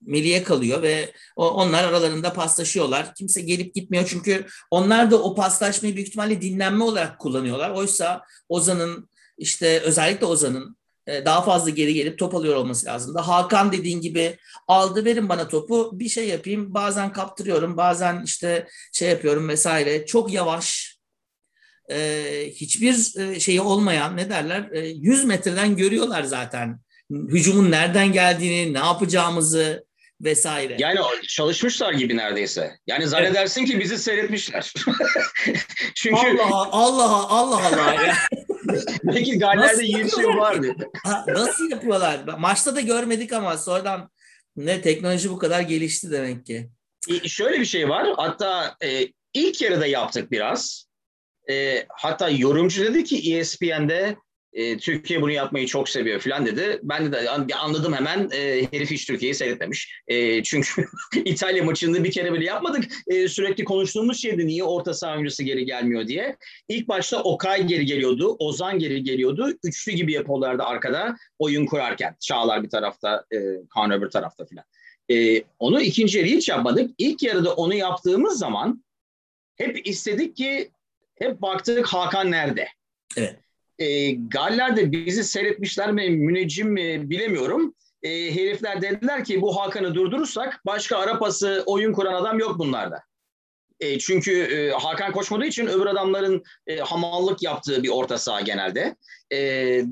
Melih'e 0.00 0.42
kalıyor 0.42 0.82
ve 0.82 1.12
onlar 1.36 1.84
aralarında 1.84 2.32
paslaşıyorlar. 2.32 3.14
Kimse 3.14 3.40
gelip 3.40 3.74
gitmiyor 3.74 4.06
çünkü 4.06 4.46
onlar 4.70 5.10
da 5.10 5.22
o 5.22 5.34
paslaşmayı 5.34 5.94
büyük 5.94 6.08
ihtimalle 6.08 6.40
dinlenme 6.40 6.84
olarak 6.84 7.18
kullanıyorlar. 7.18 7.70
Oysa 7.70 8.22
Ozan'ın 8.48 9.08
işte 9.38 9.80
özellikle 9.80 10.26
Ozan'ın 10.26 10.76
daha 11.06 11.42
fazla 11.42 11.70
geri 11.70 11.94
gelip 11.94 12.18
top 12.18 12.34
alıyor 12.34 12.56
olması 12.56 12.86
lazım. 12.86 13.14
Da 13.14 13.28
Hakan 13.28 13.72
dediğin 13.72 14.00
gibi 14.00 14.36
aldı 14.68 15.04
verin 15.04 15.28
bana 15.28 15.48
topu 15.48 15.90
bir 15.98 16.08
şey 16.08 16.28
yapayım. 16.28 16.74
Bazen 16.74 17.12
kaptırıyorum 17.12 17.76
bazen 17.76 18.22
işte 18.24 18.68
şey 18.92 19.10
yapıyorum 19.10 19.48
vesaire. 19.48 20.06
Çok 20.06 20.32
yavaş 20.32 20.98
e, 21.90 22.50
hiçbir 22.54 23.20
e, 23.20 23.40
şeyi 23.40 23.60
olmayan 23.60 24.16
ne 24.16 24.30
derler 24.30 24.70
e, 24.72 24.88
100 24.88 25.24
metreden 25.24 25.76
görüyorlar 25.76 26.22
zaten 26.22 26.80
hücumun 27.10 27.70
nereden 27.70 28.12
geldiğini 28.12 28.74
ne 28.74 28.78
yapacağımızı 28.78 29.84
vesaire. 30.24 30.76
Yani 30.78 30.98
çalışmışlar 31.28 31.92
gibi 31.92 32.16
neredeyse. 32.16 32.78
Yani 32.86 33.06
zannedersin 33.06 33.60
evet. 33.60 33.70
ki 33.70 33.80
bizi 33.80 33.98
seyretmişler. 33.98 34.72
Çünkü 35.94 36.40
Allah 36.42 36.68
Allah 36.72 37.26
Allah 37.28 37.66
Allah. 37.66 37.94
Ya. 37.94 38.16
Belki 39.04 39.38
Galler'de 39.38 39.84
iyi 39.84 40.04
bir 40.04 40.10
şey 40.10 40.24
vardı. 40.24 40.76
Ha, 41.04 41.24
nasıl 41.28 41.70
yapıyorlar? 41.70 42.20
Maçta 42.38 42.76
da 42.76 42.80
görmedik 42.80 43.32
ama 43.32 43.58
sonradan 43.58 44.10
ne 44.56 44.82
teknoloji 44.82 45.30
bu 45.30 45.38
kadar 45.38 45.60
gelişti 45.60 46.10
demek 46.10 46.46
ki. 46.46 46.68
E, 47.10 47.28
şöyle 47.28 47.60
bir 47.60 47.64
şey 47.64 47.88
var. 47.88 48.08
Hatta 48.16 48.76
e, 48.82 49.08
ilk 49.34 49.62
yarıda 49.62 49.86
yaptık 49.86 50.30
biraz. 50.30 50.86
E, 51.50 51.86
hatta 51.90 52.28
yorumcu 52.28 52.84
dedi 52.84 53.04
ki 53.04 53.36
ESPN'de 53.36 54.16
e, 54.54 54.78
Türkiye 54.78 55.22
bunu 55.22 55.30
yapmayı 55.30 55.66
çok 55.66 55.88
seviyor 55.88 56.20
falan 56.20 56.46
dedi. 56.46 56.80
Ben 56.82 57.12
de 57.12 57.30
anladım 57.58 57.92
hemen 57.92 58.30
e, 58.32 58.66
herif 58.70 58.90
hiç 58.90 59.06
Türkiye'yi 59.06 59.34
seyretmemiş. 59.34 60.02
E, 60.08 60.42
çünkü 60.42 60.86
İtalya 61.24 61.64
maçında 61.64 62.04
bir 62.04 62.10
kere 62.10 62.32
bile 62.32 62.44
yapmadık. 62.44 62.84
E, 63.06 63.28
sürekli 63.28 63.64
konuştuğumuz 63.64 64.22
şeydi 64.22 64.46
niye 64.46 64.64
orta 64.64 64.94
saha 64.94 65.14
oyuncusu 65.14 65.42
geri 65.42 65.64
gelmiyor 65.64 66.06
diye. 66.06 66.36
İlk 66.68 66.88
başta 66.88 67.22
Okay 67.22 67.66
geri 67.66 67.86
geliyordu, 67.86 68.36
Ozan 68.38 68.78
geri 68.78 69.02
geliyordu. 69.02 69.52
Üçlü 69.64 69.92
gibi 69.92 70.12
yapıyorlardı 70.12 70.62
arkada 70.62 71.16
oyun 71.38 71.66
kurarken. 71.66 72.16
Çağlar 72.20 72.62
bir 72.62 72.70
tarafta, 72.70 73.24
e, 73.32 73.38
Kaan 73.74 73.90
öbür 73.90 74.10
tarafta 74.10 74.44
falan. 74.44 74.64
E, 75.10 75.42
onu 75.58 75.80
ikinci 75.80 76.18
yarı 76.18 76.28
hiç 76.28 76.48
yapmadık. 76.48 76.90
İlk 76.98 77.22
yarıda 77.22 77.54
onu 77.54 77.74
yaptığımız 77.74 78.38
zaman 78.38 78.84
hep 79.56 79.86
istedik 79.86 80.36
ki 80.36 80.70
hep 81.18 81.42
baktık 81.42 81.86
Hakan 81.86 82.30
nerede? 82.30 82.68
Evet 83.16 83.43
e, 83.78 84.10
Galler 84.12 84.76
de 84.76 84.92
bizi 84.92 85.24
seyretmişler 85.24 85.92
mi, 85.92 86.10
müneccim 86.10 86.68
mi 86.68 87.10
bilemiyorum. 87.10 87.74
E, 88.02 88.34
herifler 88.34 88.82
dediler 88.82 89.24
ki 89.24 89.42
bu 89.42 89.60
Hakan'ı 89.60 89.94
durdurursak 89.94 90.60
başka 90.66 90.98
Arapası 90.98 91.62
oyun 91.66 91.92
kuran 91.92 92.14
adam 92.14 92.38
yok 92.38 92.58
bunlarda. 92.58 93.02
E, 93.80 93.98
çünkü 93.98 94.42
e, 94.42 94.70
Hakan 94.70 95.12
koşmadığı 95.12 95.46
için 95.46 95.66
öbür 95.66 95.86
adamların 95.86 96.42
e, 96.66 96.76
hamallık 96.76 97.42
yaptığı 97.42 97.82
bir 97.82 97.88
orta 97.88 98.18
saha 98.18 98.40
genelde. 98.40 98.96
E, 99.32 99.38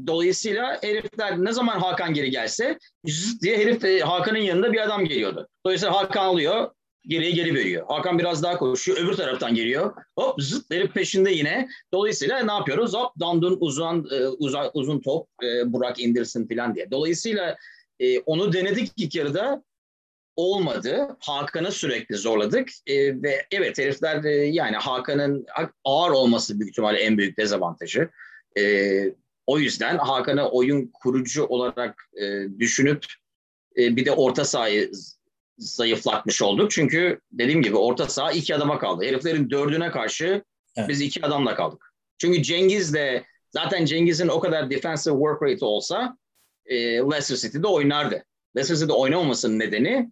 dolayısıyla 0.07 0.78
herifler 0.83 1.45
ne 1.45 1.53
zaman 1.53 1.80
Hakan 1.80 2.14
geri 2.14 2.30
gelse 2.30 2.78
diye 3.43 3.59
herif 3.59 3.85
e, 3.85 4.01
Hakan'ın 4.01 4.39
yanında 4.39 4.72
bir 4.72 4.80
adam 4.80 5.05
geliyordu. 5.05 5.49
Dolayısıyla 5.66 5.95
Hakan 5.95 6.24
alıyor, 6.24 6.70
geriye 7.07 7.30
geri 7.30 7.55
veriyor. 7.55 7.86
Hakan 7.88 8.18
biraz 8.18 8.42
daha 8.42 8.59
koşuyor. 8.59 8.98
Öbür 8.98 9.12
taraftan 9.12 9.55
geliyor. 9.55 9.94
Hop 10.18 10.42
zıt 10.42 10.70
verip 10.70 10.94
peşinde 10.94 11.30
yine. 11.30 11.68
Dolayısıyla 11.92 12.40
ne 12.40 12.53
yapıyoruz? 12.53 12.94
Hop 12.94 13.20
dandun 13.20 13.57
uzun, 13.61 14.09
e, 14.11 14.26
uzun, 14.26 14.70
uzun 14.74 15.00
top 15.00 15.28
e, 15.42 15.72
Burak 15.72 16.00
indirsin 16.00 16.48
falan 16.48 16.74
diye. 16.74 16.90
Dolayısıyla 16.90 17.57
e, 18.00 18.20
onu 18.20 18.53
denedik 18.53 18.92
ilk 18.96 19.14
yarıda. 19.14 19.62
Olmadı. 20.36 21.16
Hakan'ı 21.20 21.72
sürekli 21.72 22.16
zorladık. 22.16 22.68
Ve 22.88 23.46
evet 23.50 23.78
herifler 23.78 24.22
yani 24.44 24.76
Hakan'ın 24.76 25.46
ağır 25.84 26.11
olması 26.11 26.61
büyük 26.61 26.70
ihtimalle 26.70 26.98
en 26.98 27.18
büyük 27.18 27.38
dezavantajı. 27.38 28.11
O 29.46 29.59
yüzden 29.59 29.98
Hakan'ı 29.98 30.50
oyun 30.50 30.90
kurucu 30.92 31.44
olarak 31.44 32.11
düşünüp 32.59 33.05
bir 33.76 34.05
de 34.05 34.12
orta 34.12 34.44
sahayı 34.44 34.90
zayıflatmış 35.59 36.42
olduk. 36.42 36.70
Çünkü 36.70 37.20
dediğim 37.32 37.62
gibi 37.62 37.76
orta 37.76 38.09
saha 38.09 38.32
iki 38.32 38.55
adama 38.55 38.78
kaldı. 38.78 39.05
Heriflerin 39.05 39.50
dördüne 39.50 39.90
karşı 39.90 40.44
evet. 40.76 40.88
biz 40.88 41.00
iki 41.00 41.26
adamla 41.26 41.55
kaldık. 41.55 41.94
Çünkü 42.18 42.42
Cengiz 42.42 42.94
de 42.94 43.24
zaten 43.50 43.84
Cengiz'in 43.84 44.28
o 44.28 44.40
kadar 44.40 44.70
defensive 44.70 45.14
work 45.14 45.42
rate 45.42 45.64
olsa 45.64 46.16
e, 46.66 46.76
Leicester 46.76 47.36
City'de 47.36 47.66
oynardı. 47.66 48.24
Leicester 48.57 48.76
City'de 48.76 48.92
oynamamasının 48.92 49.59
nedeni 49.59 50.11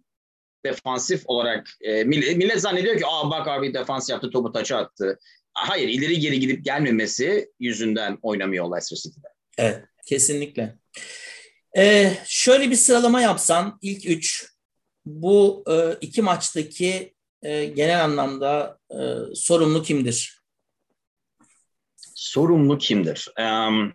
defansif 0.65 1.21
olarak 1.25 1.67
e, 1.81 2.03
millet, 2.03 2.37
millet 2.37 2.61
zannediyor 2.61 2.97
ki 2.97 3.05
aa 3.07 3.31
bak 3.31 3.47
abi 3.47 3.73
defans 3.73 4.09
yaptı 4.09 4.29
topu 4.29 4.51
taça 4.51 4.77
attı. 4.77 5.19
Hayır 5.53 5.89
ileri 5.89 6.19
geri 6.19 6.39
gidip 6.39 6.65
gelmemesi 6.65 7.51
yüzünden 7.59 8.17
oynamıyor 8.21 8.65
Leicester 8.65 8.97
City'de. 8.97 9.27
Evet 9.57 9.83
kesinlikle. 10.05 10.77
Ee, 11.77 12.13
şöyle 12.25 12.71
bir 12.71 12.75
sıralama 12.75 13.21
yapsan 13.21 13.79
ilk 13.81 14.05
üç 14.05 14.50
bu 15.05 15.63
e, 15.67 15.97
iki 16.01 16.21
maçtaki 16.21 17.13
e, 17.41 17.65
genel 17.65 18.03
anlamda 18.03 18.79
e, 18.91 18.95
sorumlu 19.35 19.83
kimdir? 19.83 20.41
Sorumlu 22.15 22.77
kimdir? 22.77 23.27
Um, 23.39 23.93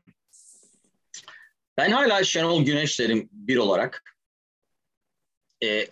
ben 1.77 1.91
hala 1.91 2.25
Şenol 2.25 2.65
Güneş 2.65 3.01
derim 3.01 3.29
bir 3.33 3.57
olarak. 3.57 4.17
E, 5.65 5.87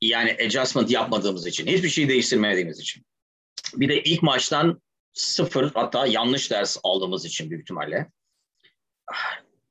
yani 0.00 0.36
adjustment 0.46 0.90
yapmadığımız 0.90 1.46
için, 1.46 1.66
hiçbir 1.66 1.88
şey 1.88 2.08
değiştirmediğimiz 2.08 2.80
için. 2.80 3.06
Bir 3.74 3.88
de 3.88 4.02
ilk 4.02 4.22
maçtan 4.22 4.82
sıfır 5.12 5.70
hatta 5.74 6.06
yanlış 6.06 6.50
ders 6.50 6.76
aldığımız 6.82 7.24
için 7.24 7.50
büyük 7.50 7.62
ihtimalle. 7.62 8.10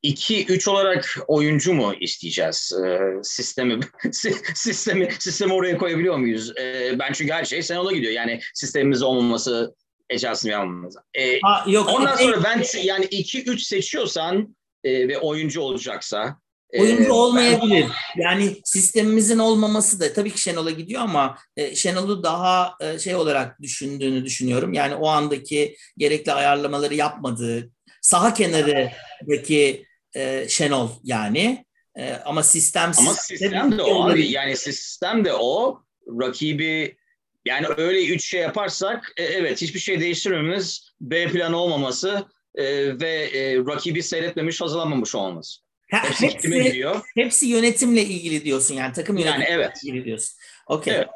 2-3 0.04 0.70
olarak 0.70 1.18
oyuncu 1.28 1.74
mu 1.74 1.94
isteyeceğiz? 2.00 2.74
Ee, 2.86 3.00
sistemi 3.24 3.80
sistemi 4.56 5.10
sistemi 5.20 5.54
oraya 5.54 5.78
koyabiliyor 5.78 6.18
muyuz? 6.18 6.58
Ee, 6.58 7.00
ben 7.00 7.14
çünkü 7.14 7.34
her 7.34 7.46
şey 7.46 7.64
sen 7.64 7.76
ona 7.76 7.92
gidiyor. 7.92 8.14
Yani 8.14 8.40
sistemimiz 8.54 9.02
olmaması 9.02 9.76
ecasını 10.10 10.52
yapmamız. 10.52 10.96
Ee, 11.14 11.40
ha, 11.40 11.66
yok, 11.68 11.90
ondan 11.90 12.16
sonra 12.16 12.44
ben 12.44 12.64
yani 12.84 13.06
2-3 13.06 13.60
seçiyorsan 13.60 14.56
e, 14.84 15.08
ve 15.08 15.18
oyuncu 15.18 15.62
olacaksa 15.62 16.38
e, 16.72 16.82
Oyuncu 16.82 17.04
e, 17.04 17.12
olmayabilir. 17.12 17.86
Ben... 18.18 18.22
Yani 18.22 18.62
sistemimizin 18.64 19.40
olmaması 19.40 20.00
da 20.00 20.14
tabii 20.14 20.32
ki 20.32 20.42
Şenol'a 20.42 20.72
gidiyor 20.72 21.02
ama 21.02 21.38
e, 21.58 21.76
Şenol'u 21.76 22.24
daha 22.24 22.76
e, 22.82 23.00
şey 23.00 23.16
olarak 23.16 23.62
düşündüğünü 23.62 24.26
düşünüyorum. 24.26 24.74
Yani 24.74 24.96
o 24.96 25.08
andaki 25.08 25.76
gerekli 25.98 26.32
ayarlamaları 26.32 26.96
yapmadığı, 26.96 27.72
saha 28.02 28.34
kenarındaki 28.34 29.86
e, 30.16 30.46
Şenol 30.50 30.90
yani. 31.04 31.66
E, 31.96 32.14
ama 32.14 32.44
sistem 32.44 32.92
ama 32.98 33.14
sistem 33.14 33.78
de 33.78 33.82
o 33.82 34.10
abi. 34.10 34.32
Yani 34.32 34.58
sistem 34.58 35.26
de 35.26 35.34
o. 35.34 35.82
Rakibi 36.22 36.98
yani 37.46 37.68
öyle 37.78 38.06
üç 38.06 38.26
şey 38.26 38.42
yaparsak 38.42 39.14
e, 39.18 39.24
evet 39.24 39.62
hiçbir 39.62 39.80
şey 39.80 40.00
değiştirmemiz 40.00 40.92
B 41.02 41.28
planı 41.28 41.58
olmaması 41.58 42.26
e, 42.56 42.66
ve 43.00 43.10
e, 43.10 43.58
rakibi 43.58 44.04
seyretmemiş 44.04 44.62
hazırlanmamış 44.62 45.16
olması. 45.16 45.62
Ha, 45.92 46.04
hepsi, 46.04 46.28
hepsi, 46.28 46.86
hepsi 47.16 47.46
yönetimle 47.46 48.02
ilgili 48.02 48.46
diyorsun 48.46 48.76
yani 48.76 48.94
takım 48.94 49.18
yönetimle 49.18 49.44
yani 49.44 49.54
evet. 49.54 49.84
ilgili 49.84 50.06
diyorsun. 50.06 50.36
Okey. 50.68 50.94
Evet. 50.94 51.08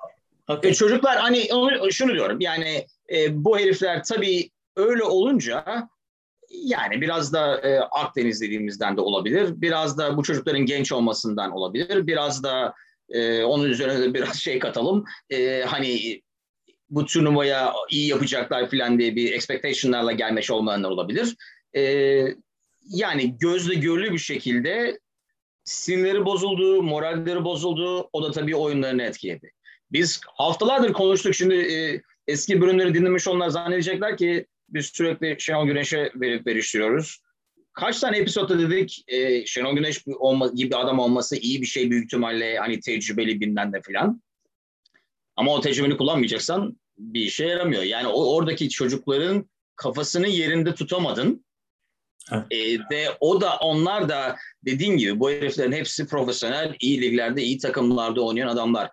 Okay. 0.48 0.72
E, 0.72 0.74
çocuklar 0.74 1.18
hani 1.18 1.48
şunu 1.92 2.14
diyorum 2.14 2.42
yani 2.42 2.88
e, 3.14 3.44
bu 3.46 3.60
herifler 3.60 4.04
tabii 4.04 4.50
öyle 4.76 5.04
olunca 5.04 5.90
yani 6.64 7.02
biraz 7.02 7.34
da 7.34 7.62
e, 7.62 7.80
Akdeniz 7.80 8.42
dediğimizden 8.42 8.98
de 8.98 9.02
olabilir. 9.02 9.50
Biraz 9.56 9.98
da 9.98 10.18
bu 10.18 10.24
çocukların 10.24 10.66
genç 10.66 10.92
olmasından 10.92 11.52
olabilir. 11.52 12.08
Biraz 12.08 12.44
da 12.44 12.74
e, 13.10 13.44
onun 13.44 13.70
üzerine 13.70 14.02
de 14.02 14.14
biraz 14.14 14.36
şey 14.36 14.60
katalım. 14.60 15.06
E, 15.30 15.62
hani 15.62 16.22
bu 16.90 17.06
turnuvaya 17.06 17.74
iyi 17.90 18.08
yapacaklar 18.08 18.70
falan 18.70 19.00
diye 19.00 19.16
bir 19.16 19.34
expectationlarla 19.34 20.12
gelmiş 20.12 20.52
olmayanlar 20.52 20.90
olabilir. 20.90 21.36
E, 21.76 21.82
yani 22.86 23.38
gözle 23.38 23.76
görülü 23.76 24.14
bir 24.14 24.18
şekilde 24.18 25.00
sinirleri 25.64 26.26
bozuldu, 26.26 26.84
moralleri 26.84 27.44
bozuldu. 27.44 28.10
O 28.14 28.24
da 28.24 28.32
tabii 28.32 28.56
oyunlarını 28.56 29.04
etkiledi. 29.04 29.52
Biz 29.92 30.22
haftalardır 30.26 30.94
konuştuk. 30.94 31.36
Şimdi 31.36 31.56
e, 31.56 32.02
eski 32.28 32.62
bölümleri 32.62 32.94
dinlemiş 32.94 33.28
onlar 33.28 33.50
zannedecekler 33.50 34.18
ki 34.18 34.46
biz 34.70 34.86
sürekli 34.86 35.36
Şenol 35.40 35.68
Güneş'e 35.68 36.12
verip 36.16 36.48
veriştiriyoruz. 36.48 37.22
Kaç 37.74 38.00
tane 38.00 38.18
episodda 38.18 38.60
dedik 38.60 39.04
e, 39.08 39.46
Şenol 39.46 39.76
Güneş 39.76 40.04
olma, 40.08 40.48
gibi 40.48 40.76
adam 40.76 41.00
olması 41.00 41.36
iyi 41.36 41.62
bir 41.62 41.68
şey 41.68 41.92
büyük 41.92 42.06
ihtimalle 42.06 42.58
hani 42.58 42.80
tecrübeli 42.80 43.42
bilmem 43.42 43.74
de 43.74 43.82
filan. 43.82 44.22
Ama 45.36 45.54
o 45.54 45.62
tecrübeni 45.62 45.98
kullanmayacaksan 45.98 46.80
bir 46.98 47.22
işe 47.22 47.46
yaramıyor. 47.46 47.84
Yani 47.84 48.08
o, 48.08 48.36
oradaki 48.36 48.70
çocukların 48.70 49.50
kafasını 49.76 50.28
yerinde 50.28 50.76
tutamadın. 50.76 51.46
Evet. 52.32 52.46
E, 52.52 52.80
ve 52.80 53.08
o 53.20 53.42
da 53.42 53.58
onlar 53.58 54.10
da 54.10 54.36
dediğin 54.66 54.98
gibi 54.98 55.20
bu 55.20 55.32
heriflerin 55.32 55.72
hepsi 55.72 56.08
profesyonel, 56.08 56.76
iyi 56.80 57.02
liglerde, 57.02 57.44
iyi 57.44 57.58
takımlarda 57.58 58.22
oynayan 58.22 58.48
adamlar. 58.48 58.92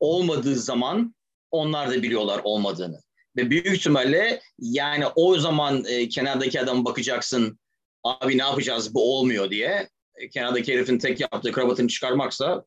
Olmadığı 0.00 0.56
zaman 0.56 1.14
onlar 1.50 1.90
da 1.90 2.02
biliyorlar 2.02 2.40
olmadığını. 2.44 3.00
Ve 3.36 3.50
büyük 3.50 3.66
ihtimalle 3.66 4.40
yani 4.58 5.04
o 5.16 5.38
zaman 5.38 5.84
e, 5.88 6.08
kenardaki 6.08 6.60
adam 6.60 6.84
bakacaksın 6.84 7.58
abi 8.04 8.38
ne 8.38 8.42
yapacağız 8.42 8.94
bu 8.94 9.18
olmuyor 9.18 9.50
diye. 9.50 9.88
E, 10.16 10.28
kenardaki 10.28 10.74
herifin 10.74 10.98
tek 10.98 11.20
yaptığı 11.20 11.52
kravatını 11.52 11.88
çıkarmaksa 11.88 12.64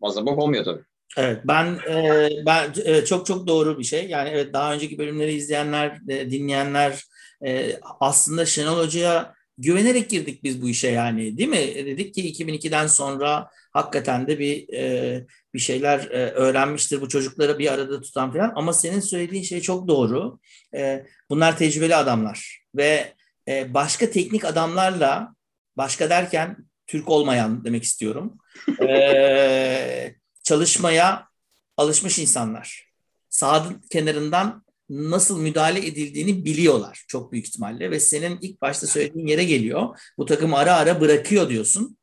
fazla 0.00 0.26
bok 0.26 0.38
olmuyor 0.38 0.64
tabii. 0.64 0.82
Evet 1.16 1.40
ben 1.44 1.78
e, 1.90 2.28
ben 2.46 2.72
e, 2.84 3.04
çok 3.04 3.26
çok 3.26 3.46
doğru 3.46 3.78
bir 3.78 3.84
şey. 3.84 4.08
Yani 4.08 4.28
evet 4.28 4.52
daha 4.52 4.74
önceki 4.74 4.98
bölümleri 4.98 5.32
izleyenler, 5.32 5.98
e, 6.08 6.30
dinleyenler 6.30 7.04
e, 7.46 7.78
aslında 8.00 8.46
Şenol 8.46 8.78
Hoca'ya 8.78 9.34
güvenerek 9.58 10.10
girdik 10.10 10.44
biz 10.44 10.62
bu 10.62 10.68
işe 10.68 10.88
yani 10.88 11.38
değil 11.38 11.48
mi? 11.48 11.56
E, 11.56 11.86
dedik 11.86 12.14
ki 12.14 12.32
2002'den 12.32 12.86
sonra 12.86 13.50
hakikaten 13.72 14.26
de 14.26 14.38
bir 14.38 14.74
e, 14.74 15.26
bir 15.54 15.58
şeyler 15.58 15.98
e, 15.98 16.30
öğrenmiştir 16.30 17.00
bu 17.00 17.08
çocukları 17.08 17.58
bir 17.58 17.72
arada 17.72 18.00
tutan 18.00 18.32
falan. 18.32 18.52
Ama 18.56 18.72
senin 18.72 19.00
söylediğin 19.00 19.42
şey 19.42 19.60
çok 19.60 19.88
doğru. 19.88 20.38
E, 20.74 21.06
bunlar 21.30 21.58
tecrübeli 21.58 21.96
adamlar 21.96 22.66
ve 22.74 23.14
e, 23.48 23.74
başka 23.74 24.10
teknik 24.10 24.44
adamlarla 24.44 25.34
başka 25.76 26.10
derken 26.10 26.56
Türk 26.86 27.08
olmayan 27.08 27.64
demek 27.64 27.82
istiyorum. 27.82 28.38
E, 28.82 30.14
çalışmaya 30.44 31.28
alışmış 31.76 32.18
insanlar. 32.18 32.92
Sağın 33.28 33.82
kenarından 33.90 34.64
nasıl 34.90 35.40
müdahale 35.40 35.86
edildiğini 35.86 36.44
biliyorlar 36.44 37.04
çok 37.08 37.32
büyük 37.32 37.46
ihtimalle 37.46 37.90
ve 37.90 38.00
senin 38.00 38.38
ilk 38.40 38.62
başta 38.62 38.86
söylediğin 38.86 39.26
yere 39.26 39.44
geliyor. 39.44 39.98
Bu 40.18 40.26
takım 40.26 40.54
ara 40.54 40.74
ara 40.74 41.00
bırakıyor 41.00 41.48
diyorsun. 41.48 41.96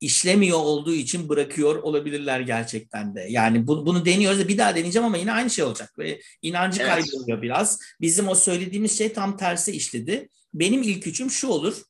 İşlemiyor 0.00 0.58
olduğu 0.58 0.94
için 0.94 1.28
bırakıyor 1.28 1.82
olabilirler 1.82 2.40
gerçekten 2.40 3.14
de. 3.14 3.26
Yani 3.28 3.66
bu, 3.66 3.86
bunu 3.86 4.04
deniyoruz 4.04 4.38
da 4.38 4.48
bir 4.48 4.58
daha 4.58 4.76
deneyeceğim 4.76 5.06
ama 5.06 5.16
yine 5.16 5.32
aynı 5.32 5.50
şey 5.50 5.64
olacak 5.64 5.98
ve 5.98 6.20
inancı 6.42 6.82
evet. 6.82 6.90
kayboluyor 6.90 7.42
biraz. 7.42 7.78
Bizim 8.00 8.28
o 8.28 8.34
söylediğimiz 8.34 8.98
şey 8.98 9.12
tam 9.12 9.36
tersi 9.36 9.72
işledi. 9.72 10.28
Benim 10.54 10.82
ilk 10.82 11.06
üçüm 11.06 11.30
şu 11.30 11.48
olur. 11.48 11.82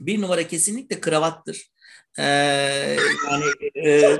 Bir 0.00 0.20
numara 0.20 0.46
kesinlikle 0.46 1.00
kravattır. 1.00 1.70
Ee, 2.18 2.22
yani 3.30 3.44
e, 3.74 4.18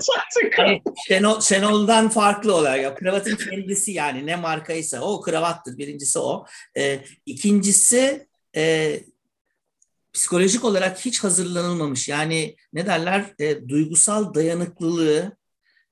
hani 0.56 0.82
Şenol, 1.08 1.40
Şenol'dan 1.40 2.08
farklı 2.08 2.54
olarak 2.54 2.82
ya 2.82 2.94
kravatın 2.94 3.36
kendisi 3.36 3.92
yani 3.92 4.26
ne 4.26 4.36
markaysa 4.36 5.00
o 5.00 5.20
kravattır 5.20 5.78
birincisi 5.78 6.18
o. 6.18 6.44
Ee, 6.76 7.00
ikincisi 7.26 8.26
e, 8.56 8.94
psikolojik 10.18 10.64
olarak 10.64 10.98
hiç 11.06 11.24
hazırlanılmamış 11.24 12.08
yani 12.08 12.56
ne 12.72 12.86
derler 12.86 13.34
e, 13.38 13.68
duygusal 13.68 14.34
dayanıklılığı 14.34 15.36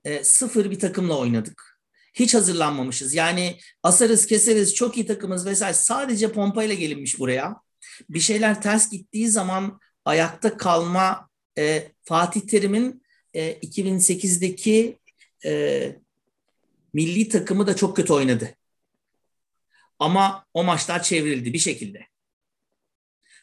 e, 0.05 0.25
sıfır 0.25 0.71
bir 0.71 0.79
takımla 0.79 1.19
oynadık. 1.19 1.79
Hiç 2.15 2.35
hazırlanmamışız. 2.35 3.15
Yani 3.15 3.59
asarız 3.83 4.27
keseriz 4.27 4.75
çok 4.75 4.97
iyi 4.97 5.07
takımız 5.07 5.47
vesaire 5.47 5.75
sadece 5.75 6.33
pompayla 6.33 6.75
gelinmiş 6.75 7.19
buraya. 7.19 7.57
Bir 8.11 8.21
şeyler 8.21 8.63
ters 8.63 8.91
gittiği 8.91 9.29
zaman 9.29 9.81
ayakta 10.05 10.57
kalma 10.57 11.29
e, 11.59 11.89
Fatih 12.05 12.41
Terim'in 12.41 13.03
e, 13.35 13.53
2008'deki 13.53 14.99
e, 15.45 15.97
milli 16.93 17.29
takımı 17.29 17.67
da 17.67 17.77
çok 17.77 17.97
kötü 17.97 18.13
oynadı. 18.13 18.55
Ama 19.99 20.47
o 20.55 20.65
maçlar 20.65 21.03
çevrildi 21.03 21.53
bir 21.53 21.59
şekilde. 21.59 22.07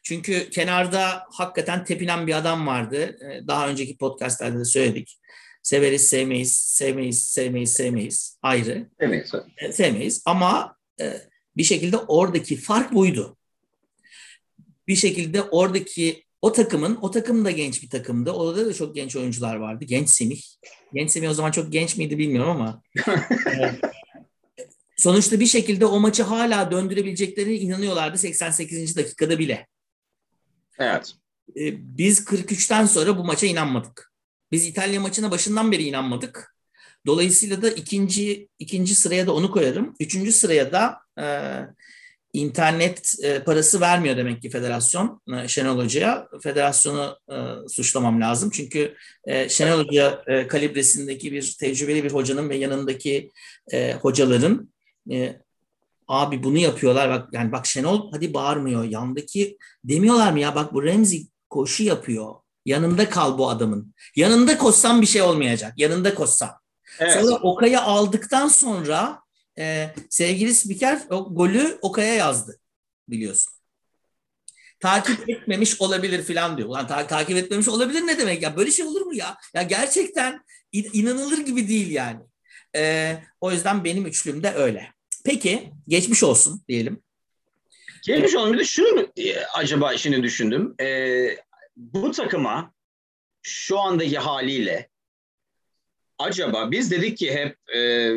Çünkü 0.03 0.49
kenarda 0.49 1.23
hakikaten 1.31 1.83
tepinen 1.85 2.27
bir 2.27 2.37
adam 2.37 2.67
vardı. 2.67 3.17
E, 3.31 3.47
daha 3.47 3.69
önceki 3.69 3.97
podcastlerde 3.97 4.59
de 4.59 4.65
söyledik. 4.65 5.19
Severiz, 5.63 6.07
sevmeyiz, 6.07 6.53
sevmeyiz, 6.53 7.25
sevmeyiz, 7.25 7.73
sevmeyiz. 7.73 8.37
Ayrı. 8.41 8.89
Sevmeyiz. 8.99 9.31
E, 9.57 9.71
sevmeyiz. 9.71 10.21
Ama 10.25 10.77
e, 11.01 11.13
bir 11.57 11.63
şekilde 11.63 11.97
oradaki 11.97 12.57
fark 12.57 12.93
buydu. 12.93 13.37
Bir 14.87 14.95
şekilde 14.95 15.41
oradaki 15.41 16.23
o 16.41 16.51
takımın, 16.51 16.97
o 17.01 17.11
takım 17.11 17.45
da 17.45 17.51
genç 17.51 17.83
bir 17.83 17.89
takımdı. 17.89 18.31
Orada 18.31 18.65
da 18.65 18.73
çok 18.73 18.95
genç 18.95 19.15
oyuncular 19.15 19.55
vardı. 19.55 19.85
Genç 19.85 20.09
Semih. 20.09 20.41
Genç 20.93 21.11
Semih 21.11 21.29
o 21.29 21.33
zaman 21.33 21.51
çok 21.51 21.71
genç 21.71 21.97
miydi 21.97 22.17
bilmiyorum 22.17 22.51
ama. 22.51 22.81
sonuçta 24.97 25.39
bir 25.39 25.45
şekilde 25.45 25.85
o 25.85 25.99
maçı 25.99 26.23
hala 26.23 26.71
döndürebileceklerine 26.71 27.53
inanıyorlardı 27.53 28.17
88. 28.17 28.97
dakikada 28.97 29.39
bile. 29.39 29.67
Evet. 30.79 31.13
Biz 31.75 32.19
43'ten 32.19 32.85
sonra 32.85 33.17
bu 33.17 33.23
maça 33.23 33.47
inanmadık. 33.47 34.11
Biz 34.51 34.65
İtalya 34.65 34.99
maçına 34.99 35.31
başından 35.31 35.71
beri 35.71 35.83
inanmadık. 35.83 36.55
Dolayısıyla 37.05 37.61
da 37.61 37.69
ikinci 37.69 38.49
ikinci 38.59 38.95
sıraya 38.95 39.27
da 39.27 39.33
onu 39.33 39.51
koyarım. 39.51 39.95
Üçüncü 39.99 40.31
sıraya 40.31 40.71
da 40.71 40.97
e, 41.19 41.25
internet 42.33 43.13
e, 43.23 43.43
parası 43.43 43.81
vermiyor 43.81 44.17
demek 44.17 44.41
ki 44.41 44.49
federasyon 44.49 45.21
e, 45.33 45.47
Şenol 45.47 45.77
Hoca'ya. 45.77 46.27
Federasyonu 46.43 47.19
e, 47.31 47.35
suçlamam 47.69 48.21
lazım. 48.21 48.49
Çünkü 48.53 48.95
e, 49.25 49.49
Şenol 49.49 49.85
Hoca 49.85 50.23
e, 50.27 50.47
kalibresindeki 50.47 51.31
bir 51.31 51.55
tecrübeli 51.59 52.03
bir 52.03 52.11
hocanın 52.11 52.49
ve 52.49 52.55
yanındaki 52.55 53.31
e, 53.71 53.93
hocaların 53.93 54.73
e, 55.11 55.39
abi 56.07 56.43
bunu 56.43 56.57
yapıyorlar. 56.57 57.09
Bak 57.09 57.29
yani 57.33 57.51
bak 57.51 57.65
Şenol 57.65 58.11
hadi 58.11 58.33
bağırmıyor. 58.33 58.83
Yandaki 58.83 59.57
demiyorlar 59.83 60.31
mı 60.31 60.39
ya 60.39 60.55
bak 60.55 60.73
bu 60.73 60.83
Remzi 60.83 61.27
koşu 61.49 61.83
yapıyor. 61.83 62.35
Yanında 62.65 63.09
kal 63.09 63.37
bu 63.37 63.49
adamın. 63.49 63.93
Yanında 64.15 64.57
koşsam 64.57 65.01
bir 65.01 65.05
şey 65.05 65.21
olmayacak. 65.21 65.73
Yanında 65.77 66.15
koşsam. 66.15 66.59
Evet. 66.99 67.13
Sonra 67.13 67.35
Okay'ı 67.35 67.81
aldıktan 67.81 68.47
sonra 68.47 69.19
e, 69.57 69.89
sevgili 70.09 70.53
spiker 70.53 71.01
o 71.09 71.35
golü 71.35 71.77
Okay'a 71.81 72.13
yazdı 72.13 72.59
biliyorsun. 73.09 73.53
Takip 74.79 75.29
etmemiş 75.29 75.81
olabilir 75.81 76.23
falan 76.23 76.57
diyor. 76.57 76.69
Ulan 76.69 76.87
ta- 76.87 77.07
takip 77.07 77.37
etmemiş 77.37 77.67
olabilir 77.67 78.07
ne 78.07 78.17
demek 78.17 78.41
ya? 78.41 78.57
Böyle 78.57 78.71
şey 78.71 78.85
olur 78.85 79.01
mu 79.01 79.15
ya? 79.15 79.37
Ya 79.53 79.63
gerçekten 79.63 80.39
in- 80.71 80.89
inanılır 80.93 81.37
gibi 81.37 81.67
değil 81.67 81.91
yani. 81.91 82.19
E, 82.75 83.17
o 83.41 83.51
yüzden 83.51 83.83
benim 83.83 84.05
üçlüm 84.05 84.43
de 84.43 84.53
öyle. 84.53 84.91
Peki 85.25 85.72
geçmiş 85.87 86.23
olsun 86.23 86.61
diyelim. 86.67 87.03
Geçmiş 88.05 88.35
olsun. 88.35 88.53
Bir 88.53 88.59
de 88.59 88.65
şunu 88.65 89.07
e, 89.17 89.39
acaba 89.39 89.97
şimdi 89.97 90.23
düşündüm. 90.23 90.75
E, 90.81 91.37
bu 91.75 92.11
takıma 92.11 92.73
şu 93.41 93.79
andaki 93.79 94.17
haliyle 94.17 94.89
acaba 96.19 96.71
biz 96.71 96.91
dedik 96.91 97.17
ki 97.17 97.33
hep 97.33 97.57
e, 97.75 98.11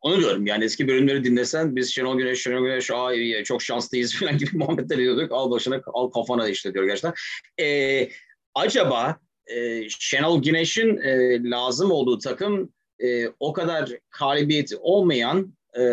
onu 0.00 0.20
diyorum 0.20 0.46
yani 0.46 0.64
eski 0.64 0.88
bölümleri 0.88 1.24
dinlesen 1.24 1.76
biz 1.76 1.94
Şenol 1.94 2.18
Güneş, 2.18 2.42
Şenol 2.42 2.64
Güneş 2.64 2.90
Aa, 2.90 3.44
çok 3.44 3.62
şanslıyız 3.62 4.14
falan 4.18 4.38
gibi 4.38 4.56
muhabbetler 4.56 4.98
ediyorduk. 4.98 5.32
Al 5.32 5.50
başına, 5.50 5.80
al 5.86 6.08
kafana 6.10 6.48
işte 6.48 6.74
diyor 6.74 6.84
gerçekten. 6.84 7.14
Ee, 7.60 8.08
acaba 8.54 9.16
e, 9.46 9.88
Şenol 9.88 10.42
Güneş'in 10.42 10.96
e, 10.96 11.42
lazım 11.50 11.90
olduğu 11.90 12.18
takım 12.18 12.72
e, 12.98 13.28
o 13.40 13.52
kadar 13.52 13.90
galibiyet 14.20 14.72
olmayan 14.80 15.54
e, 15.78 15.84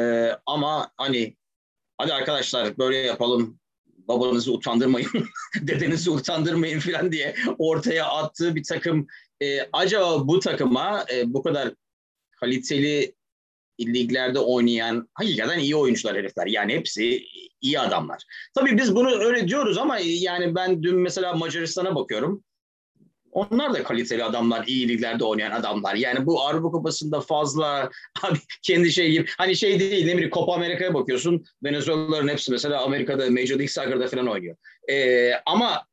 ama 0.45 0.91
hani 0.97 1.35
hadi 1.97 2.13
arkadaşlar 2.13 2.77
böyle 2.77 2.97
yapalım 2.97 3.59
babanızı 4.07 4.53
utandırmayın, 4.53 5.09
dedenizi 5.61 6.09
utandırmayın 6.09 6.79
falan 6.79 7.11
diye 7.11 7.35
ortaya 7.57 8.05
attığı 8.05 8.55
bir 8.55 8.63
takım. 8.63 9.07
E, 9.41 9.59
acaba 9.73 10.27
bu 10.27 10.39
takıma 10.39 11.05
e, 11.13 11.33
bu 11.33 11.43
kadar 11.43 11.73
kaliteli 12.39 13.15
liglerde 13.81 14.39
oynayan 14.39 15.09
hakikaten 15.13 15.59
iyi 15.59 15.75
oyuncular 15.75 16.15
herifler. 16.15 16.47
Yani 16.47 16.73
hepsi 16.73 17.25
iyi 17.61 17.79
adamlar. 17.79 18.23
Tabii 18.55 18.77
biz 18.77 18.95
bunu 18.95 19.09
öyle 19.09 19.47
diyoruz 19.47 19.77
ama 19.77 19.99
yani 19.99 20.55
ben 20.55 20.83
dün 20.83 20.95
mesela 20.95 21.33
Macaristan'a 21.33 21.95
bakıyorum. 21.95 22.43
Onlar 23.33 23.73
da 23.73 23.83
kaliteli 23.83 24.23
adamlar, 24.23 24.67
iyi 24.67 24.87
liglerde 24.87 25.23
oynayan 25.23 25.51
adamlar. 25.51 25.95
Yani 25.95 26.25
bu 26.25 26.41
Avrupa 26.41 26.71
Kupası'nda 26.71 27.21
fazla 27.21 27.89
abi 28.23 28.37
kendi 28.61 28.91
şey 28.91 29.11
gibi 29.11 29.25
hani 29.37 29.55
şey 29.55 29.79
değil 29.79 30.05
ne 30.05 30.13
bileyim 30.13 30.31
Copa 30.31 30.53
Amerika'ya 30.53 30.93
bakıyorsun. 30.93 31.45
Venezuelalıların 31.63 32.27
hepsi 32.27 32.51
mesela 32.51 32.81
Amerika'da 32.81 33.31
Major 33.31 33.55
League 33.55 33.67
Soccer'da 33.67 34.07
falan 34.07 34.27
oynuyor. 34.27 34.55
Ee, 34.89 35.31
ama 35.45 35.85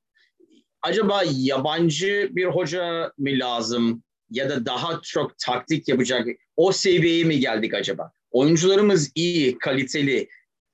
acaba 0.82 1.22
yabancı 1.26 2.28
bir 2.32 2.44
hoca 2.44 3.12
mı 3.18 3.30
lazım? 3.30 4.02
ya 4.30 4.50
da 4.50 4.66
daha 4.66 5.00
çok 5.02 5.38
taktik 5.38 5.88
yapacak 5.88 6.26
o 6.56 6.72
seviyeye 6.72 7.24
mi 7.24 7.40
geldik 7.40 7.74
acaba? 7.74 8.12
Oyuncularımız 8.30 9.12
iyi, 9.14 9.58
kaliteli, 9.58 10.28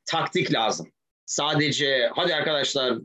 taktik 0.04 0.52
lazım. 0.52 0.92
Sadece 1.26 2.10
hadi 2.14 2.34
arkadaşlar 2.34 2.98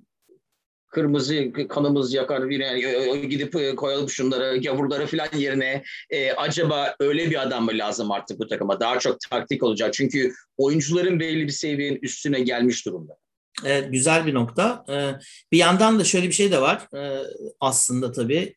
kırmızı 0.91 1.51
kanımız 1.69 2.13
yakar 2.13 2.49
yine 2.49 2.79
gidip 3.27 3.77
koyalım 3.77 4.09
şunları 4.09 4.57
gavurları 4.57 5.07
falan 5.07 5.27
yerine 5.37 5.83
e, 6.09 6.31
acaba 6.31 6.95
öyle 6.99 7.29
bir 7.29 7.41
adam 7.41 7.65
mı 7.65 7.71
lazım 7.73 8.11
artık 8.11 8.39
bu 8.39 8.47
takıma 8.47 8.79
daha 8.79 8.99
çok 8.99 9.19
taktik 9.29 9.63
olacak 9.63 9.93
çünkü 9.93 10.33
oyuncuların 10.57 11.19
belli 11.19 11.43
bir 11.43 11.51
seviyenin 11.51 11.99
üstüne 12.01 12.39
gelmiş 12.39 12.85
durumda. 12.85 13.17
Evet, 13.65 13.91
güzel 13.91 14.25
bir 14.25 14.33
nokta. 14.33 14.85
Ee, 14.89 15.11
bir 15.51 15.57
yandan 15.57 15.99
da 15.99 16.03
şöyle 16.03 16.27
bir 16.27 16.33
şey 16.33 16.51
de 16.51 16.61
var 16.61 16.87
ee, 16.95 17.23
aslında 17.59 18.11
tabii. 18.11 18.55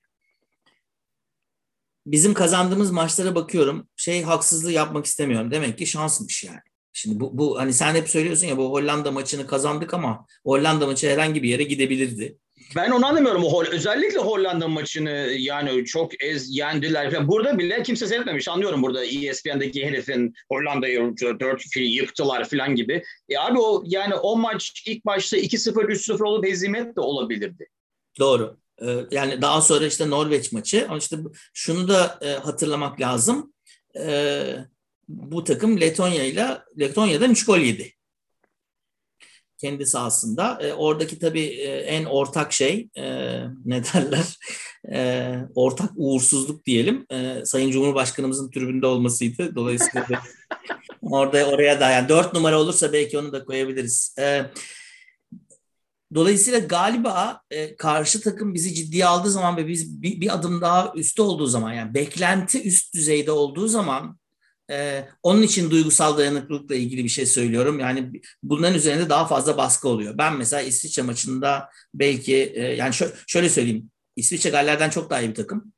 Bizim 2.06 2.34
kazandığımız 2.34 2.90
maçlara 2.90 3.34
bakıyorum. 3.34 3.88
Şey 3.96 4.22
haksızlığı 4.22 4.72
yapmak 4.72 5.06
istemiyorum. 5.06 5.50
Demek 5.50 5.78
ki 5.78 5.86
şansmış 5.86 6.44
yani. 6.44 6.60
Şimdi 6.96 7.20
bu, 7.20 7.38
bu 7.38 7.58
hani 7.58 7.72
sen 7.72 7.94
hep 7.94 8.08
söylüyorsun 8.08 8.46
ya 8.46 8.56
bu 8.56 8.70
Hollanda 8.70 9.10
maçını 9.10 9.46
kazandık 9.46 9.94
ama 9.94 10.26
Hollanda 10.44 10.86
maçı 10.86 11.08
herhangi 11.08 11.42
bir 11.42 11.48
yere 11.48 11.62
gidebilirdi. 11.62 12.38
Ben 12.76 12.90
onu 12.90 13.06
anlamıyorum. 13.06 13.44
O, 13.44 13.64
özellikle 13.64 14.18
Hollanda 14.18 14.68
maçını 14.68 15.10
yani 15.38 15.84
çok 15.84 16.24
ez 16.24 16.56
yendiler. 16.56 17.28
Burada 17.28 17.58
bile 17.58 17.82
kimse 17.82 18.06
seyretmemiş. 18.06 18.48
Anlıyorum 18.48 18.82
burada 18.82 19.04
ESPN'deki 19.04 19.86
herifin 19.86 20.34
Hollanda'yı 20.52 21.14
dört 21.40 21.76
yıktılar 21.76 22.48
falan 22.48 22.74
gibi. 22.74 23.02
E 23.28 23.38
abi 23.38 23.58
o 23.58 23.82
yani 23.86 24.14
o 24.14 24.36
maç 24.36 24.82
ilk 24.86 25.06
başta 25.06 25.36
2-0 25.36 25.70
3-0 25.72 26.24
olup 26.24 26.46
hezimet 26.46 26.96
de 26.96 27.00
olabilirdi. 27.00 27.68
Doğru. 28.18 28.56
Ee, 28.82 28.86
yani 29.10 29.42
daha 29.42 29.60
sonra 29.60 29.86
işte 29.86 30.10
Norveç 30.10 30.52
maçı 30.52 30.86
ama 30.88 30.98
işte 30.98 31.16
şunu 31.54 31.88
da 31.88 32.18
e, 32.22 32.28
hatırlamak 32.32 33.00
lazım. 33.00 33.54
Ee, 33.96 34.56
bu 35.08 35.44
takım 35.44 35.80
Letonya 35.80 36.24
ile 36.24 36.58
Letonya'dan 36.78 37.30
3 37.30 37.44
gol 37.46 37.58
yedi 37.58 37.94
kendi 39.64 39.86
sahasında. 39.86 40.58
E, 40.62 40.72
oradaki 40.72 41.18
tabii 41.18 41.44
e, 41.44 41.68
en 41.68 42.04
ortak 42.04 42.52
şey 42.52 42.88
e, 42.96 43.02
ne 43.64 43.84
derler 43.84 44.38
e, 44.92 45.32
ortak 45.54 45.90
uğursuzluk 45.96 46.66
diyelim. 46.66 47.06
E, 47.10 47.44
Sayın 47.44 47.70
Cumhurbaşkanımızın 47.70 48.50
tribünde 48.50 48.86
olmasıydı. 48.86 49.54
Dolayısıyla 49.54 50.22
orada 51.02 51.46
oraya 51.46 51.80
da 51.80 51.90
yani 51.90 52.08
dört 52.08 52.34
numara 52.34 52.60
olursa 52.60 52.92
belki 52.92 53.18
onu 53.18 53.32
da 53.32 53.44
koyabiliriz. 53.44 54.14
E, 54.18 54.42
Dolayısıyla 56.14 56.58
galiba 56.58 57.40
e, 57.50 57.76
karşı 57.76 58.20
takım 58.20 58.54
bizi 58.54 58.74
ciddiye 58.74 59.06
aldığı 59.06 59.30
zaman 59.30 59.56
ve 59.56 59.68
biz 59.68 60.02
bir, 60.02 60.20
bir 60.20 60.34
adım 60.34 60.60
daha 60.60 60.92
üstte 60.96 61.22
olduğu 61.22 61.46
zaman 61.46 61.72
yani 61.72 61.94
beklenti 61.94 62.62
üst 62.62 62.94
düzeyde 62.94 63.32
olduğu 63.32 63.68
zaman 63.68 64.18
ee, 64.70 65.08
onun 65.22 65.42
için 65.42 65.70
duygusal 65.70 66.18
dayanıklılıkla 66.18 66.74
ilgili 66.74 67.04
bir 67.04 67.08
şey 67.08 67.26
söylüyorum. 67.26 67.80
Yani 67.80 68.12
bunların 68.42 68.76
üzerinde 68.76 69.08
daha 69.08 69.26
fazla 69.26 69.56
baskı 69.56 69.88
oluyor. 69.88 70.18
Ben 70.18 70.36
mesela 70.36 70.62
İsviçre 70.62 71.02
maçında 71.02 71.68
belki 71.94 72.52
e, 72.54 72.62
yani 72.62 72.90
şö- 72.90 73.14
şöyle 73.26 73.48
söyleyeyim. 73.48 73.90
İsviçre 74.16 74.50
Galler'den 74.50 74.90
çok 74.90 75.10
daha 75.10 75.20
iyi 75.20 75.28
bir 75.28 75.34
takım. 75.34 75.72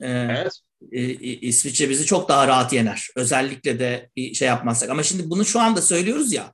Ee, 0.00 0.08
evet. 0.08 0.52
E, 0.92 1.02
İsviçre 1.22 1.90
bizi 1.90 2.06
çok 2.06 2.28
daha 2.28 2.48
rahat 2.48 2.72
yener. 2.72 3.08
Özellikle 3.16 3.78
de 3.78 4.10
bir 4.16 4.34
şey 4.34 4.48
yapmazsak. 4.48 4.90
Ama 4.90 5.02
şimdi 5.02 5.30
bunu 5.30 5.44
şu 5.44 5.60
anda 5.60 5.82
söylüyoruz 5.82 6.32
ya. 6.32 6.52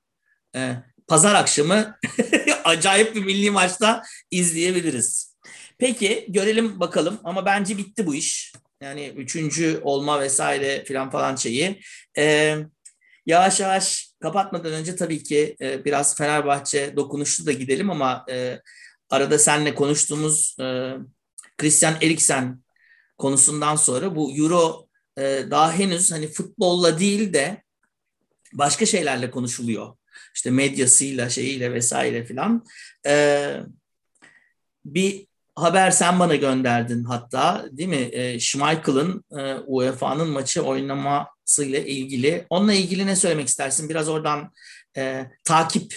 E, 0.57 0.77
pazar 1.09 1.35
akşamı 1.35 1.99
acayip 2.65 3.15
bir 3.15 3.25
milli 3.25 3.51
maçta 3.51 4.03
izleyebiliriz. 4.31 5.35
Peki 5.79 6.27
görelim 6.29 6.81
bakalım 6.81 7.21
ama 7.25 7.47
bence 7.47 7.79
bitti 7.79 8.07
bu 8.07 8.15
iş. 8.15 8.53
Yani 8.85 9.13
üçüncü 9.17 9.81
olma 9.83 10.21
vesaire 10.21 10.85
filan 10.85 11.11
falan 11.11 11.37
şeyi. 11.37 11.81
Ee, 12.19 12.57
yavaş 13.27 13.61
yavaş 13.61 14.09
kapatmadan 14.21 14.73
önce 14.73 14.97
tabii 14.97 15.23
ki 15.23 15.57
e, 15.61 15.85
biraz 15.85 16.17
Fenerbahçe 16.17 16.97
dokunuşlu 16.97 17.47
da 17.47 17.53
gidelim 17.53 17.91
ama 17.91 18.27
e, 18.31 18.61
arada 19.11 19.39
seninle 19.39 19.75
konuştuğumuz 19.75 20.57
e, 20.61 20.95
Christian 21.59 21.95
Eriksen 22.03 22.63
konusundan 23.19 23.77
sonra 23.77 24.17
bu 24.17 24.37
Euro 24.37 24.89
e, 25.19 25.23
daha 25.51 25.73
henüz 25.73 26.13
hani 26.13 26.29
futbolla 26.29 26.99
değil 26.99 27.33
de 27.33 27.63
başka 28.53 28.87
şeylerle 28.87 29.31
konuşuluyor. 29.31 29.97
İşte 30.35 30.51
medyasıyla, 30.51 31.31
şeyiyle 31.31 31.73
vesaire 31.73 32.25
filan. 32.25 32.65
E, 33.07 33.57
bir 34.85 35.27
haber 35.57 35.91
sen 35.91 36.19
bana 36.19 36.35
gönderdin 36.35 37.05
hatta 37.05 37.67
değil 37.73 37.89
mi? 37.89 38.09
E, 38.13 38.41
Schmeichel'ın 38.41 39.25
e, 39.39 39.55
UEFA'nın 39.55 40.29
maçı 40.29 40.63
oynamasıyla 40.63 41.79
ilgili. 41.79 42.47
Onunla 42.51 42.73
ilgili 42.73 43.07
ne 43.07 43.17
söylemek 43.17 43.49
istersin? 43.49 43.89
Biraz 43.89 44.09
oradan 44.09 44.53
e, 44.97 45.27
takip 45.45 45.95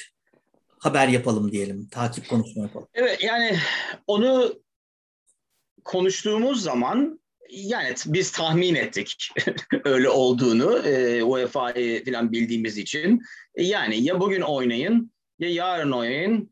haber 0.80 1.08
yapalım 1.08 1.52
diyelim. 1.52 1.88
Takip 1.90 2.30
konuşma 2.30 2.64
yapalım. 2.64 2.88
Evet 2.94 3.24
yani 3.24 3.58
onu 4.08 4.62
konuştuğumuz 5.84 6.64
zaman 6.64 7.20
yani 7.50 7.96
biz 8.06 8.32
tahmin 8.32 8.76
ettik 8.76 9.30
öyle 9.86 10.10
olduğunu 10.10 10.78
e, 10.78 11.24
UEFA'yı 11.24 12.06
falan 12.06 12.32
bildiğimiz 12.32 12.78
için. 12.78 13.22
Yani 13.58 14.04
ya 14.04 14.20
bugün 14.20 14.42
oynayın 14.42 15.12
ya 15.40 15.50
yarın 15.50 15.92
oynayın 15.92 16.52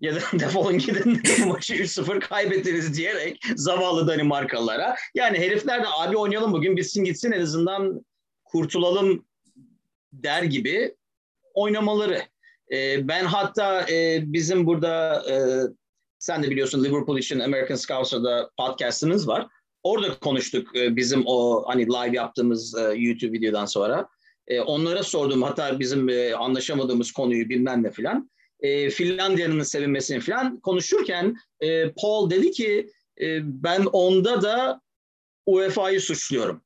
ya 0.00 0.14
da 0.14 0.20
defolun 0.38 0.78
gidin 0.78 1.22
maçı 1.48 1.74
3-0 1.74 2.20
kaybettiniz 2.20 2.96
diyerek 2.96 3.44
zavallı 3.56 4.06
Danimarkalılara. 4.06 4.96
Yani 5.14 5.38
herifler 5.38 5.82
de 5.82 5.86
abi 5.88 6.16
oynayalım 6.16 6.52
bugün 6.52 6.76
bitsin 6.76 7.04
gitsin 7.04 7.32
en 7.32 7.40
azından 7.40 8.04
kurtulalım 8.44 9.26
der 10.12 10.42
gibi 10.42 10.94
oynamaları. 11.54 12.22
E, 12.72 13.08
ben 13.08 13.24
hatta 13.24 13.90
e, 13.90 14.22
bizim 14.32 14.66
burada 14.66 15.24
e, 15.30 15.36
sen 16.18 16.42
de 16.42 16.50
biliyorsun 16.50 16.84
Liverpool 16.84 17.18
için 17.18 17.40
American 17.40 17.76
Scouts'da 17.76 18.50
podcastımız 18.56 19.28
var. 19.28 19.46
Orada 19.82 20.18
konuştuk 20.18 20.76
e, 20.76 20.96
bizim 20.96 21.22
o 21.26 21.64
hani 21.66 21.86
live 21.86 22.16
yaptığımız 22.16 22.74
e, 22.78 22.80
YouTube 22.80 23.32
videodan 23.32 23.66
sonra. 23.66 24.08
E, 24.48 24.60
onlara 24.60 25.02
sordum 25.02 25.42
hatta 25.42 25.80
bizim 25.80 26.08
e, 26.08 26.34
anlaşamadığımız 26.34 27.12
konuyu 27.12 27.48
bilmem 27.48 27.82
ne 27.82 27.90
filan 27.90 28.30
e, 28.60 28.90
Finlandiya'nın 28.90 29.62
sevinmesini 29.62 30.20
falan 30.20 30.60
konuşurken 30.60 31.36
e, 31.60 31.90
Paul 31.90 32.30
dedi 32.30 32.50
ki 32.50 32.90
e, 33.20 33.40
ben 33.44 33.84
onda 33.84 34.42
da 34.42 34.80
UEFA'yı 35.46 36.00
suçluyorum. 36.00 36.64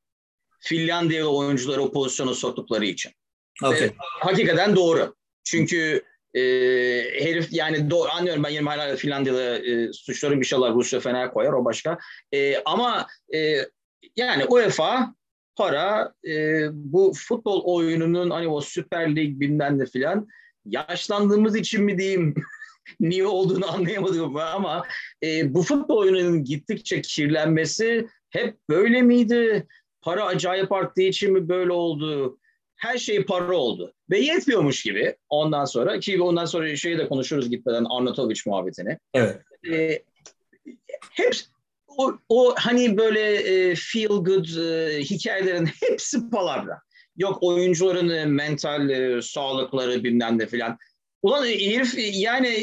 Finlandiyalı 0.61 1.36
oyuncuları 1.36 1.82
o 1.82 1.93
pozisyona 1.93 2.34
soktukları 2.34 2.86
için. 2.86 3.12
Okay. 3.62 3.84
E, 3.84 3.95
hakikaten 3.99 4.76
doğru. 4.76 5.14
Çünkü 5.45 6.05
e, 6.34 6.41
herif 7.20 7.53
yani 7.53 7.91
do, 7.91 8.09
anlıyorum 8.09 8.45
ben 8.45 8.51
20 8.51 8.68
hala 8.68 8.97
Finlandiyalı 8.97 9.43
e, 9.43 9.93
suçlarım 9.93 10.39
inşallah 10.39 10.74
Rusya 10.74 11.01
Fener 11.01 11.30
koyar 11.30 11.53
o 11.53 11.64
başka. 11.64 11.99
E, 12.32 12.62
ama 12.64 13.07
e, 13.34 13.59
yani 14.16 14.45
UEFA 14.45 15.14
para 15.57 16.12
e, 16.28 16.66
bu 16.72 17.12
futbol 17.16 17.62
oyununun 17.64 18.30
hani 18.30 18.49
o 18.49 18.61
Süper 18.61 19.16
Lig 19.16 19.41
bilmem 19.41 19.78
ne 19.78 19.86
filan 19.86 20.28
yaşlandığımız 20.68 21.56
için 21.56 21.84
mi 21.84 21.98
diyeyim 21.98 22.34
niye 23.00 23.26
olduğunu 23.26 23.72
anlayamadım 23.72 24.36
ama 24.36 24.84
e, 25.22 25.54
bu 25.54 25.62
futbol 25.62 25.96
oyununun 25.96 26.44
gittikçe 26.44 27.02
kirlenmesi 27.02 28.08
hep 28.30 28.56
böyle 28.68 29.02
miydi? 29.02 29.66
Para 30.00 30.24
acayip 30.24 30.72
arttığı 30.72 31.02
için 31.02 31.32
mi 31.32 31.48
böyle 31.48 31.72
oldu? 31.72 32.38
Her 32.76 32.98
şey 32.98 33.24
para 33.24 33.56
oldu. 33.56 33.94
Ve 34.10 34.18
yetmiyormuş 34.18 34.82
gibi 34.82 35.16
ondan 35.28 35.64
sonra 35.64 36.00
ki 36.00 36.22
ondan 36.22 36.44
sonra 36.44 36.76
şeyi 36.76 36.98
de 36.98 37.08
konuşuruz 37.08 37.50
gitmeden 37.50 37.84
Arnautovic 37.84 38.40
muhabbetini. 38.46 38.98
Evet. 39.14 39.42
E, 39.72 40.02
hep 41.10 41.34
o, 41.98 42.18
o 42.28 42.54
hani 42.58 42.96
böyle 42.96 43.34
e, 43.34 43.74
feel 43.74 44.08
good 44.08 44.56
e, 44.56 45.00
hikayelerin 45.00 45.66
hepsi 45.66 46.30
palavra. 46.30 46.80
Yok 47.18 47.42
oyuncuların 47.42 48.08
e, 48.08 48.24
mental 48.24 48.90
e, 48.90 49.22
sağlıkları 49.22 50.04
bilmem 50.04 50.38
ne 50.38 50.46
filan. 50.46 50.78
Ulan 51.22 51.44
herif 51.44 51.94
yani 51.96 52.54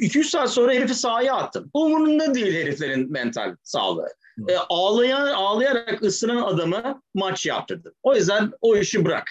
200 0.00 0.30
saat 0.30 0.50
sonra 0.50 0.72
herifi 0.72 0.94
sahaya 0.94 1.34
attım. 1.34 1.70
Umurunda 1.74 2.34
değil 2.34 2.54
heriflerin 2.54 3.12
mental 3.12 3.56
sağlığı. 3.62 4.08
E, 4.48 4.56
ağlayan, 4.56 5.26
ağlayarak 5.26 6.02
ısıran 6.02 6.42
adamı 6.42 7.02
maç 7.14 7.46
yaptırdı. 7.46 7.94
O 8.02 8.14
yüzden 8.14 8.50
o 8.60 8.76
işi 8.76 9.04
bırak. 9.04 9.30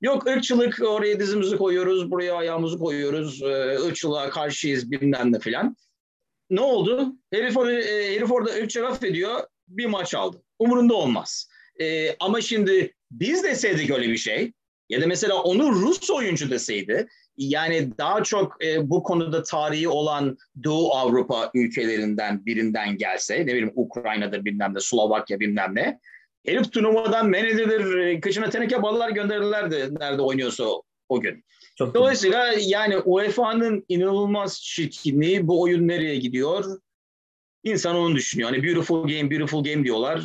Yok 0.00 0.26
ırkçılık 0.26 0.82
oraya 0.82 1.20
dizimizi 1.20 1.56
koyuyoruz, 1.56 2.10
buraya 2.10 2.34
ayağımızı 2.34 2.78
koyuyoruz, 2.78 3.42
e, 3.42 3.78
ırkçılığa 3.86 4.30
karşıyız 4.30 4.90
bilmem 4.90 5.32
ne 5.32 5.38
filan. 5.38 5.76
Ne 6.50 6.60
oldu? 6.60 7.12
Herif, 7.32 7.56
orada, 7.56 7.72
e, 7.72 8.14
herif 8.14 8.32
orada 8.32 8.50
ırkçı 8.50 8.82
laf 8.82 9.02
ediyor, 9.04 9.40
bir 9.68 9.86
maç 9.86 10.14
aldı. 10.14 10.42
Umurunda 10.58 10.94
olmaz. 10.94 11.48
E, 11.80 12.16
ama 12.20 12.40
şimdi 12.40 12.94
biz 13.12 13.44
deseydik 13.44 13.90
öyle 13.90 14.08
bir 14.08 14.16
şey 14.16 14.52
ya 14.88 15.02
da 15.02 15.06
mesela 15.06 15.42
onu 15.42 15.72
Rus 15.72 16.10
oyuncu 16.10 16.50
deseydi 16.50 17.06
yani 17.36 17.98
daha 17.98 18.22
çok 18.22 18.64
e, 18.64 18.90
bu 18.90 19.02
konuda 19.02 19.42
tarihi 19.42 19.88
olan 19.88 20.36
Doğu 20.64 20.92
Avrupa 20.92 21.50
ülkelerinden 21.54 22.46
birinden 22.46 22.96
gelse 22.96 23.34
ne 23.40 23.46
bileyim 23.46 23.72
Ukrayna'da 23.74 24.44
bilmem 24.44 24.74
ne 24.74 24.80
Slovakya 24.80 25.40
bilmem 25.40 25.74
ne 25.74 25.98
herif 26.46 26.72
turnuvadan 26.72 27.28
men 27.28 27.44
edilir 27.44 27.98
e, 27.98 28.20
kışına 28.20 28.50
teneke 28.50 28.82
ballar 28.82 29.10
gönderirlerdi 29.10 29.94
nerede 30.00 30.22
oynuyorsa 30.22 30.64
o, 31.08 31.20
gün. 31.20 31.44
Çok 31.78 31.94
Dolayısıyla 31.94 32.54
iyi. 32.54 32.70
yani 32.70 32.98
UEFA'nın 32.98 33.84
inanılmaz 33.88 34.60
çirkinliği 34.62 35.46
bu 35.46 35.62
oyun 35.62 35.88
nereye 35.88 36.16
gidiyor? 36.16 36.64
İnsan 37.64 37.96
onu 37.96 38.14
düşünüyor. 38.14 38.50
Hani 38.50 38.62
beautiful 38.62 39.08
game, 39.08 39.30
beautiful 39.30 39.64
game 39.64 39.84
diyorlar. 39.84 40.22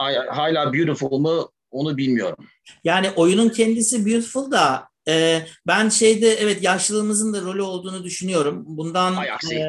Ee, 0.00 0.18
hala 0.30 0.72
beautiful 0.72 1.18
mu 1.18 1.52
onu 1.72 1.96
bilmiyorum. 1.96 2.46
Yani 2.84 3.10
oyunun 3.10 3.48
kendisi 3.48 4.06
beautiful 4.06 4.50
da 4.50 4.92
E, 5.08 5.46
ben 5.66 5.88
şeyde 5.88 6.34
evet 6.34 6.62
yaşlılığımızın 6.62 7.34
da 7.34 7.40
rolü 7.40 7.62
olduğunu 7.62 8.04
düşünüyorum. 8.04 8.62
Bundan 8.66 9.16
e, 9.52 9.68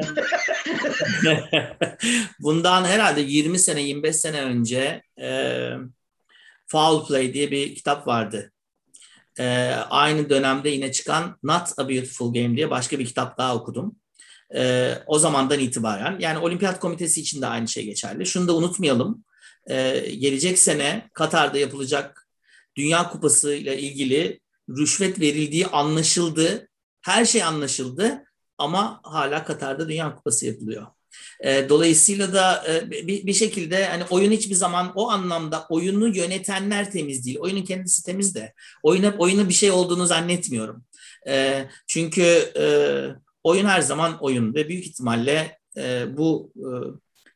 bundan 2.40 2.84
herhalde 2.84 3.20
20 3.20 3.58
sene 3.58 3.82
25 3.82 4.16
sene 4.16 4.42
önce 4.42 5.02
e, 5.20 5.68
Foul 6.66 7.06
Play 7.06 7.34
diye 7.34 7.50
bir 7.50 7.74
kitap 7.74 8.06
vardı. 8.06 8.52
E, 9.38 9.68
aynı 9.90 10.30
dönemde 10.30 10.68
yine 10.68 10.92
çıkan 10.92 11.38
Not 11.42 11.68
a 11.76 11.88
Beautiful 11.88 12.34
Game 12.34 12.56
diye 12.56 12.70
başka 12.70 12.98
bir 12.98 13.06
kitap 13.06 13.38
daha 13.38 13.56
okudum. 13.56 13.96
E, 14.56 14.92
o 15.06 15.18
zamandan 15.18 15.58
itibaren 15.60 16.16
yani 16.18 16.38
Olimpiyat 16.38 16.80
Komitesi 16.80 17.20
için 17.20 17.42
de 17.42 17.46
aynı 17.46 17.68
şey 17.68 17.84
geçerli. 17.84 18.26
Şunu 18.26 18.48
da 18.48 18.56
unutmayalım. 18.56 19.24
E, 19.70 20.00
gelecek 20.18 20.58
sene 20.58 21.10
Katar'da 21.14 21.58
yapılacak 21.58 22.28
Dünya 22.76 23.10
Kupası 23.10 23.54
ile 23.54 23.80
ilgili 23.80 24.40
rüşvet 24.68 25.20
verildiği 25.20 25.66
anlaşıldı. 25.66 26.68
Her 27.02 27.24
şey 27.24 27.42
anlaşıldı 27.42 28.24
ama 28.58 29.00
hala 29.02 29.44
Katar'da 29.44 29.88
Dünya 29.88 30.14
Kupası 30.14 30.46
yapılıyor. 30.46 30.86
E, 31.40 31.68
dolayısıyla 31.68 32.32
da 32.32 32.64
e, 32.68 32.90
bir, 32.90 33.26
bir 33.26 33.32
şekilde 33.32 33.86
hani 33.86 34.04
oyun 34.10 34.32
hiçbir 34.32 34.54
zaman 34.54 34.92
o 34.94 35.10
anlamda 35.10 35.66
oyunu 35.68 36.16
yönetenler 36.16 36.90
temiz 36.90 37.26
değil. 37.26 37.38
Oyunun 37.40 37.62
kendisi 37.62 38.04
temiz 38.04 38.34
de. 38.34 38.52
Oyuna, 38.82 39.14
oyuna 39.18 39.48
bir 39.48 39.54
şey 39.54 39.70
olduğunu 39.70 40.06
zannetmiyorum. 40.06 40.84
E, 41.28 41.64
çünkü 41.86 42.22
e, 42.56 42.64
oyun 43.44 43.66
her 43.66 43.80
zaman 43.80 44.18
oyun 44.20 44.54
ve 44.54 44.68
büyük 44.68 44.86
ihtimalle 44.86 45.58
e, 45.76 46.16
bu 46.16 46.52
e, 46.56 46.68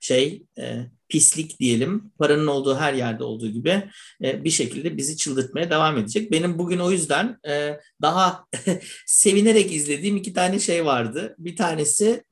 şey 0.00 0.42
e, 0.58 0.86
pislik 1.08 1.60
diyelim 1.60 2.12
paranın 2.18 2.46
olduğu 2.46 2.76
her 2.76 2.94
yerde 2.94 3.24
olduğu 3.24 3.48
gibi 3.48 3.90
e, 4.24 4.44
bir 4.44 4.50
şekilde 4.50 4.96
bizi 4.96 5.16
çıldırtmaya 5.16 5.70
devam 5.70 5.98
edecek. 5.98 6.32
Benim 6.32 6.58
bugün 6.58 6.78
o 6.78 6.90
yüzden 6.90 7.38
e, 7.48 7.80
daha 8.02 8.44
sevinerek 9.06 9.72
izlediğim 9.72 10.16
iki 10.16 10.32
tane 10.32 10.58
şey 10.58 10.86
vardı. 10.86 11.34
Bir 11.38 11.56
tanesi 11.56 12.24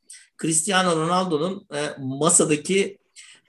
Cristiano 0.42 0.96
Ronaldo'nun 0.96 1.66
e, 1.74 1.80
masadaki 1.98 2.98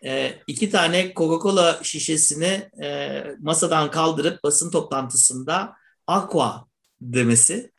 e, 0.06 0.34
iki 0.48 0.70
tane 0.70 1.14
Coca-Cola 1.16 1.84
şişesini 1.84 2.70
e, 2.84 3.24
masadan 3.40 3.92
kaldırıp 3.92 4.44
basın 4.44 4.72
toplantısında 4.72 5.74
aqua 6.08 6.66
demesi 7.02 7.72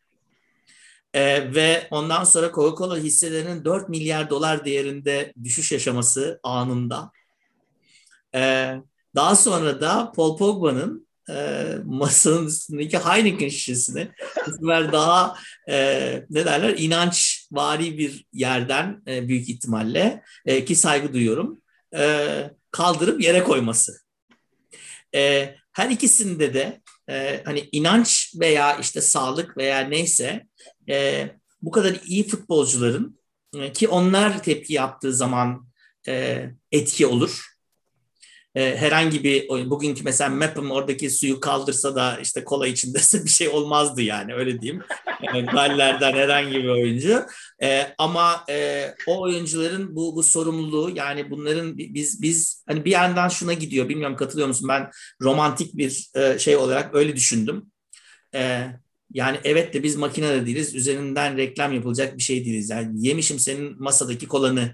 e, 1.13 1.53
ve 1.55 1.87
ondan 1.91 2.23
sonra 2.23 2.47
Coca-Cola 2.47 2.97
hisselerinin 2.97 3.65
4 3.65 3.89
milyar 3.89 4.29
dolar 4.29 4.65
değerinde 4.65 5.33
düşüş 5.43 5.71
yaşaması 5.71 6.39
anında. 6.43 7.11
E, 8.35 8.73
daha 9.15 9.35
sonra 9.35 9.81
da 9.81 10.11
Paul 10.11 10.37
Pogba'nın 10.37 11.07
e, 11.29 11.75
masanın 11.85 12.47
üstündeki 12.47 12.97
Heineken 12.97 13.49
şişesini 13.49 14.11
bu 14.47 14.51
sefer 14.51 14.91
daha 14.91 15.35
e, 15.69 15.75
ne 16.29 16.45
derler 16.45 16.75
inanç 16.77 17.47
vari 17.51 17.97
bir 17.97 18.25
yerden 18.33 19.03
e, 19.07 19.27
büyük 19.27 19.49
ihtimalle 19.49 20.23
e, 20.45 20.65
ki 20.65 20.75
saygı 20.75 21.13
duyuyorum 21.13 21.61
e, 21.95 22.43
kaldırıp 22.71 23.21
yere 23.21 23.43
koyması. 23.43 23.99
E, 25.15 25.55
her 25.71 25.89
ikisinde 25.89 26.53
de 26.53 26.81
e, 27.09 27.41
hani 27.45 27.69
inanç 27.71 28.33
veya 28.39 28.77
işte 28.77 29.01
sağlık 29.01 29.57
veya 29.57 29.79
neyse 29.79 30.45
e, 30.89 31.27
bu 31.61 31.71
kadar 31.71 31.99
iyi 32.05 32.27
futbolcuların 32.27 33.19
e, 33.55 33.73
ki 33.73 33.87
onlar 33.87 34.43
tepki 34.43 34.73
yaptığı 34.73 35.13
zaman 35.13 35.67
e, 36.07 36.45
etki 36.71 37.05
olur. 37.05 37.58
E, 38.55 38.77
herhangi 38.77 39.23
bir 39.23 39.49
oyun, 39.49 39.69
bugünkü 39.69 40.03
mesela 40.03 40.29
Mapham 40.29 40.71
oradaki 40.71 41.09
suyu 41.09 41.39
kaldırsa 41.39 41.95
da 41.95 42.17
işte 42.21 42.43
kola 42.43 42.67
içindese 42.67 43.23
bir 43.25 43.29
şey 43.29 43.49
olmazdı 43.49 44.01
yani 44.01 44.33
öyle 44.33 44.61
diyeyim. 44.61 44.83
Yani 45.21 45.45
Galler'den 45.45 46.13
herhangi 46.13 46.57
bir 46.57 46.67
oyuncu. 46.67 47.25
E, 47.63 47.93
ama 47.97 48.45
e, 48.49 48.87
o 49.07 49.21
oyuncuların 49.21 49.95
bu 49.95 50.15
bu 50.15 50.23
sorumluluğu 50.23 50.91
yani 50.95 51.31
bunların 51.31 51.77
biz 51.77 52.21
biz 52.21 52.63
hani 52.67 52.85
bir 52.85 52.91
yandan 52.91 53.29
şuna 53.29 53.53
gidiyor 53.53 53.89
bilmiyorum 53.89 54.17
katılıyor 54.17 54.47
musun 54.47 54.67
ben 54.69 54.89
romantik 55.21 55.77
bir 55.77 56.09
e, 56.15 56.39
şey 56.39 56.55
olarak 56.55 56.95
öyle 56.95 57.15
düşündüm. 57.15 57.71
E, 58.35 58.67
yani 59.13 59.37
evet 59.43 59.73
de 59.73 59.83
biz 59.83 59.95
makine 59.95 60.29
de 60.29 60.45
değiliz. 60.45 60.75
Üzerinden 60.75 61.37
reklam 61.37 61.73
yapılacak 61.73 62.17
bir 62.17 62.23
şey 62.23 62.45
değiliz. 62.45 62.69
Yani 62.69 63.07
yemişim 63.07 63.39
senin 63.39 63.83
masadaki 63.83 64.27
kolanı, 64.27 64.73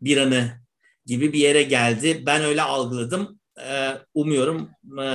biranı 0.00 0.60
gibi 1.10 1.32
bir 1.32 1.38
yere 1.38 1.62
geldi. 1.62 2.22
Ben 2.26 2.42
öyle 2.42 2.62
algıladım. 2.62 3.40
Ee, 3.60 3.90
umuyorum 4.14 4.70
e, 5.02 5.06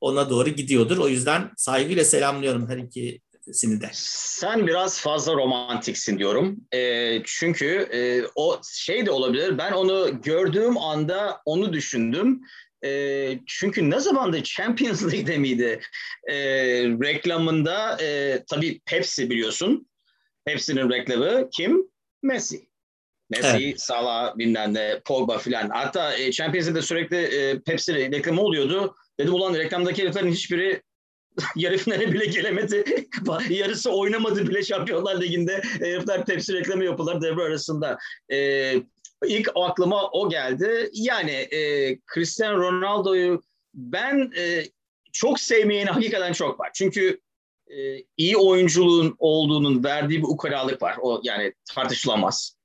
ona 0.00 0.30
doğru 0.30 0.48
gidiyordur. 0.48 0.98
O 0.98 1.08
yüzden 1.08 1.50
saygıyla 1.56 2.04
selamlıyorum 2.04 2.68
her 2.68 2.76
ikisini 2.76 3.80
de. 3.80 3.90
Sen 3.92 4.66
biraz 4.66 5.00
fazla 5.00 5.34
romantiksin 5.34 6.18
diyorum. 6.18 6.56
E, 6.72 7.22
çünkü 7.24 7.66
e, 7.92 8.22
o 8.34 8.60
şey 8.74 9.06
de 9.06 9.10
olabilir. 9.10 9.58
Ben 9.58 9.72
onu 9.72 10.22
gördüğüm 10.22 10.78
anda 10.78 11.40
onu 11.44 11.72
düşündüm. 11.72 12.40
E, 12.84 13.38
çünkü 13.46 13.90
ne 13.90 14.00
zamandı 14.00 14.42
Champions 14.42 15.02
League'de 15.02 15.38
miydi? 15.38 15.80
Reklamında 17.02 18.02
e, 18.02 18.42
tabii 18.50 18.80
Pepsi 18.86 19.30
biliyorsun. 19.30 19.88
Pepsi'nin 20.44 20.90
reklamı 20.90 21.48
kim? 21.50 21.90
Messi. 22.22 22.73
Messi, 23.42 23.64
evet. 23.64 23.80
Salah, 23.80 24.38
bilmem 24.38 24.74
ne, 24.74 25.00
Pogba 25.04 25.38
filan. 25.38 25.68
Hatta 25.68 26.16
e, 26.16 26.32
Champions 26.32 26.66
League'de 26.66 26.82
sürekli 26.82 27.16
e, 27.16 27.60
Pepsi 27.60 27.94
reklamı 27.94 28.40
oluyordu. 28.42 28.96
Dedim 29.20 29.34
ulan 29.34 29.54
reklamdaki 29.54 30.02
heriflerin 30.02 30.32
hiçbiri 30.32 30.82
yarı 31.56 31.76
finale 31.76 32.12
bile 32.12 32.26
gelemedi. 32.26 32.84
Yarısı 33.50 33.90
oynamadı 33.90 34.48
bile 34.48 34.62
Şampiyonlar 34.62 35.20
Ligi'nde. 35.20 35.62
Herifler 35.78 36.24
Pepsi 36.24 36.52
reklamı 36.52 36.84
yapılar 36.84 37.22
devre 37.22 37.42
arasında. 37.42 37.98
E, 38.32 38.72
İlk 39.26 39.50
aklıma 39.54 40.10
o 40.10 40.28
geldi. 40.28 40.90
Yani 40.92 41.30
e, 41.30 41.98
Cristiano 42.14 42.58
Ronaldo'yu 42.58 43.42
ben 43.74 44.32
e, 44.38 44.64
çok 45.12 45.40
sevmeyeni 45.40 45.90
hakikaten 45.90 46.32
çok 46.32 46.60
var. 46.60 46.70
Çünkü 46.74 47.20
e, 47.66 48.04
iyi 48.16 48.36
oyunculuğun 48.36 49.16
olduğunun 49.18 49.84
verdiği 49.84 50.18
bir 50.18 50.28
ukalalık 50.28 50.82
var. 50.82 50.96
O 51.02 51.20
yani 51.24 51.52
tartışılamaz. 51.74 52.56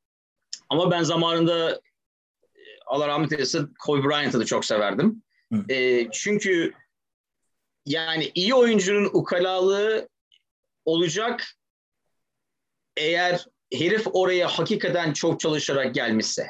Ama 0.70 0.92
ben 0.92 1.04
zamanında 1.04 1.72
e, 1.72 2.62
Allah 2.86 3.08
rahmet 3.08 3.32
eylesin 3.32 3.74
Kobe 3.80 4.08
Bryant'ı 4.08 4.40
da 4.40 4.46
çok 4.46 4.66
severdim. 4.66 5.24
E, 5.70 6.08
çünkü 6.12 6.74
yani 7.86 8.32
iyi 8.36 8.54
oyuncunun 8.54 9.10
ukalalığı 9.14 10.10
olacak 10.86 11.44
eğer 12.98 13.46
herif 13.74 14.08
oraya 14.14 14.48
hakikaten 14.48 15.14
çok 15.14 15.40
çalışarak 15.40 15.96
gelmişse 15.96 16.48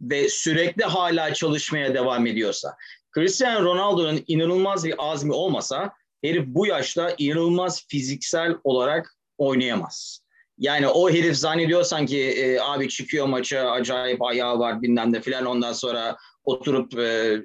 ve 0.00 0.28
sürekli 0.28 0.84
hala 0.84 1.34
çalışmaya 1.34 1.94
devam 1.94 2.26
ediyorsa, 2.26 2.76
Cristiano 3.14 3.64
Ronaldo'nun 3.64 4.24
inanılmaz 4.26 4.84
bir 4.84 4.94
azmi 4.98 5.32
olmasa 5.32 5.92
herif 6.24 6.44
bu 6.46 6.66
yaşta 6.66 7.14
inanılmaz 7.18 7.86
fiziksel 7.88 8.56
olarak 8.64 9.16
oynayamaz. 9.38 10.22
Yani 10.58 10.88
o 10.88 11.10
herif 11.10 11.36
zannediyor 11.36 11.82
sanki 11.82 12.20
e, 12.20 12.58
abi 12.60 12.88
çıkıyor 12.88 13.26
maça 13.26 13.70
acayip 13.70 14.22
ayağı 14.22 14.58
var 14.58 14.82
bilmem 14.82 15.12
ne 15.12 15.20
filan 15.20 15.46
ondan 15.46 15.72
sonra 15.72 16.16
oturup 16.44 16.98
e, 16.98 17.40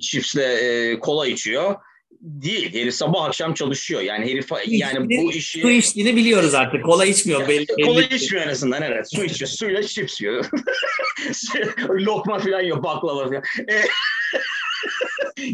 çipsle 0.00 0.44
e, 0.44 0.98
kola 0.98 1.26
içiyor 1.26 1.74
değil. 2.22 2.74
Herif 2.74 2.94
sabah 2.94 3.24
akşam 3.24 3.54
çalışıyor. 3.54 4.00
Yani 4.00 4.26
herif 4.26 4.48
yani 4.66 5.10
bu 5.18 5.32
işi... 5.32 5.60
Su 5.60 5.70
içtiğini 5.70 6.16
biliyoruz 6.16 6.54
artık. 6.54 6.84
Kola 6.84 7.04
içmiyor. 7.04 7.40
Yani, 7.40 7.48
belli, 7.48 7.66
kola 7.84 8.00
belli. 8.00 8.14
içmiyor 8.14 8.46
en 8.46 8.50
azından 8.50 8.82
evet. 8.82 9.06
Su 9.14 9.24
içiyor. 9.24 9.48
Suyla 9.48 9.82
chips 9.82 10.20
yiyor. 10.20 10.44
Lokma 11.88 12.38
falan 12.38 12.62
yiyor. 12.62 12.82
Baklava 12.82 13.28
falan. 13.28 13.42
E, 13.70 13.82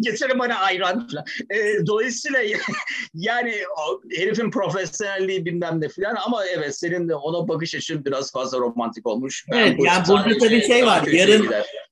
Getirin 0.00 0.38
bana 0.38 0.54
ayran 0.54 1.08
falan. 1.08 1.24
E, 1.50 1.86
dolayısıyla 1.86 2.40
yani 3.14 3.54
o, 3.78 4.00
herifin 4.16 4.50
profesyonelliği 4.50 5.44
bilmem 5.44 5.80
ne 5.80 5.88
falan 5.88 6.16
ama 6.26 6.46
evet 6.46 6.78
senin 6.78 7.08
de 7.08 7.14
ona 7.14 7.48
bakış 7.48 7.74
açın 7.74 8.04
biraz 8.04 8.32
fazla 8.32 8.58
romantik 8.58 9.06
olmuş. 9.06 9.44
Evet 9.52 9.76
yani 9.84 10.04
burada 10.08 10.38
tabii 10.38 10.66
şey 10.66 10.86
var. 10.86 11.06
Yarın 11.06 11.50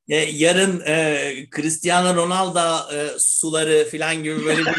e, 0.08 0.16
yarın 0.16 0.82
e, 0.86 1.32
Cristiano 1.56 2.16
Ronaldo 2.16 2.94
e, 2.94 3.18
suları 3.18 3.88
falan 3.90 4.22
gibi 4.22 4.44
böyle 4.44 4.60
bir 4.60 4.74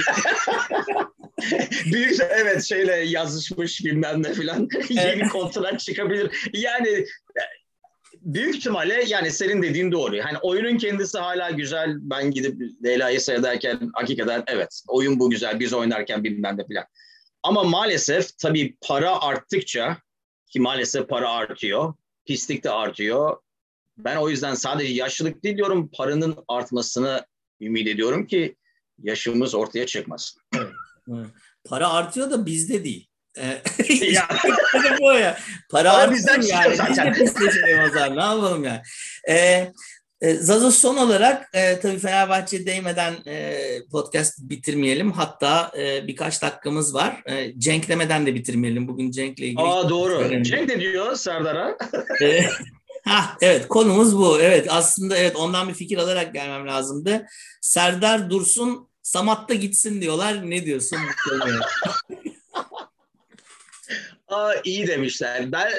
Büyük 1.92 2.20
evet 2.30 2.64
şeyle 2.64 2.96
yazışmış 2.96 3.86
bilmem 3.86 4.24
ne 4.24 4.34
filan 4.34 4.68
yeni 4.90 5.30
kontrat 5.30 5.80
çıkabilir. 5.80 6.50
Yani 6.54 7.06
büyük 8.28 8.56
ihtimalle 8.56 9.04
yani 9.08 9.32
senin 9.32 9.62
dediğin 9.62 9.92
doğru. 9.92 10.20
Hani 10.24 10.38
oyunun 10.38 10.78
kendisi 10.78 11.18
hala 11.18 11.52
güzel. 11.52 11.96
Ben 12.00 12.32
gidip 12.32 12.62
Leyla'yı 12.84 13.22
seyrederken 13.22 13.92
hakikaten 13.94 14.44
evet 14.48 14.82
oyun 14.88 15.20
bu 15.20 15.30
güzel. 15.30 15.60
Biz 15.60 15.74
oynarken 15.74 16.24
bilmem 16.24 16.58
ne 16.58 16.68
filan. 16.68 16.86
Ama 17.44 17.64
maalesef 17.64 18.38
tabii 18.38 18.78
para 18.82 19.22
arttıkça 19.22 19.98
ki 20.48 20.60
maalesef 20.60 21.10
para 21.10 21.30
artıyor. 21.30 21.94
Pislik 22.26 22.64
de 22.64 22.70
artıyor. 22.70 23.38
Ben 23.98 24.16
o 24.16 24.30
yüzden 24.30 24.54
sadece 24.54 24.94
yaşlılık 24.94 25.44
değil 25.44 25.58
diyorum 25.58 25.90
paranın 25.94 26.36
artmasını 26.48 27.26
ümit 27.62 27.88
ediyorum 27.88 28.28
ki 28.28 28.56
yaşımız 29.04 29.56
ortaya 29.56 29.86
çıkmasın. 29.86 30.42
Para 31.66 31.90
artıyor 31.90 32.32
da 32.32 32.46
bizde 32.46 32.84
değil. 32.84 33.08
Ee, 33.38 34.06
ya. 34.12 34.28
bu 35.02 35.14
ya. 35.14 35.38
Para 35.72 35.92
Para 35.92 36.12
bizden 36.12 36.42
yani. 36.42 36.76
zaten. 36.76 37.16
Biz 37.20 37.36
de 37.36 37.84
o 37.88 37.94
zaman. 37.94 38.18
Ne 38.18 38.22
yapalım 38.22 38.64
yani. 38.64 38.82
Ee, 39.30 39.72
e, 40.22 40.34
Zazo 40.34 40.72
son 40.72 40.98
olarak 40.98 41.50
e, 41.54 41.80
tabii 41.80 42.00
Fenerbahçe 42.00 42.66
değmeden 42.66 43.14
e, 43.28 43.58
podcast 43.92 44.40
bitirmeyelim. 44.40 45.12
Hatta 45.12 45.72
e, 45.78 46.08
birkaç 46.08 46.42
dakikamız 46.42 46.94
var. 46.94 47.24
E, 47.26 47.60
Cenk 47.60 47.90
demeden 47.90 48.26
de 48.26 48.36
bitirmeyelim. 48.36 48.88
Bugün 48.88 49.12
Cenk'le 49.12 49.40
ilgili. 49.40 49.62
Aa 49.62 49.90
doğru. 49.90 50.14
Önemli. 50.14 50.44
Cenk 50.44 50.70
de 50.70 50.80
diyor 50.80 51.16
Serdar'a. 51.16 51.78
e, 52.22 52.46
ha 53.06 53.38
evet 53.42 53.68
konumuz 53.68 54.18
bu. 54.18 54.40
Evet 54.42 54.68
aslında 54.70 55.18
evet 55.18 55.36
ondan 55.36 55.70
bir 55.70 55.74
fikir 55.74 55.98
alarak 55.98 56.34
gelmem 56.34 56.68
lazımdı. 56.68 57.26
Serdar 57.62 58.30
Dursun 58.30 58.88
Samat'ta 59.04 59.54
gitsin 59.54 60.02
diyorlar. 60.02 60.50
Ne 60.50 60.66
diyorsun 60.66 61.00
Aa, 64.28 64.54
iyi 64.64 64.88
demişler. 64.88 65.52
Ben 65.52 65.72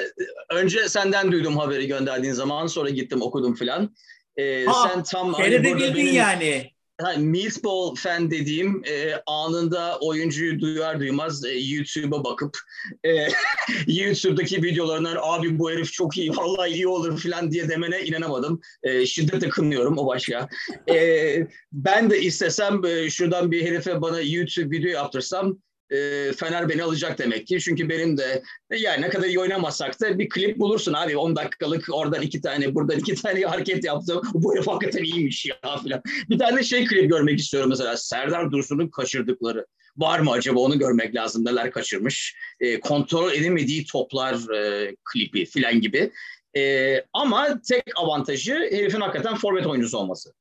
önce 0.51 0.89
senden 0.89 1.31
duydum 1.31 1.57
haberi 1.57 1.87
gönderdiğin 1.87 2.33
zaman 2.33 2.67
sonra 2.67 2.89
gittim 2.89 3.21
okudum 3.21 3.55
filan. 3.55 3.95
Ee, 4.37 4.65
ha, 4.65 4.89
sen 4.89 5.03
tam 5.03 5.33
hani 5.33 5.63
burada 5.63 5.95
benim, 5.95 6.15
yani. 6.15 6.71
Ha, 7.01 7.13
meatball 7.17 7.95
fan 7.95 8.31
dediğim 8.31 8.83
e, 8.85 9.13
anında 9.25 9.97
oyuncuyu 10.01 10.59
duyar 10.59 10.99
duymaz 10.99 11.45
e, 11.45 11.59
YouTube'a 11.59 12.23
bakıp 12.23 12.57
e, 13.03 13.27
YouTube'daki 13.87 14.63
videolarından 14.63 15.17
abi 15.21 15.59
bu 15.59 15.71
herif 15.71 15.93
çok 15.93 16.17
iyi 16.17 16.29
vallahi 16.29 16.71
iyi 16.71 16.87
olur 16.87 17.21
falan 17.21 17.51
diye 17.51 17.69
demene 17.69 18.01
inanamadım. 18.01 18.61
E, 18.83 19.05
şiddetle 19.05 19.49
kınıyorum 19.49 19.97
o 19.97 20.07
başka. 20.07 20.49
E, 20.89 21.37
ben 21.71 22.09
de 22.09 22.21
istesem 22.21 22.85
e, 22.85 23.09
şuradan 23.09 23.51
bir 23.51 23.65
herife 23.65 24.01
bana 24.01 24.21
YouTube 24.21 24.77
video 24.77 24.91
yaptırsam 24.91 25.57
e, 25.91 26.31
Fener 26.33 26.69
beni 26.69 26.83
alacak 26.83 27.17
demek 27.17 27.47
ki. 27.47 27.59
Çünkü 27.59 27.89
benim 27.89 28.17
de 28.17 28.43
yani 28.71 29.01
ne 29.01 29.09
kadar 29.09 29.27
iyi 29.27 29.39
oynamasak 29.39 30.01
da 30.01 30.19
bir 30.19 30.29
klip 30.29 30.57
bulursun 30.59 30.93
abi 30.93 31.17
10 31.17 31.35
dakikalık 31.35 31.85
oradan 31.91 32.21
iki 32.21 32.41
tane 32.41 32.75
buradan 32.75 32.99
iki 32.99 33.15
tane 33.15 33.41
hareket 33.41 33.83
yaptım. 33.83 34.21
Bu 34.33 34.55
herif 34.55 34.67
hakikaten 34.67 35.03
iyiymiş 35.03 35.45
ya 35.45 35.55
falan. 35.61 36.01
Bir 36.29 36.39
tane 36.39 36.63
şey 36.63 36.85
klip 36.85 37.09
görmek 37.09 37.39
istiyorum 37.39 37.69
mesela 37.69 37.97
Serdar 37.97 38.51
Dursun'un 38.51 38.87
kaçırdıkları. 38.87 39.65
Var 39.97 40.19
mı 40.19 40.31
acaba 40.31 40.59
onu 40.59 40.79
görmek 40.79 41.15
lazım 41.15 41.45
neler 41.45 41.71
kaçırmış. 41.71 42.35
E, 42.59 42.79
kontrol 42.79 43.33
edemediği 43.33 43.85
toplar 43.85 44.55
e, 44.55 44.95
klipi 45.13 45.45
filan 45.45 45.81
gibi. 45.81 46.11
E, 46.57 46.95
ama 47.13 47.61
tek 47.61 47.83
avantajı 47.95 48.53
herifin 48.53 49.01
hakikaten 49.01 49.35
forvet 49.35 49.65
oyuncusu 49.65 49.97
olması 49.97 50.33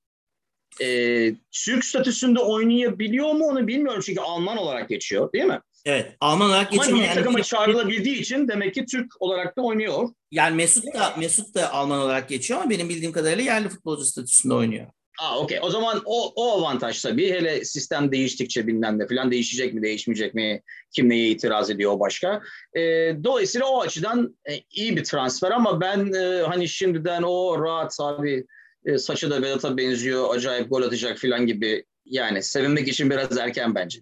e, 0.83 1.35
Türk 1.53 1.85
statüsünde 1.85 2.41
oynayabiliyor 2.41 3.33
mu 3.33 3.45
onu 3.45 3.66
bilmiyorum 3.66 4.03
çünkü 4.07 4.20
Alman 4.20 4.57
olarak 4.57 4.89
geçiyor 4.89 5.33
değil 5.33 5.45
mi? 5.45 5.61
Evet 5.85 6.16
Alman 6.20 6.49
olarak 6.49 6.70
geçiyor. 6.70 6.97
Ama 6.97 7.05
yani 7.05 7.14
takıma 7.14 7.43
çağrılabildiği 7.43 8.16
için 8.16 8.49
demek 8.49 8.74
ki 8.74 8.87
Türk 8.87 9.22
olarak 9.22 9.57
da 9.57 9.62
oynuyor. 9.62 10.09
Yani 10.31 10.57
Mesut 10.57 10.95
da 10.95 11.14
Mesut 11.18 11.55
da 11.55 11.72
Alman 11.72 11.99
olarak 11.99 12.29
geçiyor 12.29 12.61
ama 12.61 12.70
benim 12.70 12.89
bildiğim 12.89 13.12
kadarıyla 13.12 13.45
yerli 13.45 13.68
futbolcu 13.68 14.05
statüsünde 14.05 14.55
oynuyor. 14.55 14.87
Aa 15.18 15.39
okey. 15.39 15.59
O 15.62 15.70
zaman 15.70 16.03
o, 16.05 16.33
o 16.37 16.59
avantaj 16.59 17.03
tabii. 17.03 17.31
Hele 17.31 17.64
sistem 17.64 18.12
değiştikçe 18.12 18.66
bilmem 18.66 18.99
ne 18.99 19.07
falan 19.07 19.31
değişecek 19.31 19.74
mi 19.74 19.83
değişmeyecek 19.83 20.35
mi? 20.35 20.62
Kim 20.93 21.09
neye 21.09 21.29
itiraz 21.29 21.70
ediyor 21.70 21.93
o 21.93 22.01
başka. 22.01 22.41
E, 22.74 22.81
dolayısıyla 23.24 23.66
o 23.66 23.81
açıdan 23.81 24.37
e, 24.51 24.53
iyi 24.70 24.97
bir 24.97 25.05
transfer 25.05 25.51
ama 25.51 25.81
ben 25.81 26.12
e, 26.12 26.43
hani 26.43 26.68
şimdiden 26.68 27.22
o 27.22 27.64
rahat 27.64 27.97
abi 28.01 28.47
e, 28.89 28.99
saçı 28.99 29.30
da 29.30 29.43
Vedat'a 29.43 29.76
benziyor, 29.76 30.34
acayip 30.34 30.70
gol 30.70 30.82
atacak 30.82 31.18
falan 31.18 31.47
gibi. 31.47 31.84
Yani 32.07 32.43
sevinmek 32.43 32.89
için 32.89 33.11
biraz 33.11 33.39
erken 33.39 33.74
bence. 33.74 34.01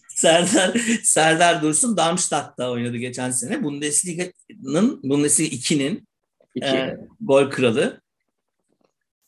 Serdar 0.09 0.77
Serdar 1.03 1.61
Dursun 1.61 1.97
Darmstadt'ta 1.97 2.71
oynadı 2.71 2.97
geçen 2.97 3.31
sene. 3.31 3.63
Bundesliga'nın 3.63 5.03
Bundesliga 5.03 5.55
2'nin 5.55 6.07
e, 6.63 6.97
gol 7.21 7.49
kralı. 7.49 8.01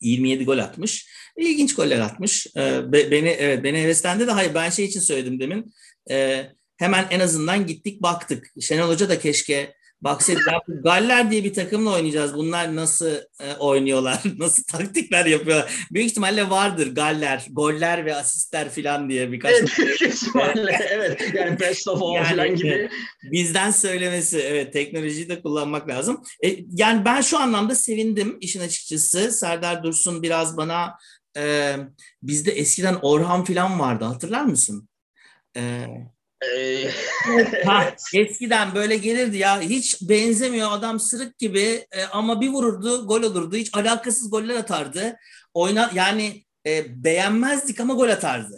27 0.02 0.46
gol 0.46 0.58
atmış. 0.58 1.08
İlginç 1.38 1.76
goller 1.76 2.00
atmış. 2.00 2.48
E, 2.58 2.92
beni 2.92 3.30
evet 3.30 3.64
beni 3.64 3.82
heveslendi 3.82 4.28
de 4.28 4.32
hayır 4.32 4.54
ben 4.54 4.70
şey 4.70 4.86
için 4.86 5.00
söyledim 5.00 5.40
demin. 5.40 5.74
E, 6.12 6.46
hemen 6.78 7.08
en 7.10 7.20
azından 7.20 7.68
gittik 7.68 8.02
baktık. 8.02 8.54
Şenol 8.62 8.90
Hoca 8.90 9.10
da 9.10 9.20
keşke 9.20 9.74
Baksaydı 10.02 10.40
Galler 10.68 11.32
diye 11.32 11.44
bir 11.44 11.54
takımla 11.54 11.94
oynayacağız. 11.94 12.34
Bunlar 12.34 12.76
nasıl 12.76 13.12
e, 13.40 13.56
oynuyorlar? 13.60 14.22
Nasıl 14.38 14.64
taktikler 14.64 15.26
yapıyorlar? 15.26 15.88
Büyük 15.92 16.10
ihtimalle 16.10 16.50
vardır 16.50 16.96
Galler, 16.96 17.48
goller 17.52 18.06
ve 18.06 18.16
asistler 18.16 18.70
falan 18.70 19.10
diye 19.10 19.32
birkaç. 19.32 19.54
Evet, 19.54 19.78
büyük 19.78 20.02
ihtimalle. 20.02 20.80
evet. 20.90 21.34
Yani 21.34 21.60
best 21.60 21.88
of 21.88 22.02
all 22.02 22.16
yani, 22.16 22.28
falan 22.28 22.56
gibi. 22.56 22.90
bizden 23.32 23.72
söylemesi. 23.72 24.40
Evet, 24.40 24.74
teknolojiyi 24.74 25.30
de 25.30 25.42
kullanmak 25.42 25.90
lazım. 25.90 26.24
E, 26.46 26.58
yani 26.72 27.06
ben 27.06 27.22
şu 27.22 27.40
anlamda 27.40 27.76
sevindim 27.76 28.38
işin 28.42 28.62
açıkçası. 28.62 29.32
Serdar 29.32 29.84
Dursun 29.84 30.24
biraz 30.24 30.58
bana 30.58 30.96
e, 31.38 31.76
bizde 32.24 32.52
eskiden 32.52 32.96
Orhan 33.02 33.44
falan 33.44 33.80
vardı. 33.80 34.06
Hatırlar 34.06 34.44
mısın? 34.44 34.90
E, 35.58 35.88
ha, 37.66 37.96
eskiden 38.14 38.76
böyle 38.76 38.98
gelirdi 38.98 39.38
ya 39.38 39.62
hiç 39.62 40.02
benzemiyor 40.02 40.72
adam 40.72 41.00
sırık 41.00 41.38
gibi 41.38 41.86
e, 41.92 42.04
ama 42.12 42.42
bir 42.42 42.50
vururdu 42.50 43.08
gol 43.08 43.24
olurdu 43.24 43.56
hiç 43.56 43.70
alakasız 43.74 44.32
goller 44.32 44.56
atardı. 44.56 45.18
Oyna 45.54 45.92
yani 45.94 46.44
e, 46.68 47.04
beğenmezdik 47.04 47.80
ama 47.80 47.94
gol 47.94 48.10
atardı. 48.10 48.56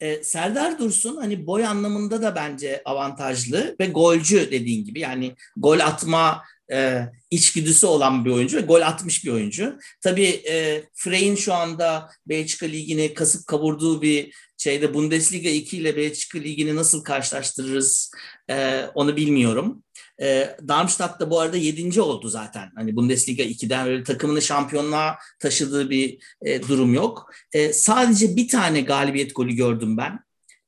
E, 0.00 0.24
Serdar 0.24 0.78
Dursun 0.78 1.16
hani 1.16 1.46
boy 1.46 1.66
anlamında 1.66 2.22
da 2.22 2.36
bence 2.36 2.82
avantajlı 2.84 3.76
ve 3.80 3.86
golcü 3.86 4.50
dediğin 4.50 4.84
gibi. 4.84 5.00
Yani 5.00 5.34
gol 5.56 5.80
atma 5.80 6.42
e, 6.72 7.02
içgüdüsü 7.30 7.86
olan 7.86 8.24
bir 8.24 8.30
oyuncu 8.30 8.56
ve 8.56 8.60
gol 8.60 8.80
atmış 8.80 9.24
bir 9.24 9.30
oyuncu. 9.30 9.78
Tabii 10.00 10.42
e, 10.48 10.84
Frey'in 10.94 11.36
şu 11.36 11.54
anda 11.54 12.10
Belçika 12.26 12.66
Ligi'ni 12.66 13.14
kasıp 13.14 13.46
kavurduğu 13.46 14.02
bir 14.02 14.34
şeyde 14.64 14.94
Bundesliga 14.94 15.48
2 15.48 15.76
ile 15.76 15.96
Belçika 15.96 16.38
Ligi'ni 16.38 16.76
nasıl 16.76 17.04
karşılaştırırız 17.04 18.10
e, 18.50 18.84
onu 18.94 19.16
bilmiyorum. 19.16 19.82
E, 20.22 20.56
Darmstadt 20.68 21.20
da 21.20 21.30
bu 21.30 21.40
arada 21.40 21.56
7. 21.56 22.00
oldu 22.00 22.28
zaten. 22.28 22.70
Hani 22.76 22.96
Bundesliga 22.96 23.42
2'den 23.42 23.86
böyle 23.86 24.04
takımını 24.04 24.42
şampiyonluğa 24.42 25.18
taşıdığı 25.38 25.90
bir 25.90 26.18
e, 26.42 26.62
durum 26.62 26.94
yok. 26.94 27.30
E, 27.52 27.72
sadece 27.72 28.36
bir 28.36 28.48
tane 28.48 28.80
galibiyet 28.80 29.34
golü 29.36 29.52
gördüm 29.52 29.96
ben 29.96 30.18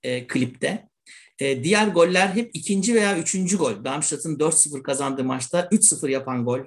e, 0.02 0.26
klipte. 0.26 0.88
E, 1.40 1.64
diğer 1.64 1.88
goller 1.88 2.28
hep 2.28 2.50
ikinci 2.54 2.94
veya 2.94 3.18
üçüncü 3.18 3.56
gol. 3.56 3.84
Darmstadt'ın 3.84 4.38
4-0 4.38 4.82
kazandığı 4.82 5.24
maçta 5.24 5.68
3-0 5.72 6.10
yapan 6.10 6.44
gol 6.44 6.60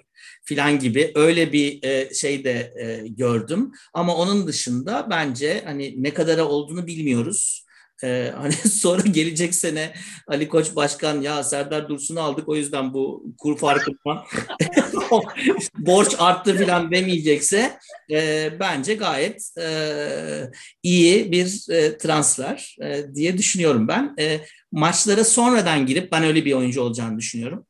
filan 0.43 0.80
gibi 0.80 1.11
öyle 1.15 1.53
bir 1.53 1.84
e, 1.84 2.13
şey 2.13 2.43
de 2.43 2.74
e, 2.80 3.07
gördüm. 3.07 3.72
Ama 3.93 4.15
onun 4.15 4.47
dışında 4.47 5.07
bence 5.09 5.61
hani 5.65 6.03
ne 6.03 6.13
kadara 6.13 6.45
olduğunu 6.45 6.88
bilmiyoruz. 6.88 7.65
Ee, 8.03 8.34
hani 8.38 8.53
sonra 8.53 9.01
gelecek 9.01 9.55
sene 9.55 9.93
Ali 10.28 10.47
Koç 10.47 10.76
Başkan 10.76 11.22
ya 11.22 11.43
Serdar 11.43 11.89
Dursun'u 11.89 12.22
aldık 12.22 12.49
o 12.49 12.55
yüzden 12.55 12.93
bu 12.93 13.34
kur 13.38 13.57
farkından 13.57 14.26
borç 15.78 16.15
arttı 16.20 16.57
filan 16.57 16.91
demeyecekse 16.91 17.78
e, 18.11 18.49
bence 18.59 18.93
gayet 18.93 19.57
e, 19.57 19.67
iyi 20.84 21.32
bir 21.32 21.70
e, 21.70 21.97
transfer 21.97 22.78
e, 22.84 23.15
diye 23.15 23.38
düşünüyorum 23.38 23.88
ben. 23.88 24.15
E, 24.20 24.39
maçlara 24.72 25.24
sonradan 25.24 25.86
girip 25.86 26.11
ben 26.11 26.24
öyle 26.24 26.45
bir 26.45 26.53
oyuncu 26.53 26.82
olacağını 26.82 27.17
düşünüyorum 27.17 27.65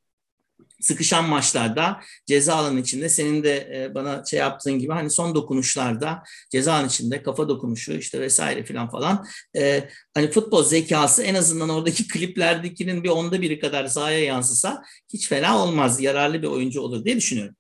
sıkışan 0.80 1.30
maçlarda 1.30 2.00
ceza 2.26 2.56
alanı 2.56 2.80
içinde 2.80 3.10
senin 3.10 3.44
de 3.44 3.70
e, 3.76 3.96
bana 3.96 4.26
şey 4.26 4.40
yaptığın 4.40 4.80
gibi 4.80 4.94
hani 4.94 5.10
son 5.10 5.36
dokunuşlarda 5.36 6.24
ceza 6.52 6.74
alanı 6.74 6.88
içinde 6.88 7.24
kafa 7.24 7.50
dokunuşu 7.50 7.94
işte 7.94 8.22
vesaire 8.22 8.64
filan 8.64 8.90
falan 8.90 9.26
e, 9.56 9.90
hani 10.14 10.32
futbol 10.32 10.64
zekası 10.64 11.24
en 11.24 11.36
azından 11.36 11.70
oradaki 11.70 12.08
kliplerdekinin 12.14 13.04
bir 13.04 13.10
onda 13.10 13.42
biri 13.42 13.60
kadar 13.60 13.88
sahaya 13.88 14.24
yansısa 14.24 14.84
hiç 15.14 15.30
fena 15.30 15.64
olmaz 15.64 16.02
yararlı 16.02 16.42
bir 16.42 16.48
oyuncu 16.48 16.82
olur 16.82 17.06
diye 17.06 17.16
düşünüyorum. 17.16 17.56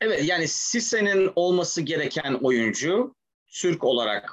Evet 0.00 0.24
yani 0.24 0.48
Sisse'nin 0.48 1.32
olması 1.36 1.82
gereken 1.82 2.34
oyuncu 2.34 3.14
Türk 3.52 3.84
olarak 3.84 4.30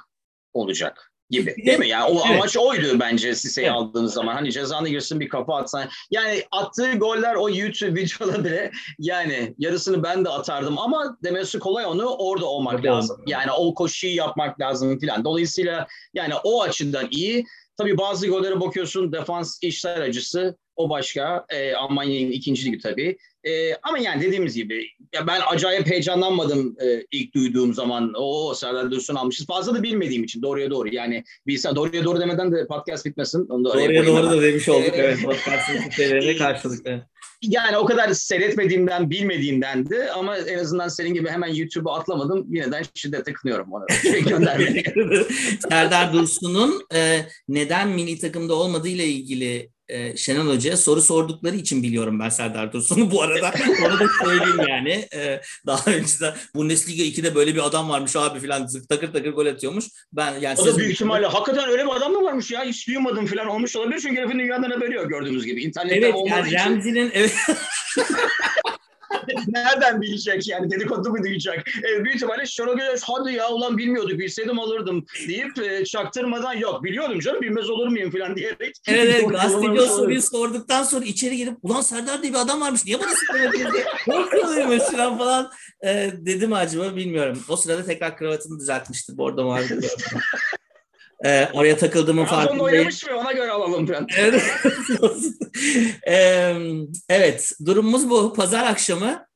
olacak 0.52 1.11
gibi 1.32 1.56
değil 1.66 1.78
mi? 1.78 1.88
Yani 1.88 2.04
o 2.04 2.22
evet. 2.26 2.36
amaç 2.36 2.56
oydu 2.56 3.00
bence 3.00 3.34
Sise'yi 3.34 3.66
evet. 3.66 3.76
aldığınız 3.76 4.12
zaman. 4.12 4.34
Hani 4.34 4.52
cezanı 4.52 4.88
girsin 4.88 5.20
bir 5.20 5.28
kafa 5.28 5.56
atsan. 5.56 5.88
Yani 6.10 6.42
attığı 6.50 6.92
goller 6.92 7.34
o 7.34 7.50
YouTube 7.50 8.00
videoda 8.00 8.44
bile 8.44 8.70
yani 8.98 9.54
yarısını 9.58 10.02
ben 10.02 10.24
de 10.24 10.28
atardım 10.28 10.78
ama 10.78 11.16
demesi 11.24 11.58
kolay 11.58 11.86
onu 11.86 12.06
orada 12.06 12.46
olmak 12.46 12.72
Tabii 12.72 12.86
lazım. 12.86 13.22
Yani 13.26 13.52
o 13.52 13.74
koşuyu 13.74 14.14
yapmak 14.14 14.60
lazım 14.60 14.98
filan. 14.98 15.24
Dolayısıyla 15.24 15.86
yani 16.14 16.34
o 16.44 16.62
açıdan 16.62 17.08
iyi. 17.10 17.44
Tabii 17.76 17.98
bazı 17.98 18.26
gollere 18.26 18.60
bakıyorsun 18.60 19.12
defans 19.12 19.58
işler 19.62 20.00
acısı. 20.00 20.56
O 20.76 20.90
başka. 20.90 21.46
E, 21.48 21.74
Almanya'nın 21.74 22.30
ikinci 22.30 22.66
ligi 22.66 22.78
tabii. 22.78 23.18
E, 23.44 23.74
ama 23.74 23.98
yani 23.98 24.22
dediğimiz 24.22 24.54
gibi 24.54 24.86
ya 25.14 25.26
ben 25.26 25.40
acayip 25.46 25.86
heyecanlanmadım 25.86 26.76
e, 26.82 27.06
ilk 27.10 27.34
duyduğum 27.34 27.74
zaman. 27.74 28.12
O 28.16 28.54
Serdar 28.54 28.90
Dursun 28.90 29.14
almışız. 29.14 29.46
Fazla 29.46 29.74
da 29.74 29.82
bilmediğim 29.82 30.24
için 30.24 30.42
doğruya 30.42 30.70
doğru. 30.70 30.94
Yani 30.94 31.24
bilsen 31.46 31.76
doğruya 31.76 32.04
doğru 32.04 32.20
demeden 32.20 32.52
de 32.52 32.66
podcast 32.66 33.06
bitmesin. 33.06 33.46
Onu 33.48 33.64
da 33.64 33.74
doğruya 33.74 34.06
doğru 34.06 34.30
da 34.30 34.42
demiş 34.42 34.68
olduk. 34.68 34.90
evet 34.94 35.22
podcast'ın 35.22 35.88
kitlelerine 35.90 36.36
karşılık. 36.36 36.86
Yani 37.42 37.76
o 37.76 37.84
kadar 37.84 38.12
seyretmediğimden, 38.12 39.10
bilmediğimden 39.10 39.90
de 39.90 40.12
ama 40.12 40.38
en 40.38 40.58
azından 40.58 40.88
senin 40.88 41.14
gibi 41.14 41.28
hemen 41.28 41.54
YouTube'a 41.54 41.98
atlamadım. 41.98 42.54
Yineden 42.54 42.84
şiddete 42.94 43.32
kınıyorum 43.32 43.72
onu. 43.72 43.84
Şey 44.02 44.22
Serdar 45.70 46.12
Dursun'un 46.12 46.86
e, 46.94 47.20
neden 47.48 47.88
milli 47.88 48.18
takımda 48.18 48.54
olmadığı 48.54 48.88
ile 48.88 49.06
ilgili 49.06 49.70
e, 49.92 50.16
Şenol 50.16 50.54
Hoca'ya 50.54 50.76
soru 50.76 51.02
sordukları 51.02 51.56
için 51.56 51.82
biliyorum 51.82 52.20
ben 52.20 52.28
Serdar 52.28 52.72
Dursun'u 52.72 53.10
bu 53.10 53.22
arada. 53.22 53.52
Onu 53.86 54.00
da 54.00 54.06
söyleyeyim 54.24 54.60
yani. 54.68 55.08
E, 55.14 55.40
daha 55.66 55.90
önce 55.90 56.20
de 56.20 56.34
Bundesliga 56.54 57.02
2'de 57.02 57.34
böyle 57.34 57.54
bir 57.54 57.66
adam 57.66 57.88
varmış 57.88 58.16
abi 58.16 58.40
falan 58.40 58.68
takır 58.88 59.12
takır 59.12 59.32
gol 59.32 59.46
atıyormuş. 59.46 59.84
Ben 60.12 60.34
yani 60.40 60.60
o 60.60 60.66
da 60.66 60.78
büyük 60.78 60.92
ihtimalle 60.92 61.26
hakikaten 61.26 61.68
öyle 61.68 61.84
bir 61.86 61.96
adam 61.96 62.12
mı 62.12 62.22
varmış 62.22 62.50
ya? 62.50 62.64
Hiç 62.64 62.88
duymadım 62.88 63.26
falan 63.26 63.46
olmuş 63.46 63.76
olabilir 63.76 64.00
çünkü 64.00 64.20
herifin 64.20 64.38
dünyadan 64.38 64.70
haberi 64.70 64.94
yok 64.94 65.08
gördüğümüz 65.08 65.44
gibi. 65.44 65.62
İnternette 65.62 65.96
evet, 65.96 66.14
yani 66.26 66.54
Ramsey'nin 66.54 67.10
evet 67.14 67.34
Nereden 69.48 70.00
bilecek 70.00 70.48
yani 70.48 70.70
dedikodu 70.70 71.10
mu 71.10 71.22
duyacak? 71.24 71.68
E, 71.78 72.04
büyük 72.04 72.16
ihtimalle 72.16 72.46
Şenol 72.46 72.78
hadi 73.02 73.32
ya 73.32 73.50
ulan 73.50 73.78
bilmiyorduk 73.78 74.18
bilseydim 74.18 74.58
alırdım 74.58 75.06
deyip 75.28 75.58
e, 75.58 75.84
çaktırmadan 75.84 76.52
yok 76.54 76.84
biliyordum 76.84 77.20
canım 77.20 77.40
bilmez 77.40 77.70
olur 77.70 77.88
muyum 77.88 78.10
falan 78.10 78.36
diyerek. 78.36 78.76
Evet 78.88 79.14
evet 79.14 79.30
gazeteci 79.30 79.80
o 79.80 79.86
soruyu 79.86 80.22
sorduktan 80.22 80.82
sonra 80.82 81.04
içeri 81.04 81.36
girip 81.36 81.54
ulan 81.62 81.80
Serdar 81.80 82.22
diye 82.22 82.32
bir 82.32 82.38
adam 82.38 82.60
varmış 82.60 82.84
niye 82.84 83.00
bana 83.00 83.10
söylemediniz 83.30 83.72
diye 83.72 83.84
korkuyormuş 84.04 84.82
falan 84.82 85.18
falan 85.18 85.50
e, 85.84 86.10
dedim 86.18 86.52
acaba 86.52 86.96
bilmiyorum. 86.96 87.38
O 87.48 87.56
sırada 87.56 87.84
tekrar 87.84 88.16
kravatını 88.16 88.60
düzeltmişti 88.60 89.18
bordo 89.18 89.44
mavi. 89.44 89.66
Ee, 91.24 91.48
oraya 91.52 91.76
takıldığımın 91.76 92.24
farkındayım. 92.24 92.60
oynamış 92.60 93.06
mı? 93.06 93.16
Ona 93.16 93.32
göre 93.32 93.50
alalım 93.50 93.88
ben. 93.88 94.06
ee, 96.06 96.54
evet, 97.08 97.52
durumumuz 97.66 98.10
bu. 98.10 98.32
Pazar 98.32 98.64
akşamı 98.64 99.26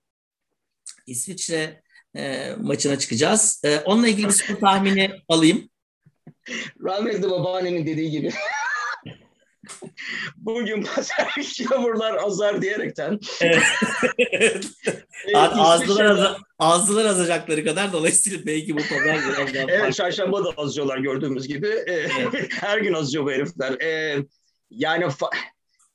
İsviçre 1.07 1.82
e, 2.16 2.53
maçına 2.61 2.99
çıkacağız. 2.99 3.62
E, 3.64 3.78
onunla 3.78 4.09
ilgili 4.09 4.26
bir 4.26 4.32
skor 4.32 4.55
tahmini 4.55 5.11
alayım. 5.28 5.68
Rahmetli 6.84 7.30
babaannemin 7.30 7.87
dediği 7.87 8.11
gibi. 8.11 8.30
Bugün 10.37 10.83
pazar 10.83 11.35
yağmurlar 11.71 12.14
azar 12.25 12.62
diyerekten. 12.62 13.21
Evet. 13.41 13.62
azdılar, 15.35 16.05
az, 16.05 16.37
azdılar 16.59 17.05
azacakları 17.05 17.64
kadar 17.64 17.93
dolayısıyla 17.93 18.47
belki 18.47 18.77
bu 18.77 18.81
pazar 18.81 19.19
biraz 19.29 19.55
daha 19.55 19.64
Evet 19.69 19.95
çarşamba 19.95 20.45
da 20.45 20.51
azıyorlar 20.57 20.99
gördüğümüz 20.99 21.49
gibi. 21.49 21.69
Evet. 21.87 22.49
Her 22.61 22.79
gün 22.79 22.93
azıyor 22.93 23.25
bu 23.25 23.31
herifler. 23.31 23.81
Ee, 23.81 24.19
yani 24.71 25.05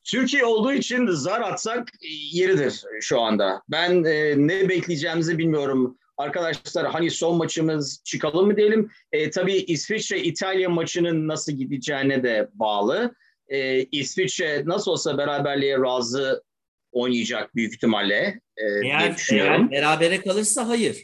Türkiye 0.04 0.46
olduğu 0.46 0.74
için 0.74 1.08
zar 1.08 1.42
atsak 1.42 1.88
yeridir 2.32 2.84
şu 3.02 3.22
anda. 3.22 3.62
Ben 3.70 4.04
e, 4.04 4.48
ne 4.48 4.70
bekleyeceğimizi 4.70 5.38
bilmiyorum. 5.38 5.98
Arkadaşlar 6.18 6.92
hani 6.92 7.12
son 7.12 7.38
maçımız 7.38 8.02
çıkalım 8.04 8.48
mı 8.48 8.58
diyelim. 8.58 8.90
E, 9.12 9.30
tabii 9.30 9.54
İsviçre-İtalya 9.54 10.70
maçının 10.70 11.28
nasıl 11.28 11.52
gideceğine 11.52 12.24
de 12.24 12.50
bağlı. 12.54 13.16
E, 13.52 13.84
İsviçre 13.84 14.64
nasıl 14.66 14.92
olsa 14.92 15.18
beraberliğe 15.18 15.78
razı 15.78 16.44
oynayacak 16.92 17.56
büyük 17.56 17.74
ihtimalle 17.74 18.42
e, 18.58 18.66
eğer. 18.86 19.16
Eğer 19.32 19.72
berabere 19.72 20.22
kalırsa 20.22 20.68
hayır. 20.68 21.04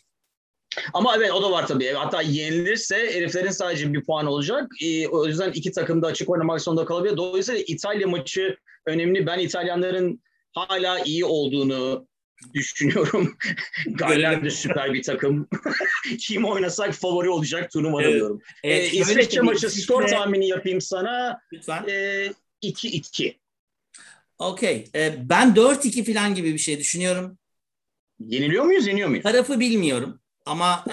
Ama 0.94 1.16
evet 1.18 1.32
o 1.32 1.44
da 1.44 1.52
var 1.52 1.68
tabii. 1.68 1.94
Hatta 1.94 2.22
yenilirse 2.22 2.96
heriflerin 2.96 3.50
sadece 3.50 3.94
bir 3.94 4.06
puan 4.06 4.26
olacak. 4.26 4.72
E, 4.84 5.08
o 5.08 5.26
yüzden 5.26 5.52
iki 5.52 5.72
takım 5.72 6.02
da 6.02 6.08
açık 6.08 6.30
oynamak 6.30 6.62
zorunda 6.62 6.86
kalabilir. 6.86 7.18
Dolayısıyla 7.18 7.62
İtalya 7.68 8.08
maçı 8.08 8.58
önemli. 8.86 9.26
Ben 9.26 9.40
İtalyanların 9.40 10.22
hala 10.54 11.00
iyi 11.00 11.26
olduğunu 11.26 12.08
düşünüyorum. 12.54 13.38
Galler 13.88 14.44
de 14.44 14.50
süper 14.50 14.94
bir 14.94 15.04
takım. 15.04 15.48
Kim 16.20 16.46
oynasak 16.46 16.94
favori 16.94 17.30
olacak 17.30 17.72
turnuva 17.72 18.04
evet. 18.04 18.14
diyorum. 18.14 18.42
Evet, 18.64 18.94
ee, 18.94 18.98
İsveç'e 18.98 19.42
maçı 19.42 19.68
İsviçre... 19.68 19.84
skor 19.84 20.08
tahmini 20.08 20.48
yapayım 20.48 20.82
sana. 20.82 21.42
Lütfen. 21.54 21.86
Ee, 21.88 22.34
2-2. 22.64 23.36
Okey. 24.40 24.90
Ee, 24.96 25.16
ben 25.30 25.56
4-2 25.56 26.14
falan 26.14 26.36
gibi 26.36 26.54
bir 26.54 26.60
şey 26.60 26.80
düşünüyorum. 26.80 27.38
Yeniliyor 28.20 28.64
muyuz, 28.64 28.88
yeniyor 28.88 29.10
muyuz? 29.10 29.24
Tarafı 29.24 29.60
bilmiyorum. 29.60 30.20
Ama 30.46 30.84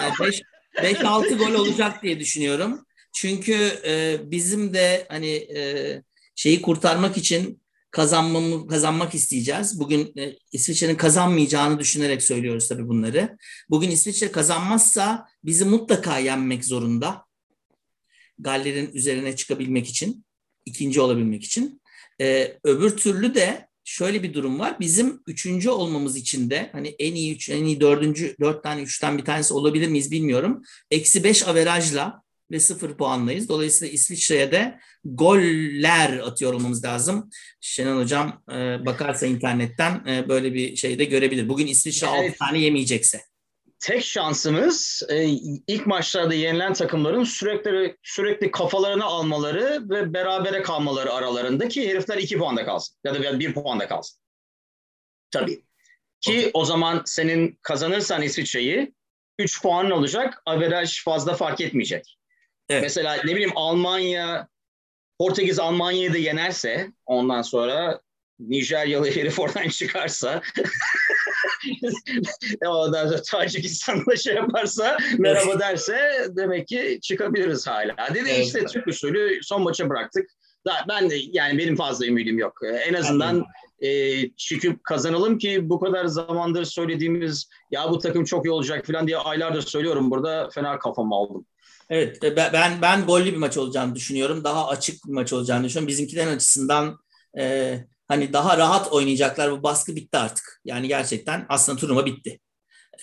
5-6 0.77 1.27
e, 1.27 1.33
gol 1.37 1.53
olacak 1.53 2.03
diye 2.03 2.19
düşünüyorum. 2.19 2.85
Çünkü 3.13 3.79
e, 3.85 4.17
bizim 4.31 4.73
de 4.73 5.05
hani 5.09 5.31
e, 5.31 6.01
şeyi 6.35 6.61
kurtarmak 6.61 7.17
için 7.17 7.61
kazanmamı, 7.95 8.67
kazanmak 8.67 9.15
isteyeceğiz. 9.15 9.79
Bugün 9.79 10.13
e, 10.17 10.35
İsviçre'nin 10.51 10.95
kazanmayacağını 10.95 11.79
düşünerek 11.79 12.23
söylüyoruz 12.23 12.67
tabii 12.67 12.87
bunları. 12.87 13.37
Bugün 13.69 13.91
İsviçre 13.91 14.31
kazanmazsa 14.31 15.27
bizi 15.43 15.65
mutlaka 15.65 16.17
yenmek 16.17 16.65
zorunda. 16.65 17.25
Galler'in 18.39 18.91
üzerine 18.93 19.35
çıkabilmek 19.35 19.87
için, 19.87 20.25
ikinci 20.65 21.01
olabilmek 21.01 21.43
için. 21.43 21.81
Ee, 22.21 22.57
öbür 22.63 22.97
türlü 22.97 23.35
de 23.35 23.67
şöyle 23.83 24.23
bir 24.23 24.33
durum 24.33 24.59
var. 24.59 24.79
Bizim 24.79 25.21
üçüncü 25.27 25.69
olmamız 25.69 26.17
için 26.17 26.49
de 26.49 26.69
hani 26.71 26.95
en 26.99 27.15
iyi 27.15 27.35
üç, 27.35 27.49
en 27.49 27.63
iyi 27.63 27.81
dördüncü, 27.81 28.35
dört 28.39 28.63
tane 28.63 28.81
üçten 28.81 29.17
bir 29.17 29.25
tanesi 29.25 29.53
olabilir 29.53 29.87
miyiz 29.87 30.11
bilmiyorum. 30.11 30.61
Eksi 30.91 31.23
beş 31.23 31.47
averajla 31.47 32.24
ve 32.51 32.59
sıfır 32.59 32.97
puanlayız. 32.97 33.49
Dolayısıyla 33.49 33.93
İsviçre'ye 33.93 34.51
de 34.51 34.79
goller 35.05 36.17
atıyor 36.17 36.53
olmamız 36.53 36.83
lazım. 36.85 37.29
Şenol 37.61 38.01
Hocam 38.01 38.43
e, 38.51 38.85
bakarsa 38.85 39.25
internetten 39.25 40.05
e, 40.07 40.29
böyle 40.29 40.53
bir 40.53 40.75
şey 40.75 40.99
de 40.99 41.05
görebilir. 41.05 41.49
Bugün 41.49 41.67
İsviçre 41.67 42.07
evet. 42.07 42.29
6 42.29 42.37
tane 42.37 42.59
yemeyecekse. 42.59 43.21
Tek 43.79 44.03
şansımız 44.03 45.03
e, 45.09 45.25
ilk 45.67 45.87
maçlarda 45.87 46.33
yenilen 46.33 46.73
takımların 46.73 47.23
sürekli 47.23 47.97
sürekli 48.03 48.51
kafalarını 48.51 49.05
almaları 49.05 49.89
ve 49.89 50.13
berabere 50.13 50.61
kalmaları 50.61 51.13
aralarındaki 51.13 51.89
herifler 51.89 52.17
2 52.17 52.37
puanda 52.37 52.65
kalsın 52.65 52.95
ya 53.03 53.15
da 53.15 53.39
1 53.39 53.53
puanda 53.53 53.87
kalsın. 53.87 54.19
Tabii. 55.31 55.61
Ki 56.21 56.37
okay. 56.39 56.51
o 56.53 56.65
zaman 56.65 57.01
senin 57.05 57.59
kazanırsan 57.61 58.21
İsviçre'yi 58.21 58.93
3 59.39 59.61
puan 59.61 59.91
olacak. 59.91 60.41
Averaj 60.45 61.03
fazla 61.03 61.35
fark 61.35 61.61
etmeyecek. 61.61 62.17
Evet. 62.69 62.83
Mesela 62.83 63.17
ne 63.25 63.31
bileyim 63.31 63.51
Almanya, 63.55 64.47
Portekiz 65.19 65.59
Almanya'yı 65.59 66.13
da 66.13 66.17
yenerse 66.17 66.91
ondan 67.05 67.41
sonra 67.41 68.01
Nijeryalı 68.39 69.11
herif 69.11 69.39
oradan 69.39 69.69
çıkarsa 69.69 70.41
ondan 72.65 73.07
sonra 73.07 73.21
Tacikistan'da 73.21 74.15
şey 74.15 74.35
yaparsa 74.35 74.97
merhaba 75.17 75.59
derse 75.59 76.27
demek 76.29 76.67
ki 76.67 76.99
çıkabiliriz 77.01 77.67
hala. 77.67 77.95
Dedi 78.13 78.29
evet. 78.29 78.45
işte 78.45 78.65
Türk 78.65 78.87
usulü 78.87 79.39
son 79.43 79.61
maça 79.61 79.89
bıraktık. 79.89 80.29
Ben 80.89 81.09
de 81.09 81.15
yani 81.31 81.57
benim 81.57 81.75
fazla 81.75 82.05
ümidim 82.05 82.39
yok. 82.39 82.59
En 82.85 82.93
azından 82.93 83.45
e, 83.79 84.29
çıkıp 84.29 84.83
kazanalım 84.83 85.37
ki 85.37 85.69
bu 85.69 85.79
kadar 85.79 86.05
zamandır 86.05 86.65
söylediğimiz 86.65 87.49
ya 87.71 87.89
bu 87.89 87.99
takım 87.99 88.23
çok 88.23 88.45
iyi 88.45 88.51
olacak 88.51 88.85
falan 88.85 89.07
diye 89.07 89.17
aylardır 89.17 89.61
söylüyorum 89.61 90.11
burada 90.11 90.49
fena 90.49 90.79
kafamı 90.79 91.15
aldım. 91.15 91.45
Evet 91.89 92.23
e, 92.23 92.35
ben 92.35 92.81
ben 92.81 93.05
gollü 93.05 93.25
bir 93.25 93.37
maç 93.37 93.57
olacağını 93.57 93.95
düşünüyorum. 93.95 94.43
Daha 94.43 94.67
açık 94.67 95.07
bir 95.07 95.13
maç 95.13 95.33
olacağını 95.33 95.65
düşünüyorum. 95.65 95.87
Bizimkilerin 95.87 96.35
açısından 96.35 96.97
e, 97.39 97.77
hani 98.07 98.33
daha 98.33 98.57
rahat 98.57 98.93
oynayacaklar. 98.93 99.51
Bu 99.51 99.63
baskı 99.63 99.95
bitti 99.95 100.17
artık. 100.17 100.61
Yani 100.65 100.87
gerçekten 100.87 101.45
aslında 101.49 101.79
turnuva 101.79 102.05
bitti. 102.05 102.39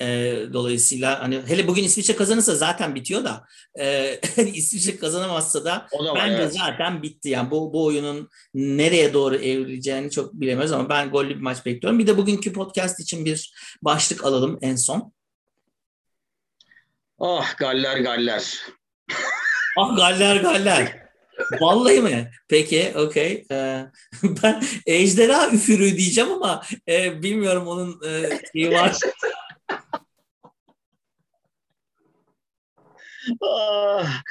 E, 0.00 0.36
dolayısıyla 0.52 1.22
hani 1.22 1.40
hele 1.46 1.68
bugün 1.68 1.84
İsviçre 1.84 2.16
kazanırsa 2.16 2.54
zaten 2.54 2.94
bitiyor 2.94 3.24
da 3.24 3.44
e, 3.78 4.18
İsviçre 4.54 4.96
kazanamazsa 4.96 5.64
da, 5.64 5.86
da 6.04 6.14
bence 6.14 6.34
evet. 6.34 6.54
zaten 6.58 7.02
bitti. 7.02 7.28
Yani 7.28 7.50
bu, 7.50 7.72
bu 7.72 7.84
oyunun 7.84 8.28
nereye 8.54 9.14
doğru 9.14 9.36
evrileceğini 9.36 10.10
çok 10.10 10.34
bilemiyoruz 10.34 10.72
ama 10.72 10.88
ben 10.88 11.10
gollü 11.10 11.28
bir 11.28 11.40
maç 11.40 11.66
bekliyorum. 11.66 11.98
Bir 11.98 12.06
de 12.06 12.16
bugünkü 12.16 12.52
podcast 12.52 13.00
için 13.00 13.24
bir 13.24 13.52
başlık 13.82 14.24
alalım 14.24 14.58
en 14.62 14.76
son. 14.76 15.12
Ah 17.22 17.54
galler 17.58 17.98
galler. 18.02 18.42
ah 19.78 19.96
galler 19.96 20.42
galler. 20.42 21.02
Vallahi 21.60 22.00
mi? 22.00 22.30
Peki, 22.48 22.92
okey. 22.96 23.46
Ee, 23.50 23.86
ben 24.42 24.62
ejderha 24.86 25.50
üfürü 25.50 25.96
diyeceğim 25.96 26.32
ama 26.32 26.62
e, 26.88 27.22
bilmiyorum 27.22 27.66
onun 27.66 28.00
e, 28.06 28.40
şeyi 28.52 28.72
var. 28.72 28.96
ah, 33.42 34.22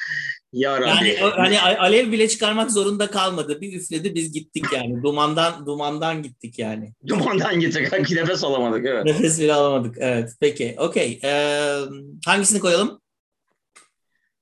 Ya 0.53 0.81
Rabbi. 0.81 1.07
Yani 1.09 1.57
hani 1.57 1.59
alev 1.59 2.11
bile 2.11 2.27
çıkarmak 2.27 2.71
zorunda 2.71 3.11
kalmadı. 3.11 3.61
Bir 3.61 3.73
üfledi 3.73 4.15
biz 4.15 4.31
gittik 4.31 4.65
yani. 4.73 5.03
Dumandan 5.03 5.65
dumandan 5.65 6.23
gittik 6.23 6.59
yani. 6.59 6.93
Dumandan 7.07 7.59
gittik. 7.59 7.91
Nefes 8.11 8.43
alamadık 8.43 8.85
evet. 8.85 9.05
Nefes 9.05 9.39
bile 9.39 9.53
alamadık. 9.53 9.95
Evet. 9.99 10.29
Peki. 10.39 10.75
Okey. 10.77 11.19
Ee, 11.23 11.75
hangisini 12.25 12.59
koyalım? 12.59 13.01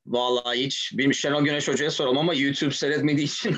Vallahi 0.07 0.59
hiç 0.59 0.91
bir 0.93 1.13
Şenol 1.13 1.43
Güneş 1.43 1.67
Hoca'ya 1.67 1.91
sorum 1.91 2.17
ama 2.17 2.33
YouTube 2.33 2.71
seyretmediği 2.71 3.27
için 3.27 3.57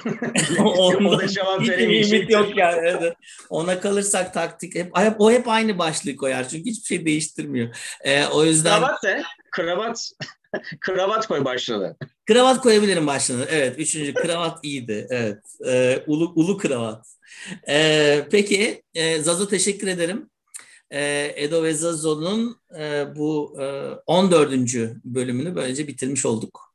o 0.63 1.19
da 1.19 1.27
cevap 1.27 1.61
hiç 1.61 1.69
veremeyecek. 1.69 2.29
yok 2.29 2.57
yani. 2.57 2.79
Evet. 2.83 3.13
Ona 3.49 3.79
kalırsak 3.79 4.33
taktik 4.33 4.75
hep, 4.75 4.97
hep 4.97 5.21
o 5.21 5.31
hep 5.31 5.47
aynı 5.47 5.77
başlığı 5.77 6.15
koyar 6.15 6.49
çünkü 6.49 6.69
hiçbir 6.69 6.85
şey 6.85 7.05
değiştirmiyor. 7.05 7.75
Ee, 8.03 8.25
o 8.25 8.45
yüzden 8.45 8.79
Kravat 8.79 9.03
ne? 9.03 9.23
Kravat 9.51 10.11
kravat 10.79 11.27
koy 11.27 11.45
başladı. 11.45 11.97
kravat 12.25 12.61
koyabilirim 12.61 13.07
başlığına. 13.07 13.45
Evet. 13.45 13.79
Üçüncü 13.79 14.13
kravat 14.13 14.59
iyiydi. 14.63 15.07
Evet. 15.09 15.39
Ee, 15.67 16.03
ulu 16.07 16.33
ulu 16.35 16.57
kravat. 16.57 17.05
Ee, 17.69 18.27
peki 18.31 18.83
e, 18.93 19.21
Zazo 19.21 19.47
teşekkür 19.47 19.87
ederim. 19.87 20.29
Ee, 20.93 21.33
Edo 21.35 21.63
ve 21.63 21.73
Zazo'nun 21.73 22.57
e, 22.79 23.05
bu 23.15 23.57
e, 23.61 23.65
14. 24.05 24.51
bölümünü 25.05 25.55
böylece 25.55 25.87
bitirmiş 25.87 26.25
olduk. 26.25 26.71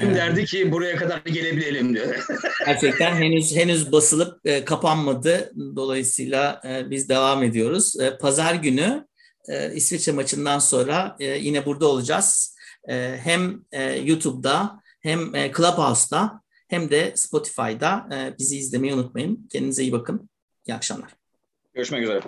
Kim 0.00 0.10
Ee, 0.10 0.14
derdi 0.14 0.44
ki 0.44 0.72
buraya 0.72 0.96
kadar 0.96 1.18
gelebilelim 1.18 1.94
diyor. 1.94 2.26
Gerçekten 2.66 3.14
henüz 3.14 3.56
henüz 3.56 3.92
basılıp 3.92 4.40
e, 4.44 4.64
kapanmadı. 4.64 5.52
Dolayısıyla 5.76 6.60
e, 6.68 6.90
biz 6.90 7.08
devam 7.08 7.42
ediyoruz. 7.42 8.00
E, 8.00 8.18
Pazar 8.18 8.54
günü 8.54 9.06
e, 9.48 9.74
İsviçre 9.74 10.12
maçından 10.12 10.58
sonra 10.58 11.16
e, 11.20 11.24
yine 11.24 11.66
burada 11.66 11.86
olacağız. 11.86 12.47
E, 12.88 13.16
hem 13.22 13.64
e, 13.72 13.82
YouTube'da 13.98 14.82
hem 15.00 15.34
e, 15.34 15.52
Clubhouse'da 15.52 16.42
hem 16.68 16.90
de 16.90 17.12
Spotify'da 17.16 18.08
e, 18.12 18.38
bizi 18.38 18.58
izlemeyi 18.58 18.94
unutmayın. 18.94 19.48
Kendinize 19.52 19.82
iyi 19.82 19.92
bakın. 19.92 20.30
İyi 20.66 20.74
akşamlar. 20.74 21.14
Görüşmek 21.74 22.02
üzere. 22.02 22.20